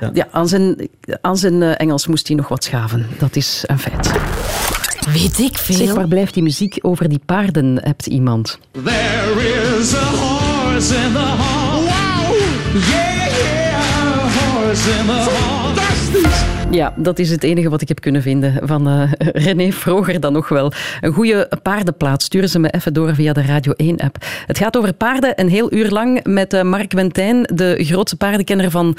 Ja. 0.00 0.10
Ja. 0.14 0.28
aan 0.30 0.48
zijn, 0.48 0.88
aan 1.20 1.36
zijn 1.36 1.62
eh, 1.62 1.74
Engels 1.76 2.06
moest 2.06 2.26
hij 2.28 2.36
nog 2.36 2.48
wat 2.48 2.64
schaven. 2.64 3.06
Dat 3.18 3.36
is 3.36 3.64
een 3.66 3.78
feit. 3.78 4.10
Weet 5.12 5.38
ik 5.38 5.56
Zeg, 5.56 5.76
veel? 5.76 5.94
waar 5.94 6.08
blijft 6.08 6.34
die 6.34 6.42
muziek 6.42 6.78
over 6.80 7.08
die 7.08 7.20
paarden, 7.26 7.78
hebt 7.82 8.06
iemand? 8.06 8.58
There 8.72 9.78
is 9.80 9.94
a 9.94 10.04
horse 10.04 10.94
in 10.94 11.12
the 11.12 11.18
hall. 11.18 11.80
Wow! 11.80 12.36
Yeah, 12.74 13.26
yeah, 13.26 14.24
a 14.24 14.28
horse 14.28 14.90
in 14.90 15.06
the 15.06 15.12
hall. 15.12 15.77
Ja, 16.70 16.94
dat 16.96 17.18
is 17.18 17.30
het 17.30 17.42
enige 17.42 17.68
wat 17.68 17.80
ik 17.80 17.88
heb 17.88 18.00
kunnen 18.00 18.22
vinden 18.22 18.68
van 18.68 18.88
eh, 18.88 19.12
René 19.44 19.72
Vroger 19.72 20.20
dan 20.20 20.32
nog 20.32 20.48
wel. 20.48 20.72
Een 21.00 21.12
goede 21.12 21.50
paardenplaats. 21.62 22.24
Sturen 22.24 22.48
ze 22.48 22.58
me 22.58 22.70
even 22.70 22.92
door 22.92 23.14
via 23.14 23.32
de 23.32 23.42
Radio 23.42 23.72
1-app. 23.82 24.16
Het 24.46 24.58
gaat 24.58 24.76
over 24.76 24.92
paarden 24.92 25.40
een 25.40 25.48
heel 25.48 25.72
uur 25.72 25.90
lang 25.90 26.24
met 26.24 26.52
eh, 26.52 26.62
Mark 26.62 26.92
Wentijn, 26.92 27.42
de 27.54 27.84
grootste 27.84 28.16
paardenkenner 28.16 28.70
van 28.70 28.96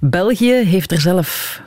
België. 0.00 0.52
Heeft 0.52 0.92
er 0.92 1.00
zelf 1.00 1.60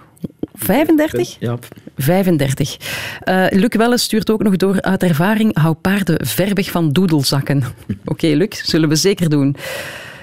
35? 0.53 1.35
Ja, 1.39 1.57
35. 1.97 2.77
Eh, 3.19 3.45
Luc 3.49 3.75
Welles 3.75 4.03
stuurt 4.03 4.31
ook 4.31 4.43
nog 4.43 4.55
door 4.55 4.81
uit 4.81 5.03
ervaring. 5.03 5.57
Hou 5.57 5.73
paarden 5.73 6.27
ver 6.27 6.53
weg 6.53 6.71
van 6.71 6.91
doedelzakken. 6.91 7.63
Oké, 8.05 8.27
Luc, 8.27 8.61
zullen 8.65 8.89
we 8.89 8.95
zeker 8.95 9.29
doen. 9.29 9.55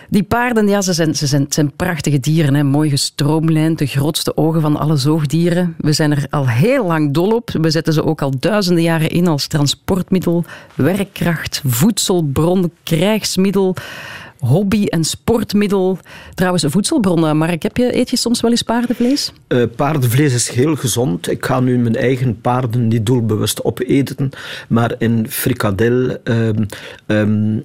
Die 0.08 0.22
paarden, 0.22 0.68
ja, 0.68 0.80
ze 0.80 0.92
zijn, 0.92 1.14
ze 1.14 1.26
zijn, 1.26 1.46
zijn 1.48 1.72
prachtige 1.76 2.20
dieren. 2.20 2.54
Hè. 2.54 2.62
Mooi 2.62 2.90
gestroomlijnd, 2.90 3.78
de 3.78 3.86
grootste 3.86 4.36
ogen 4.36 4.60
van 4.60 4.76
alle 4.76 4.96
zoogdieren. 4.96 5.74
We 5.78 5.92
zijn 5.92 6.10
er 6.10 6.26
al 6.30 6.48
heel 6.48 6.86
lang 6.86 7.14
dol 7.14 7.30
op. 7.30 7.50
We 7.60 7.70
zetten 7.70 7.92
ze 7.92 8.04
ook 8.04 8.22
al 8.22 8.32
duizenden 8.38 8.82
jaren 8.82 9.10
in 9.10 9.26
als 9.26 9.46
transportmiddel, 9.46 10.44
werkkracht, 10.74 11.62
voedselbron, 11.64 12.72
krijgsmiddel 12.82 13.76
hobby- 14.38 14.86
en 14.86 15.04
sportmiddel. 15.04 15.98
Trouwens, 16.34 16.64
voedselbronnen. 16.68 17.36
Mark, 17.36 17.62
heb 17.62 17.76
je, 17.76 17.96
eet 17.96 18.10
je 18.10 18.16
soms 18.16 18.40
wel 18.40 18.50
eens 18.50 18.62
paardenvlees? 18.62 19.32
Eh, 19.46 19.62
paardenvlees 19.76 20.34
is 20.34 20.48
heel 20.48 20.76
gezond. 20.76 21.30
Ik 21.30 21.44
ga 21.44 21.60
nu 21.60 21.78
mijn 21.78 21.96
eigen 21.96 22.40
paarden 22.40 22.88
niet 22.88 23.06
doelbewust 23.06 23.64
opeten, 23.64 24.30
maar 24.68 24.94
in 24.98 25.26
frikadel, 25.28 26.16
ehm, 26.24 26.64
ehm, 27.06 27.58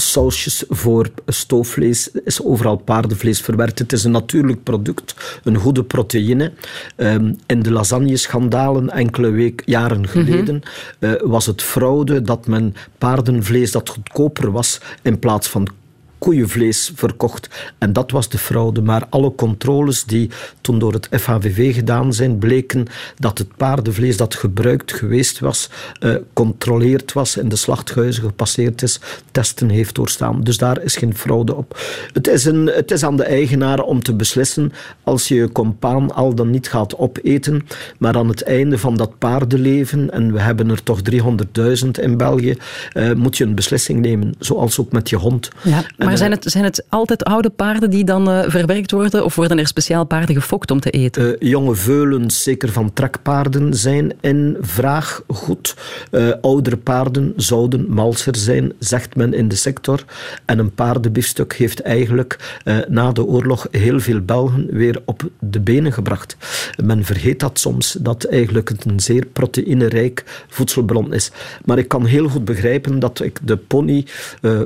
sausjes 0.00 0.64
voor 0.68 1.10
stoofvlees 1.26 2.10
is 2.24 2.42
overal 2.42 2.76
paardenvlees 2.76 3.40
verwerkt. 3.40 3.78
Het 3.78 3.92
is 3.92 4.04
een 4.04 4.10
natuurlijk 4.10 4.62
product, 4.62 5.40
een 5.44 5.56
goede 5.56 5.84
proteïne. 5.84 6.52
Ehm, 6.96 7.32
in 7.46 7.62
de 7.62 7.70
lasagne-schandalen 7.70 8.90
enkele 8.90 9.30
week, 9.30 9.62
jaren 9.64 10.08
geleden 10.08 10.62
eh, 10.98 11.12
was 11.22 11.46
het 11.46 11.62
fraude 11.62 12.22
dat 12.22 12.46
men 12.46 12.74
paardenvlees 12.98 13.70
dat 13.72 13.88
goedkoper 13.88 14.50
was 14.50 14.80
in 15.02 15.18
plaats 15.18 15.48
van 15.48 15.68
koeienvlees 16.18 16.92
verkocht. 16.94 17.48
En 17.78 17.92
dat 17.92 18.10
was 18.10 18.28
de 18.28 18.38
fraude. 18.38 18.82
Maar 18.82 19.06
alle 19.10 19.34
controles 19.34 20.04
die 20.04 20.30
toen 20.60 20.78
door 20.78 20.92
het 20.92 21.08
FHVV 21.20 21.74
gedaan 21.74 22.12
zijn, 22.12 22.38
bleken 22.38 22.86
dat 23.16 23.38
het 23.38 23.56
paardenvlees 23.56 24.16
dat 24.16 24.34
gebruikt 24.34 24.92
geweest 24.92 25.38
was, 25.38 25.70
eh, 26.00 26.14
controleerd 26.32 27.12
was, 27.12 27.36
in 27.36 27.48
de 27.48 27.56
slachthuizen 27.56 28.22
gepasseerd 28.22 28.82
is, 28.82 29.00
testen 29.30 29.68
heeft 29.68 29.94
doorstaan. 29.94 30.40
Dus 30.42 30.56
daar 30.58 30.82
is 30.82 30.96
geen 30.96 31.16
fraude 31.16 31.54
op. 31.54 31.80
Het 32.12 32.28
is, 32.28 32.44
een, 32.44 32.66
het 32.66 32.90
is 32.90 33.02
aan 33.02 33.16
de 33.16 33.24
eigenaar 33.24 33.80
om 33.80 34.02
te 34.02 34.14
beslissen 34.14 34.72
als 35.02 35.28
je 35.28 35.34
je 35.34 35.52
compaan 35.52 36.14
al 36.14 36.34
dan 36.34 36.50
niet 36.50 36.68
gaat 36.68 36.96
opeten. 36.96 37.66
Maar 37.98 38.16
aan 38.16 38.28
het 38.28 38.42
einde 38.42 38.78
van 38.78 38.96
dat 38.96 39.18
paardenleven, 39.18 40.10
en 40.10 40.32
we 40.32 40.40
hebben 40.40 40.70
er 40.70 40.82
toch 40.82 41.00
300.000 41.02 41.98
in 42.00 42.16
België, 42.16 42.56
eh, 42.92 43.12
moet 43.12 43.36
je 43.36 43.44
een 43.44 43.54
beslissing 43.54 44.00
nemen. 44.00 44.34
Zoals 44.38 44.80
ook 44.80 44.92
met 44.92 45.08
je 45.08 45.16
hond. 45.16 45.48
Ja, 45.62 45.84
En, 45.96 46.05
maar 46.06 46.18
zijn 46.18 46.30
het, 46.30 46.44
zijn 46.46 46.64
het 46.64 46.84
altijd 46.88 47.24
oude 47.24 47.50
paarden 47.50 47.90
die 47.90 48.04
dan 48.04 48.30
eh, 48.30 48.42
verwerkt 48.46 48.90
worden? 48.90 49.24
Of 49.24 49.34
worden 49.34 49.58
er 49.58 49.66
speciaal 49.66 50.04
paarden 50.04 50.34
gefokt 50.34 50.70
om 50.70 50.80
te 50.80 50.90
eten? 50.90 51.38
Eh, 51.40 51.48
jonge 51.50 51.74
veulens, 51.74 52.42
zeker 52.42 52.72
van 52.72 52.92
trekpaarden, 52.92 53.74
zijn 53.74 54.12
in 54.20 54.56
vraag 54.60 55.22
goed. 55.26 55.76
Eh, 56.10 56.28
oudere 56.40 56.76
paarden 56.76 57.32
zouden 57.36 57.86
malser 57.88 58.36
zijn, 58.36 58.72
zegt 58.78 59.16
men 59.16 59.34
in 59.34 59.48
de 59.48 59.54
sector. 59.54 60.04
En 60.44 60.58
een 60.58 60.74
paardenbiefstuk 60.74 61.54
heeft 61.54 61.80
eigenlijk 61.80 62.60
na 62.88 63.12
de 63.12 63.24
oorlog 63.24 63.66
heel 63.70 64.00
veel 64.00 64.20
Belgen 64.20 64.66
weer 64.70 65.02
op 65.04 65.22
de 65.38 65.60
benen 65.60 65.92
gebracht. 65.92 66.36
Men 66.84 67.04
vergeet 67.04 67.40
dat 67.40 67.58
soms, 67.58 67.96
dat 68.00 68.24
eigenlijk 68.24 68.68
het 68.68 68.84
een 68.84 69.00
zeer 69.00 69.26
proteïnerijk 69.26 70.44
voedselbron 70.48 71.12
is. 71.12 71.30
Maar 71.64 71.78
ik 71.78 71.88
kan 71.88 72.04
heel 72.04 72.28
goed 72.28 72.44
begrijpen 72.44 72.98
dat 72.98 73.20
ik 73.20 73.38
de 73.42 73.56
pony 73.56 74.06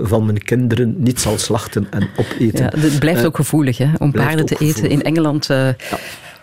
van 0.02 0.24
mijn 0.24 0.42
kinderen 0.42 0.94
niet 0.98 1.20
zal 1.20 1.29
slachten 1.38 1.86
en 1.90 2.08
opeten. 2.16 2.64
ja, 2.64 2.80
het 2.80 2.98
blijft 2.98 3.20
Eh, 3.20 3.26
ook 3.26 3.36
gevoelig 3.36 3.78
hè, 3.78 3.88
om 3.98 4.12
paarden 4.12 4.46
te 4.46 4.54
eten. 4.54 4.66
gevoelig. 4.74 4.92
In 4.98 5.02
Engeland 5.02 5.50
eh, 5.50 5.68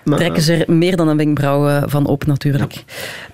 maar, 0.04 0.18
trekken 0.20 0.42
ze 0.42 0.54
er 0.66 0.74
meer 0.74 0.96
dan 0.96 1.08
een 1.08 1.18
wenkbrauw 1.18 1.68
eh, 1.68 1.84
van 1.86 2.06
op, 2.06 2.26
natuurlijk. 2.26 2.84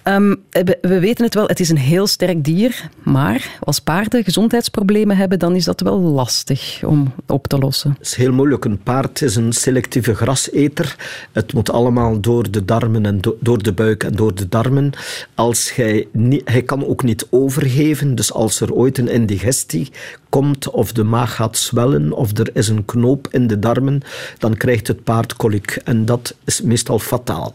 Ehm, 0.03 0.35
we, 0.49 0.77
we 0.81 0.99
weten 0.99 1.25
het 1.25 1.33
wel, 1.33 1.47
het 1.47 1.59
is 1.59 1.69
een 1.69 1.77
heel 1.77 2.07
sterk 2.07 2.43
dier. 2.43 2.89
Maar 3.03 3.49
als 3.59 3.79
paarden 3.79 4.23
gezondheidsproblemen 4.23 5.17
hebben, 5.17 5.39
dan 5.39 5.55
is 5.55 5.63
dat 5.65 5.81
wel 5.81 5.99
lastig 5.99 6.81
om 6.85 7.13
op 7.27 7.47
te 7.47 7.57
lossen. 7.57 7.95
Het 7.97 8.07
is 8.07 8.15
heel 8.15 8.31
moeilijk. 8.33 8.65
Een 8.65 8.83
paard 8.83 9.21
is 9.21 9.35
een 9.35 9.53
selectieve 9.53 10.15
graseter. 10.15 10.95
Het 11.31 11.53
moet 11.53 11.71
allemaal 11.71 12.19
door 12.19 12.51
de 12.51 12.65
darmen 12.65 13.05
en 13.05 13.21
do- 13.21 13.37
door 13.39 13.63
de 13.63 13.73
buik 13.73 14.03
en 14.03 14.15
door 14.15 14.35
de 14.35 14.49
darmen. 14.49 14.91
Als 15.35 15.75
hij, 15.75 16.07
niet, 16.11 16.41
hij 16.49 16.61
kan 16.63 16.85
ook 16.87 17.03
niet 17.03 17.27
overgeven. 17.29 18.15
Dus 18.15 18.33
als 18.33 18.59
er 18.59 18.73
ooit 18.73 18.97
een 18.97 19.09
indigestie 19.09 19.91
komt 20.33 20.69
of 20.69 20.91
de 20.91 21.03
maag 21.03 21.35
gaat 21.35 21.57
zwellen 21.57 22.11
of 22.11 22.37
er 22.37 22.49
is 22.53 22.67
een 22.67 22.85
knoop 22.85 23.27
in 23.31 23.47
de 23.47 23.59
darmen, 23.59 24.01
dan 24.37 24.57
krijgt 24.57 24.87
het 24.87 25.03
paard 25.03 25.35
koliek. 25.35 25.71
En 25.83 26.05
dat 26.05 26.35
is 26.43 26.61
meestal 26.61 26.99
fataal. 26.99 27.53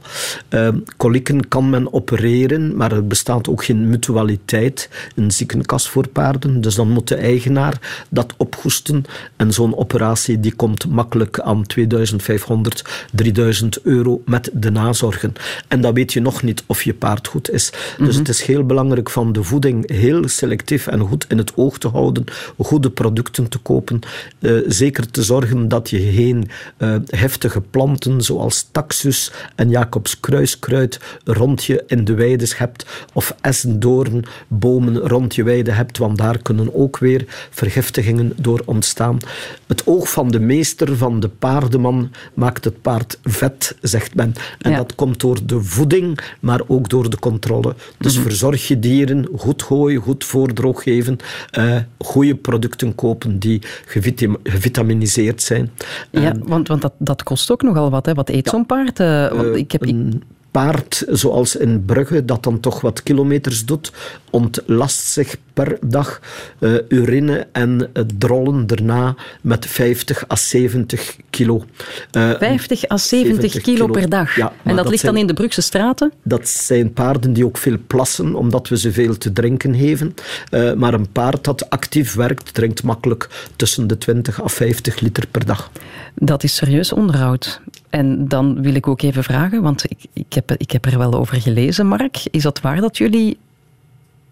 Uh, 0.51 0.69
kolieken 0.97 1.49
kan 1.49 1.71
men 1.71 1.93
opereren, 1.93 2.77
maar 2.77 2.93
er 2.93 3.07
bestaat 3.07 3.49
ook 3.49 3.65
geen 3.65 3.89
mutualiteit, 3.89 4.91
een 5.15 5.31
ziekenkas 5.31 5.89
voor 5.89 6.09
paarden. 6.09 6.61
Dus 6.61 6.75
dan 6.75 6.91
moet 6.91 7.09
de 7.09 7.15
eigenaar 7.15 8.05
dat 8.11 8.35
ophoesten. 8.37 9.05
En 9.37 9.53
zo'n 9.53 9.77
operatie 9.77 10.41
die 10.41 10.55
komt 10.55 10.89
makkelijk 10.89 11.41
aan 11.41 11.67
2500, 11.67 13.07
3000 13.13 13.83
euro 13.83 14.23
met 14.25 14.51
de 14.53 14.71
nazorgen. 14.71 15.33
En 15.69 15.81
dan 15.81 15.95
weet 15.95 16.13
je 16.13 16.21
nog 16.21 16.43
niet 16.43 16.65
of 16.67 16.83
je 16.83 16.95
paard 16.95 17.29
goed 17.29 17.51
is. 17.51 17.73
Dus 17.99 18.17
het 18.17 18.29
is 18.29 18.43
heel 18.43 18.65
belangrijk 18.65 19.11
van 19.11 19.33
de 19.33 19.43
voeding 19.43 19.91
heel 19.91 20.29
selectief 20.29 20.87
en 20.87 21.01
goed 21.01 21.25
in 21.29 21.39
het 21.39 21.53
oog 21.57 21.79
te 21.79 21.89
houden, 21.89 22.25
goede 22.69 22.91
producten 22.91 23.49
te 23.49 23.59
kopen. 23.59 24.01
eh, 24.41 24.53
zeker 24.67 25.11
te 25.11 25.23
zorgen 25.23 25.69
dat 25.69 25.91
je 25.91 25.99
geen 26.13 26.49
eh, 26.77 26.95
heftige 27.07 27.61
planten 27.61 28.23
zoals 28.23 28.69
taxus 28.73 29.33
en 29.55 29.71
Jacobs 29.71 30.21
kruiskruid 30.21 31.01
rond 31.25 31.65
je 31.65 31.83
in 31.87 32.05
de 32.05 32.15
weides 32.15 32.59
hebt 32.59 32.87
of 33.13 33.35
essendoorn 33.41 34.25
bomen 34.49 34.97
rond 34.99 35.35
je 35.35 35.43
weide 35.43 35.71
hebt, 35.71 35.99
want 35.99 36.19
daar 36.19 36.39
kunnen 36.43 36.75
ook 36.75 36.99
weer 36.99 37.25
vergiftigingen 37.51 38.33
door 38.37 38.63
ontstaan. 38.65 39.19
Het 39.67 39.87
oog 39.87 40.11
van 40.11 40.29
de 40.31 40.41
meester, 40.41 40.97
van 40.97 41.21
de 41.21 41.29
paardenman, 41.29 42.11
maakt 42.35 42.65
het 42.65 42.83
paard 42.83 43.19
vet, 43.23 43.77
zegt 43.81 44.15
men. 44.15 44.35
En 44.59 44.71
Ja. 44.71 44.77
dat 44.77 44.95
komt 44.95 45.21
door 45.21 45.39
de 45.47 45.63
voeding, 45.63 46.19
maar 46.41 46.61
ook 46.67 46.89
door 46.89 47.11
de 47.11 47.19
controle. 47.19 47.75
Dus 47.99 48.19
verzorg 48.19 48.69
je 48.69 48.79
dieren, 48.79 49.29
goed 49.37 49.63
gooien, 49.63 50.01
goed 50.03 50.25
voordroog 50.25 50.83
geven, 50.83 51.17
eh 51.51 51.77
goede 51.99 52.35
producten 52.35 52.57
kopen 52.95 53.39
die 53.39 53.63
gevitam- 53.87 54.37
gevitaminiseerd 54.43 55.43
zijn. 55.43 55.71
Ja, 56.11 56.21
En- 56.21 56.43
want, 56.47 56.69
want 56.69 56.83
dat, 56.83 56.93
dat 56.99 57.23
kost 57.23 57.51
ook 57.51 57.63
nogal 57.63 57.91
wat. 57.91 58.07
Hè. 58.07 58.15
Wat 58.15 58.29
eet 58.29 58.49
zo'n 58.49 58.67
paard? 58.67 59.01
Eh, 59.01 59.29
want 59.33 59.57
ik 59.57 59.73
heb, 59.73 59.83
ik- 59.85 59.91
een 59.91 60.23
paard, 60.59 61.05
zoals 61.09 61.57
in 61.57 61.85
Brugge, 61.85 62.25
dat 62.25 62.43
dan 62.43 62.61
toch 62.61 62.81
wat 62.81 63.03
kilometers 63.03 63.65
doet, 63.65 63.93
ontlast 64.31 65.01
zich 65.01 65.37
per 65.53 65.79
dag 65.81 66.21
eh, 66.59 66.73
urine 66.89 67.47
en 67.53 67.91
eh, 67.93 68.03
drollen 68.19 68.67
daarna 68.67 69.15
met 69.41 69.67
50 69.67 70.31
à 70.31 70.37
70 70.37 71.17
kilo. 71.31 71.65
Eh, 72.11 72.31
50 72.39 72.91
à 72.91 72.97
70, 72.97 73.51
70 73.51 73.63
kilo, 73.63 73.87
kilo. 73.87 74.01
per 74.01 74.09
dag. 74.09 74.37
Ja, 74.37 74.53
en 74.63 74.75
dat, 74.75 74.77
dat 74.77 74.89
ligt 74.89 75.05
dan 75.05 75.17
in 75.17 75.27
de 75.27 75.35
Brugse 75.35 75.63
straten? 75.63 76.13
dat 76.23 76.49
zijn 76.49 76.93
paarden 76.93 77.33
die 77.33 77.45
ook 77.45 77.59
veel 77.59 77.77
plassen, 77.87 78.35
omdat 78.35 78.69
we 78.69 78.79
ze 78.79 78.93
veel 78.93 79.19
te 79.19 79.33
drinken 79.33 79.75
geven. 79.75 80.15
Eh, 80.51 80.73
maar 80.73 80.95
een 80.95 81.13
paard 81.13 81.45
dat 81.45 81.71
actief 81.71 82.15
werkt, 82.15 82.55
drinkt 82.55 82.83
makkelijk 82.83 83.29
tussen 83.57 83.87
de 83.87 83.99
20 83.99 84.43
à 84.43 84.49
50 84.49 85.01
liter 85.01 85.27
per 85.31 85.47
dag. 85.47 85.71
Dat 86.15 86.43
is 86.43 86.55
serieus 86.55 86.93
onderhoud. 86.93 87.61
En 87.91 88.29
dan 88.29 88.63
wil 88.63 88.75
ik 88.75 88.87
ook 88.89 89.03
even 89.03 89.25
vragen, 89.25 89.63
want 89.63 89.85
ik, 89.91 89.99
ik, 90.13 90.33
heb, 90.33 90.53
ik 90.57 90.71
heb 90.71 90.85
er 90.87 90.99
wel 90.99 91.15
over 91.15 91.41
gelezen, 91.41 91.87
Mark. 91.87 92.17
Is 92.31 92.43
dat 92.43 92.61
waar 92.61 92.81
dat 92.81 92.97
jullie 92.99 93.37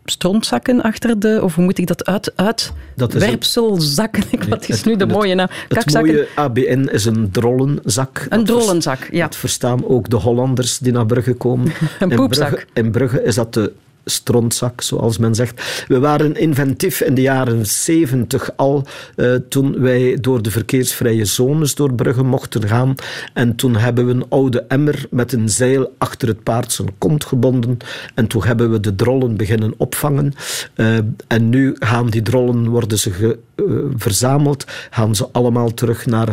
strontzakken 0.05 0.83
achter 0.83 1.19
de... 1.21 1.40
Of 1.42 1.55
hoe 1.55 1.64
moet 1.64 1.79
ik 1.79 1.87
dat 1.87 2.05
uit... 2.07 2.33
uit 2.37 2.73
Dat 2.97 3.14
is 3.14 3.23
een- 3.23 3.29
werpselzakken? 3.29 4.23
Wat 4.49 4.69
is 4.69 4.77
het- 4.77 4.85
nu 4.87 4.97
de 4.97 5.05
het- 5.05 5.12
mooie 5.12 5.35
naam? 5.35 5.49
Het 5.69 5.79
Kakzakken? 5.79 6.12
mooie 6.14 6.29
ABN 6.35 6.88
is 6.92 7.05
een 7.05 7.31
drollenzak. 7.31 8.27
Een 8.29 8.45
drollenzak, 8.45 9.09
ja. 9.11 9.25
Dat 9.25 9.37
verstaan 9.37 9.87
ook 9.87 10.11
de 10.11 10.16
Hollanders 10.16 10.79
die 10.79 10.92
naar 10.92 11.07
Brugge 11.07 11.35
komen. 11.35 11.66
Een 12.01 12.11
In 12.11 12.16
poepzak. 12.16 12.49
Brugge, 12.49 12.66
in 12.73 12.90
Brugge 12.90 13.23
is 13.23 13.35
dat 13.35 13.55
de 13.55 13.73
strontzak, 14.11 14.81
zoals 14.81 15.19
men 15.19 15.35
zegt. 15.35 15.85
We 15.88 15.99
waren 15.99 16.37
inventief 16.37 17.01
in 17.01 17.14
de 17.14 17.21
jaren 17.21 17.66
70 17.66 18.51
al, 18.57 18.87
uh, 19.16 19.35
toen 19.49 19.81
wij 19.81 20.19
door 20.21 20.42
de 20.42 20.51
verkeersvrije 20.51 21.25
zones 21.25 21.75
door 21.75 21.95
Brugge 21.95 22.23
mochten 22.23 22.69
gaan. 22.69 22.95
En 23.35 23.57
toen 23.57 23.77
hebben 23.77 24.07
we 24.07 24.12
een 24.12 24.29
oude 24.29 24.64
emmer 24.69 25.07
met 25.11 25.33
een 25.33 25.49
zeil 25.49 25.95
achter 25.99 26.29
het 26.29 26.42
paard 26.42 26.73
zijn 26.73 26.99
kont 26.99 27.25
gebonden. 27.25 27.79
En 28.14 28.27
toen 28.27 28.45
hebben 28.45 28.71
we 28.71 28.81
de 28.81 28.95
drollen 28.95 29.37
beginnen 29.37 29.75
opvangen. 29.77 30.33
Uh, 30.77 30.99
en 31.27 31.49
nu 31.49 31.77
gaan 31.79 32.11
die 32.11 32.23
drollen, 32.23 32.69
worden 32.69 32.99
ze 32.99 33.38
uh, 33.57 33.85
verzameld, 33.97 34.64
gaan 34.90 35.14
ze 35.14 35.29
allemaal 35.33 35.75
terug 35.75 36.07
naar 36.07 36.29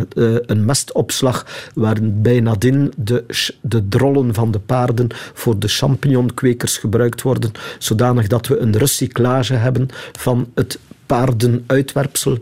een 0.46 0.66
mestopslag, 0.66 1.46
waar 1.76 1.98
bijna 2.02 2.56
de, 2.96 3.24
de 3.62 3.88
drollen 3.88 4.34
van 4.34 4.52
de 4.52 4.60
paarden 4.60 5.08
voor 5.34 5.60
de 5.60 5.68
champignon-kwekers 5.68 6.78
gebruikt 6.78 7.22
worden, 7.22 7.52
zodanig 7.80 8.28
dat 8.28 8.48
we 8.48 8.58
een 8.58 8.78
recyclage 8.78 9.54
hebben 9.54 9.88
van 10.12 10.52
het 10.56 10.80
paardenuitwerpsel. 11.06 12.32
eh, 12.34 12.40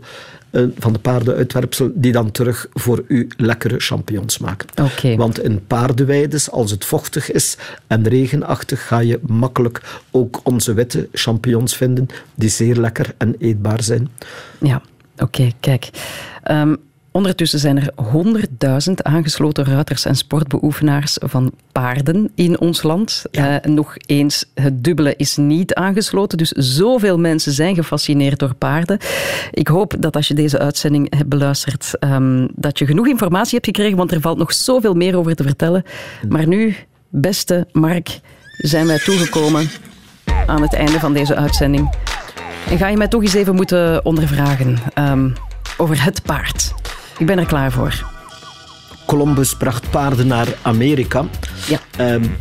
van 0.78 0.92
de 0.92 0.98
paardenuitwerpsel, 0.98 1.90
die 1.94 2.12
dan 2.12 2.30
terug 2.30 2.68
voor 2.72 3.04
u 3.08 3.28
lekkere 3.36 3.78
champignons 3.78 4.38
maken. 4.38 4.68
Okay. 4.82 5.16
Want 5.16 5.42
in 5.42 5.66
paardenweides, 5.66 6.50
als 6.50 6.70
het 6.70 6.84
vochtig 6.84 7.30
is 7.30 7.56
en 7.86 8.08
regenachtig, 8.08 8.86
ga 8.86 8.98
je 8.98 9.20
makkelijk 9.26 10.00
ook 10.10 10.40
onze 10.42 10.74
witte 10.74 11.08
champignons 11.12 11.76
vinden, 11.76 12.06
die 12.34 12.48
zeer 12.48 12.76
lekker 12.76 13.14
en 13.18 13.34
eetbaar 13.38 13.82
zijn. 13.82 14.08
Ja, 14.60 14.82
oké, 15.16 15.50
kijk. 15.60 15.90
Um, 16.50 16.76
Ondertussen 17.12 17.58
zijn 17.58 17.76
er 17.76 17.90
100.000 18.88 18.92
aangesloten 18.94 19.64
ruiters 19.64 20.04
en 20.04 20.16
sportbeoefenaars 20.16 21.16
van 21.20 21.52
paarden 21.72 22.30
in 22.34 22.60
ons 22.60 22.82
land. 22.82 23.24
Ja. 23.30 23.66
Uh, 23.66 23.74
nog 23.74 23.94
eens, 24.06 24.44
het 24.54 24.84
dubbele 24.84 25.14
is 25.16 25.36
niet 25.36 25.74
aangesloten. 25.74 26.38
Dus 26.38 26.48
zoveel 26.48 27.18
mensen 27.18 27.52
zijn 27.52 27.74
gefascineerd 27.74 28.38
door 28.38 28.54
paarden. 28.54 28.98
Ik 29.50 29.68
hoop 29.68 29.94
dat 29.98 30.16
als 30.16 30.28
je 30.28 30.34
deze 30.34 30.58
uitzending 30.58 31.16
hebt 31.16 31.28
beluisterd, 31.28 31.92
um, 32.00 32.48
dat 32.54 32.78
je 32.78 32.86
genoeg 32.86 33.06
informatie 33.06 33.54
hebt 33.54 33.66
gekregen, 33.66 33.96
want 33.96 34.12
er 34.12 34.20
valt 34.20 34.38
nog 34.38 34.52
zoveel 34.52 34.94
meer 34.94 35.16
over 35.16 35.34
te 35.34 35.42
vertellen. 35.42 35.82
Maar 36.28 36.46
nu, 36.46 36.76
beste 37.08 37.66
Mark, 37.72 38.20
zijn 38.58 38.86
wij 38.86 38.98
toegekomen 38.98 39.70
aan 40.46 40.62
het 40.62 40.74
einde 40.74 41.00
van 41.00 41.12
deze 41.12 41.34
uitzending. 41.34 41.94
En 42.68 42.78
ga 42.78 42.88
je 42.88 42.96
mij 42.96 43.08
toch 43.08 43.22
eens 43.22 43.34
even 43.34 43.54
moeten 43.54 44.04
ondervragen 44.04 44.78
um, 44.98 45.32
over 45.76 46.04
het 46.04 46.22
paard. 46.22 46.72
Ik 47.22 47.28
ben 47.28 47.38
er 47.38 47.46
klaar 47.46 47.72
voor. 47.72 48.04
Columbus 49.06 49.56
bracht 49.56 49.90
paarden 49.90 50.26
naar 50.26 50.48
Amerika. 50.62 51.24
Ja. 51.66 52.12
Um, 52.14 52.36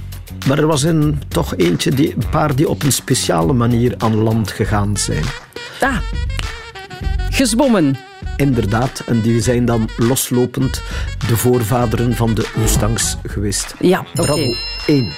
maar 0.48 0.58
er 0.58 0.68
was 0.68 0.84
een, 0.84 1.22
toch 1.28 1.56
eentje, 1.56 1.92
die, 1.92 2.14
een 2.14 2.30
paar 2.30 2.56
die 2.56 2.70
op 2.70 2.84
een 2.84 2.92
speciale 2.92 3.54
manier 3.54 3.94
aan 3.98 4.16
land 4.16 4.52
gegaan 4.52 4.98
zijn. 4.98 5.24
Ah, 5.82 5.98
gezwommen. 7.30 7.98
Inderdaad, 8.36 9.04
en 9.06 9.22
die 9.22 9.42
zijn 9.42 9.66
dan 9.66 9.90
loslopend 9.98 10.82
de 11.28 11.38
voorvaderen 11.38 12.16
van 12.16 12.34
de 12.34 12.50
Mustangs 12.56 13.18
geweest. 13.26 13.76
Ja, 13.80 14.00
oké. 14.00 14.22
Okay. 14.22 14.36
Bravo, 14.36 14.54
één. 14.88 15.12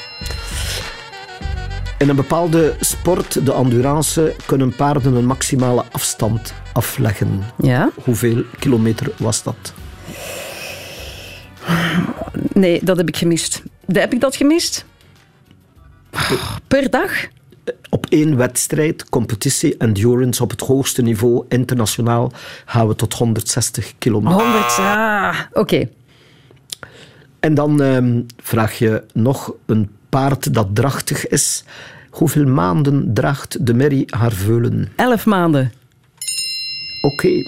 In 2.04 2.10
een 2.10 2.16
bepaalde 2.16 2.76
sport, 2.80 3.46
de 3.46 3.54
endurance, 3.54 4.36
kunnen 4.46 4.76
paarden 4.76 5.14
een 5.14 5.26
maximale 5.26 5.84
afstand 5.92 6.54
afleggen. 6.74 7.44
Ja? 7.58 7.90
Hoeveel 8.04 8.44
kilometer 8.60 9.12
was 9.18 9.44
dat? 9.44 9.74
Nee, 12.54 12.80
dat 12.84 12.98
heb 12.98 13.08
ik 13.08 13.18
gemist. 13.18 13.64
Heb 13.86 14.14
ik 14.14 14.20
dat 14.20 14.36
gemist? 14.36 14.86
Per 16.68 16.90
dag? 16.90 17.28
Op 17.90 18.06
één 18.10 18.38
wedstrijd, 18.38 19.10
competitie, 19.10 19.78
endurance 19.78 20.44
op 20.44 20.50
het 20.50 20.62
hoogste 20.62 21.02
niveau, 21.02 21.46
internationaal, 21.50 22.32
gaan 22.66 22.88
we 22.88 22.96
tot 22.96 23.14
160 23.14 23.94
kilometer. 23.98 24.42
100, 24.42 24.78
ah, 24.78 25.40
oké. 25.50 25.60
Okay. 25.60 25.92
En 27.40 27.54
dan 27.54 27.82
um, 27.82 28.26
vraag 28.38 28.78
je 28.78 29.04
nog 29.14 29.54
een 29.66 29.90
paard 30.14 30.54
dat 30.54 30.68
drachtig 30.74 31.28
is. 31.28 31.64
Hoeveel 32.10 32.46
maanden 32.46 33.14
draagt 33.14 33.66
de 33.66 33.74
merrie 33.74 34.06
haar 34.10 34.32
veulen? 34.32 34.92
Elf 34.96 35.26
maanden. 35.26 35.72
Oké. 37.02 37.14
Okay. 37.14 37.44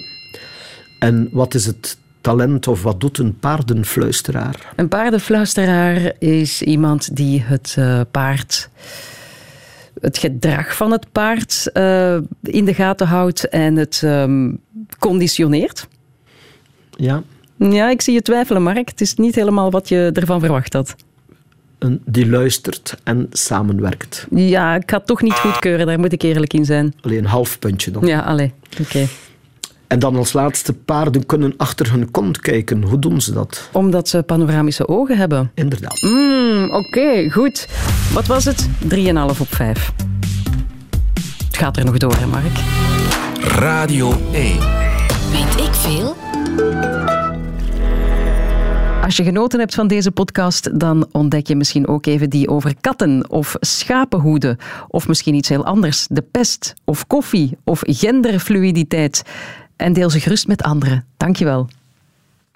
En 0.98 1.28
wat 1.32 1.54
is 1.54 1.66
het 1.66 1.96
talent 2.20 2.68
of 2.68 2.82
wat 2.82 3.00
doet 3.00 3.18
een 3.18 3.38
paardenfluisteraar? 3.38 4.72
Een 4.76 4.88
paardenfluisteraar 4.88 6.12
is 6.18 6.62
iemand 6.62 7.16
die 7.16 7.42
het 7.42 7.76
uh, 7.78 8.00
paard 8.10 8.68
het 10.00 10.18
gedrag 10.18 10.76
van 10.76 10.90
het 10.90 11.12
paard 11.12 11.70
uh, 11.74 12.16
in 12.42 12.64
de 12.64 12.74
gaten 12.74 13.06
houdt 13.06 13.48
en 13.48 13.76
het 13.76 14.02
um, 14.04 14.60
conditioneert. 14.98 15.88
Ja. 16.90 17.22
Ja, 17.58 17.90
ik 17.90 18.00
zie 18.00 18.14
je 18.14 18.22
twijfelen, 18.22 18.62
Mark. 18.62 18.88
Het 18.88 19.00
is 19.00 19.14
niet 19.14 19.34
helemaal 19.34 19.70
wat 19.70 19.88
je 19.88 20.10
ervan 20.12 20.40
verwacht 20.40 20.72
had. 20.72 20.94
Een, 21.78 22.00
die 22.04 22.28
luistert 22.28 22.96
en 23.02 23.26
samenwerkt. 23.30 24.26
Ja, 24.30 24.74
ik 24.74 24.90
ga 24.90 24.96
het 24.96 25.06
toch 25.06 25.22
niet 25.22 25.32
goedkeuren, 25.32 25.86
daar 25.86 25.98
moet 25.98 26.12
ik 26.12 26.22
eerlijk 26.22 26.52
in 26.52 26.64
zijn. 26.64 26.94
Alleen 27.00 27.18
een 27.18 27.24
half 27.26 27.58
puntje 27.58 27.90
dan. 27.90 28.06
Ja, 28.06 28.20
allee. 28.20 28.52
Oké. 28.72 28.82
Okay. 28.82 29.08
En 29.86 29.98
dan 29.98 30.16
als 30.16 30.32
laatste, 30.32 30.72
paarden 30.72 31.26
kunnen 31.26 31.54
achter 31.56 31.90
hun 31.90 32.10
kont 32.10 32.40
kijken. 32.40 32.82
Hoe 32.82 32.98
doen 32.98 33.20
ze 33.20 33.32
dat? 33.32 33.68
Omdat 33.72 34.08
ze 34.08 34.22
panoramische 34.22 34.88
ogen 34.88 35.16
hebben. 35.16 35.50
Inderdaad. 35.54 36.02
Mm, 36.02 36.64
Oké, 36.64 36.76
okay, 36.76 37.30
goed. 37.30 37.68
Wat 38.12 38.26
was 38.26 38.44
het? 38.44 38.68
3,5 38.94 39.40
op 39.40 39.54
5. 39.54 39.92
Het 41.46 41.56
gaat 41.56 41.76
er 41.76 41.84
nog 41.84 41.96
door, 41.96 42.16
hè, 42.16 42.26
Mark? 42.26 42.58
Radio 43.40 44.12
1. 44.32 44.58
Weet 45.32 45.66
ik 45.66 45.74
veel? 45.74 46.16
Als 49.06 49.16
je 49.16 49.24
genoten 49.24 49.58
hebt 49.58 49.74
van 49.74 49.86
deze 49.86 50.10
podcast, 50.10 50.80
dan 50.80 51.08
ontdek 51.12 51.46
je 51.46 51.56
misschien 51.56 51.86
ook 51.86 52.06
even 52.06 52.30
die 52.30 52.48
over 52.48 52.74
katten 52.80 53.30
of 53.30 53.56
schapenhoeden. 53.60 54.56
Of 54.88 55.08
misschien 55.08 55.34
iets 55.34 55.48
heel 55.48 55.64
anders, 55.64 56.06
de 56.10 56.22
pest 56.22 56.74
of 56.84 57.06
koffie 57.06 57.58
of 57.64 57.82
genderfluiditeit. 57.84 59.22
En 59.76 59.92
deel 59.92 60.10
ze 60.10 60.20
gerust 60.20 60.46
met 60.46 60.62
anderen. 60.62 61.04
Dankjewel. 61.16 61.68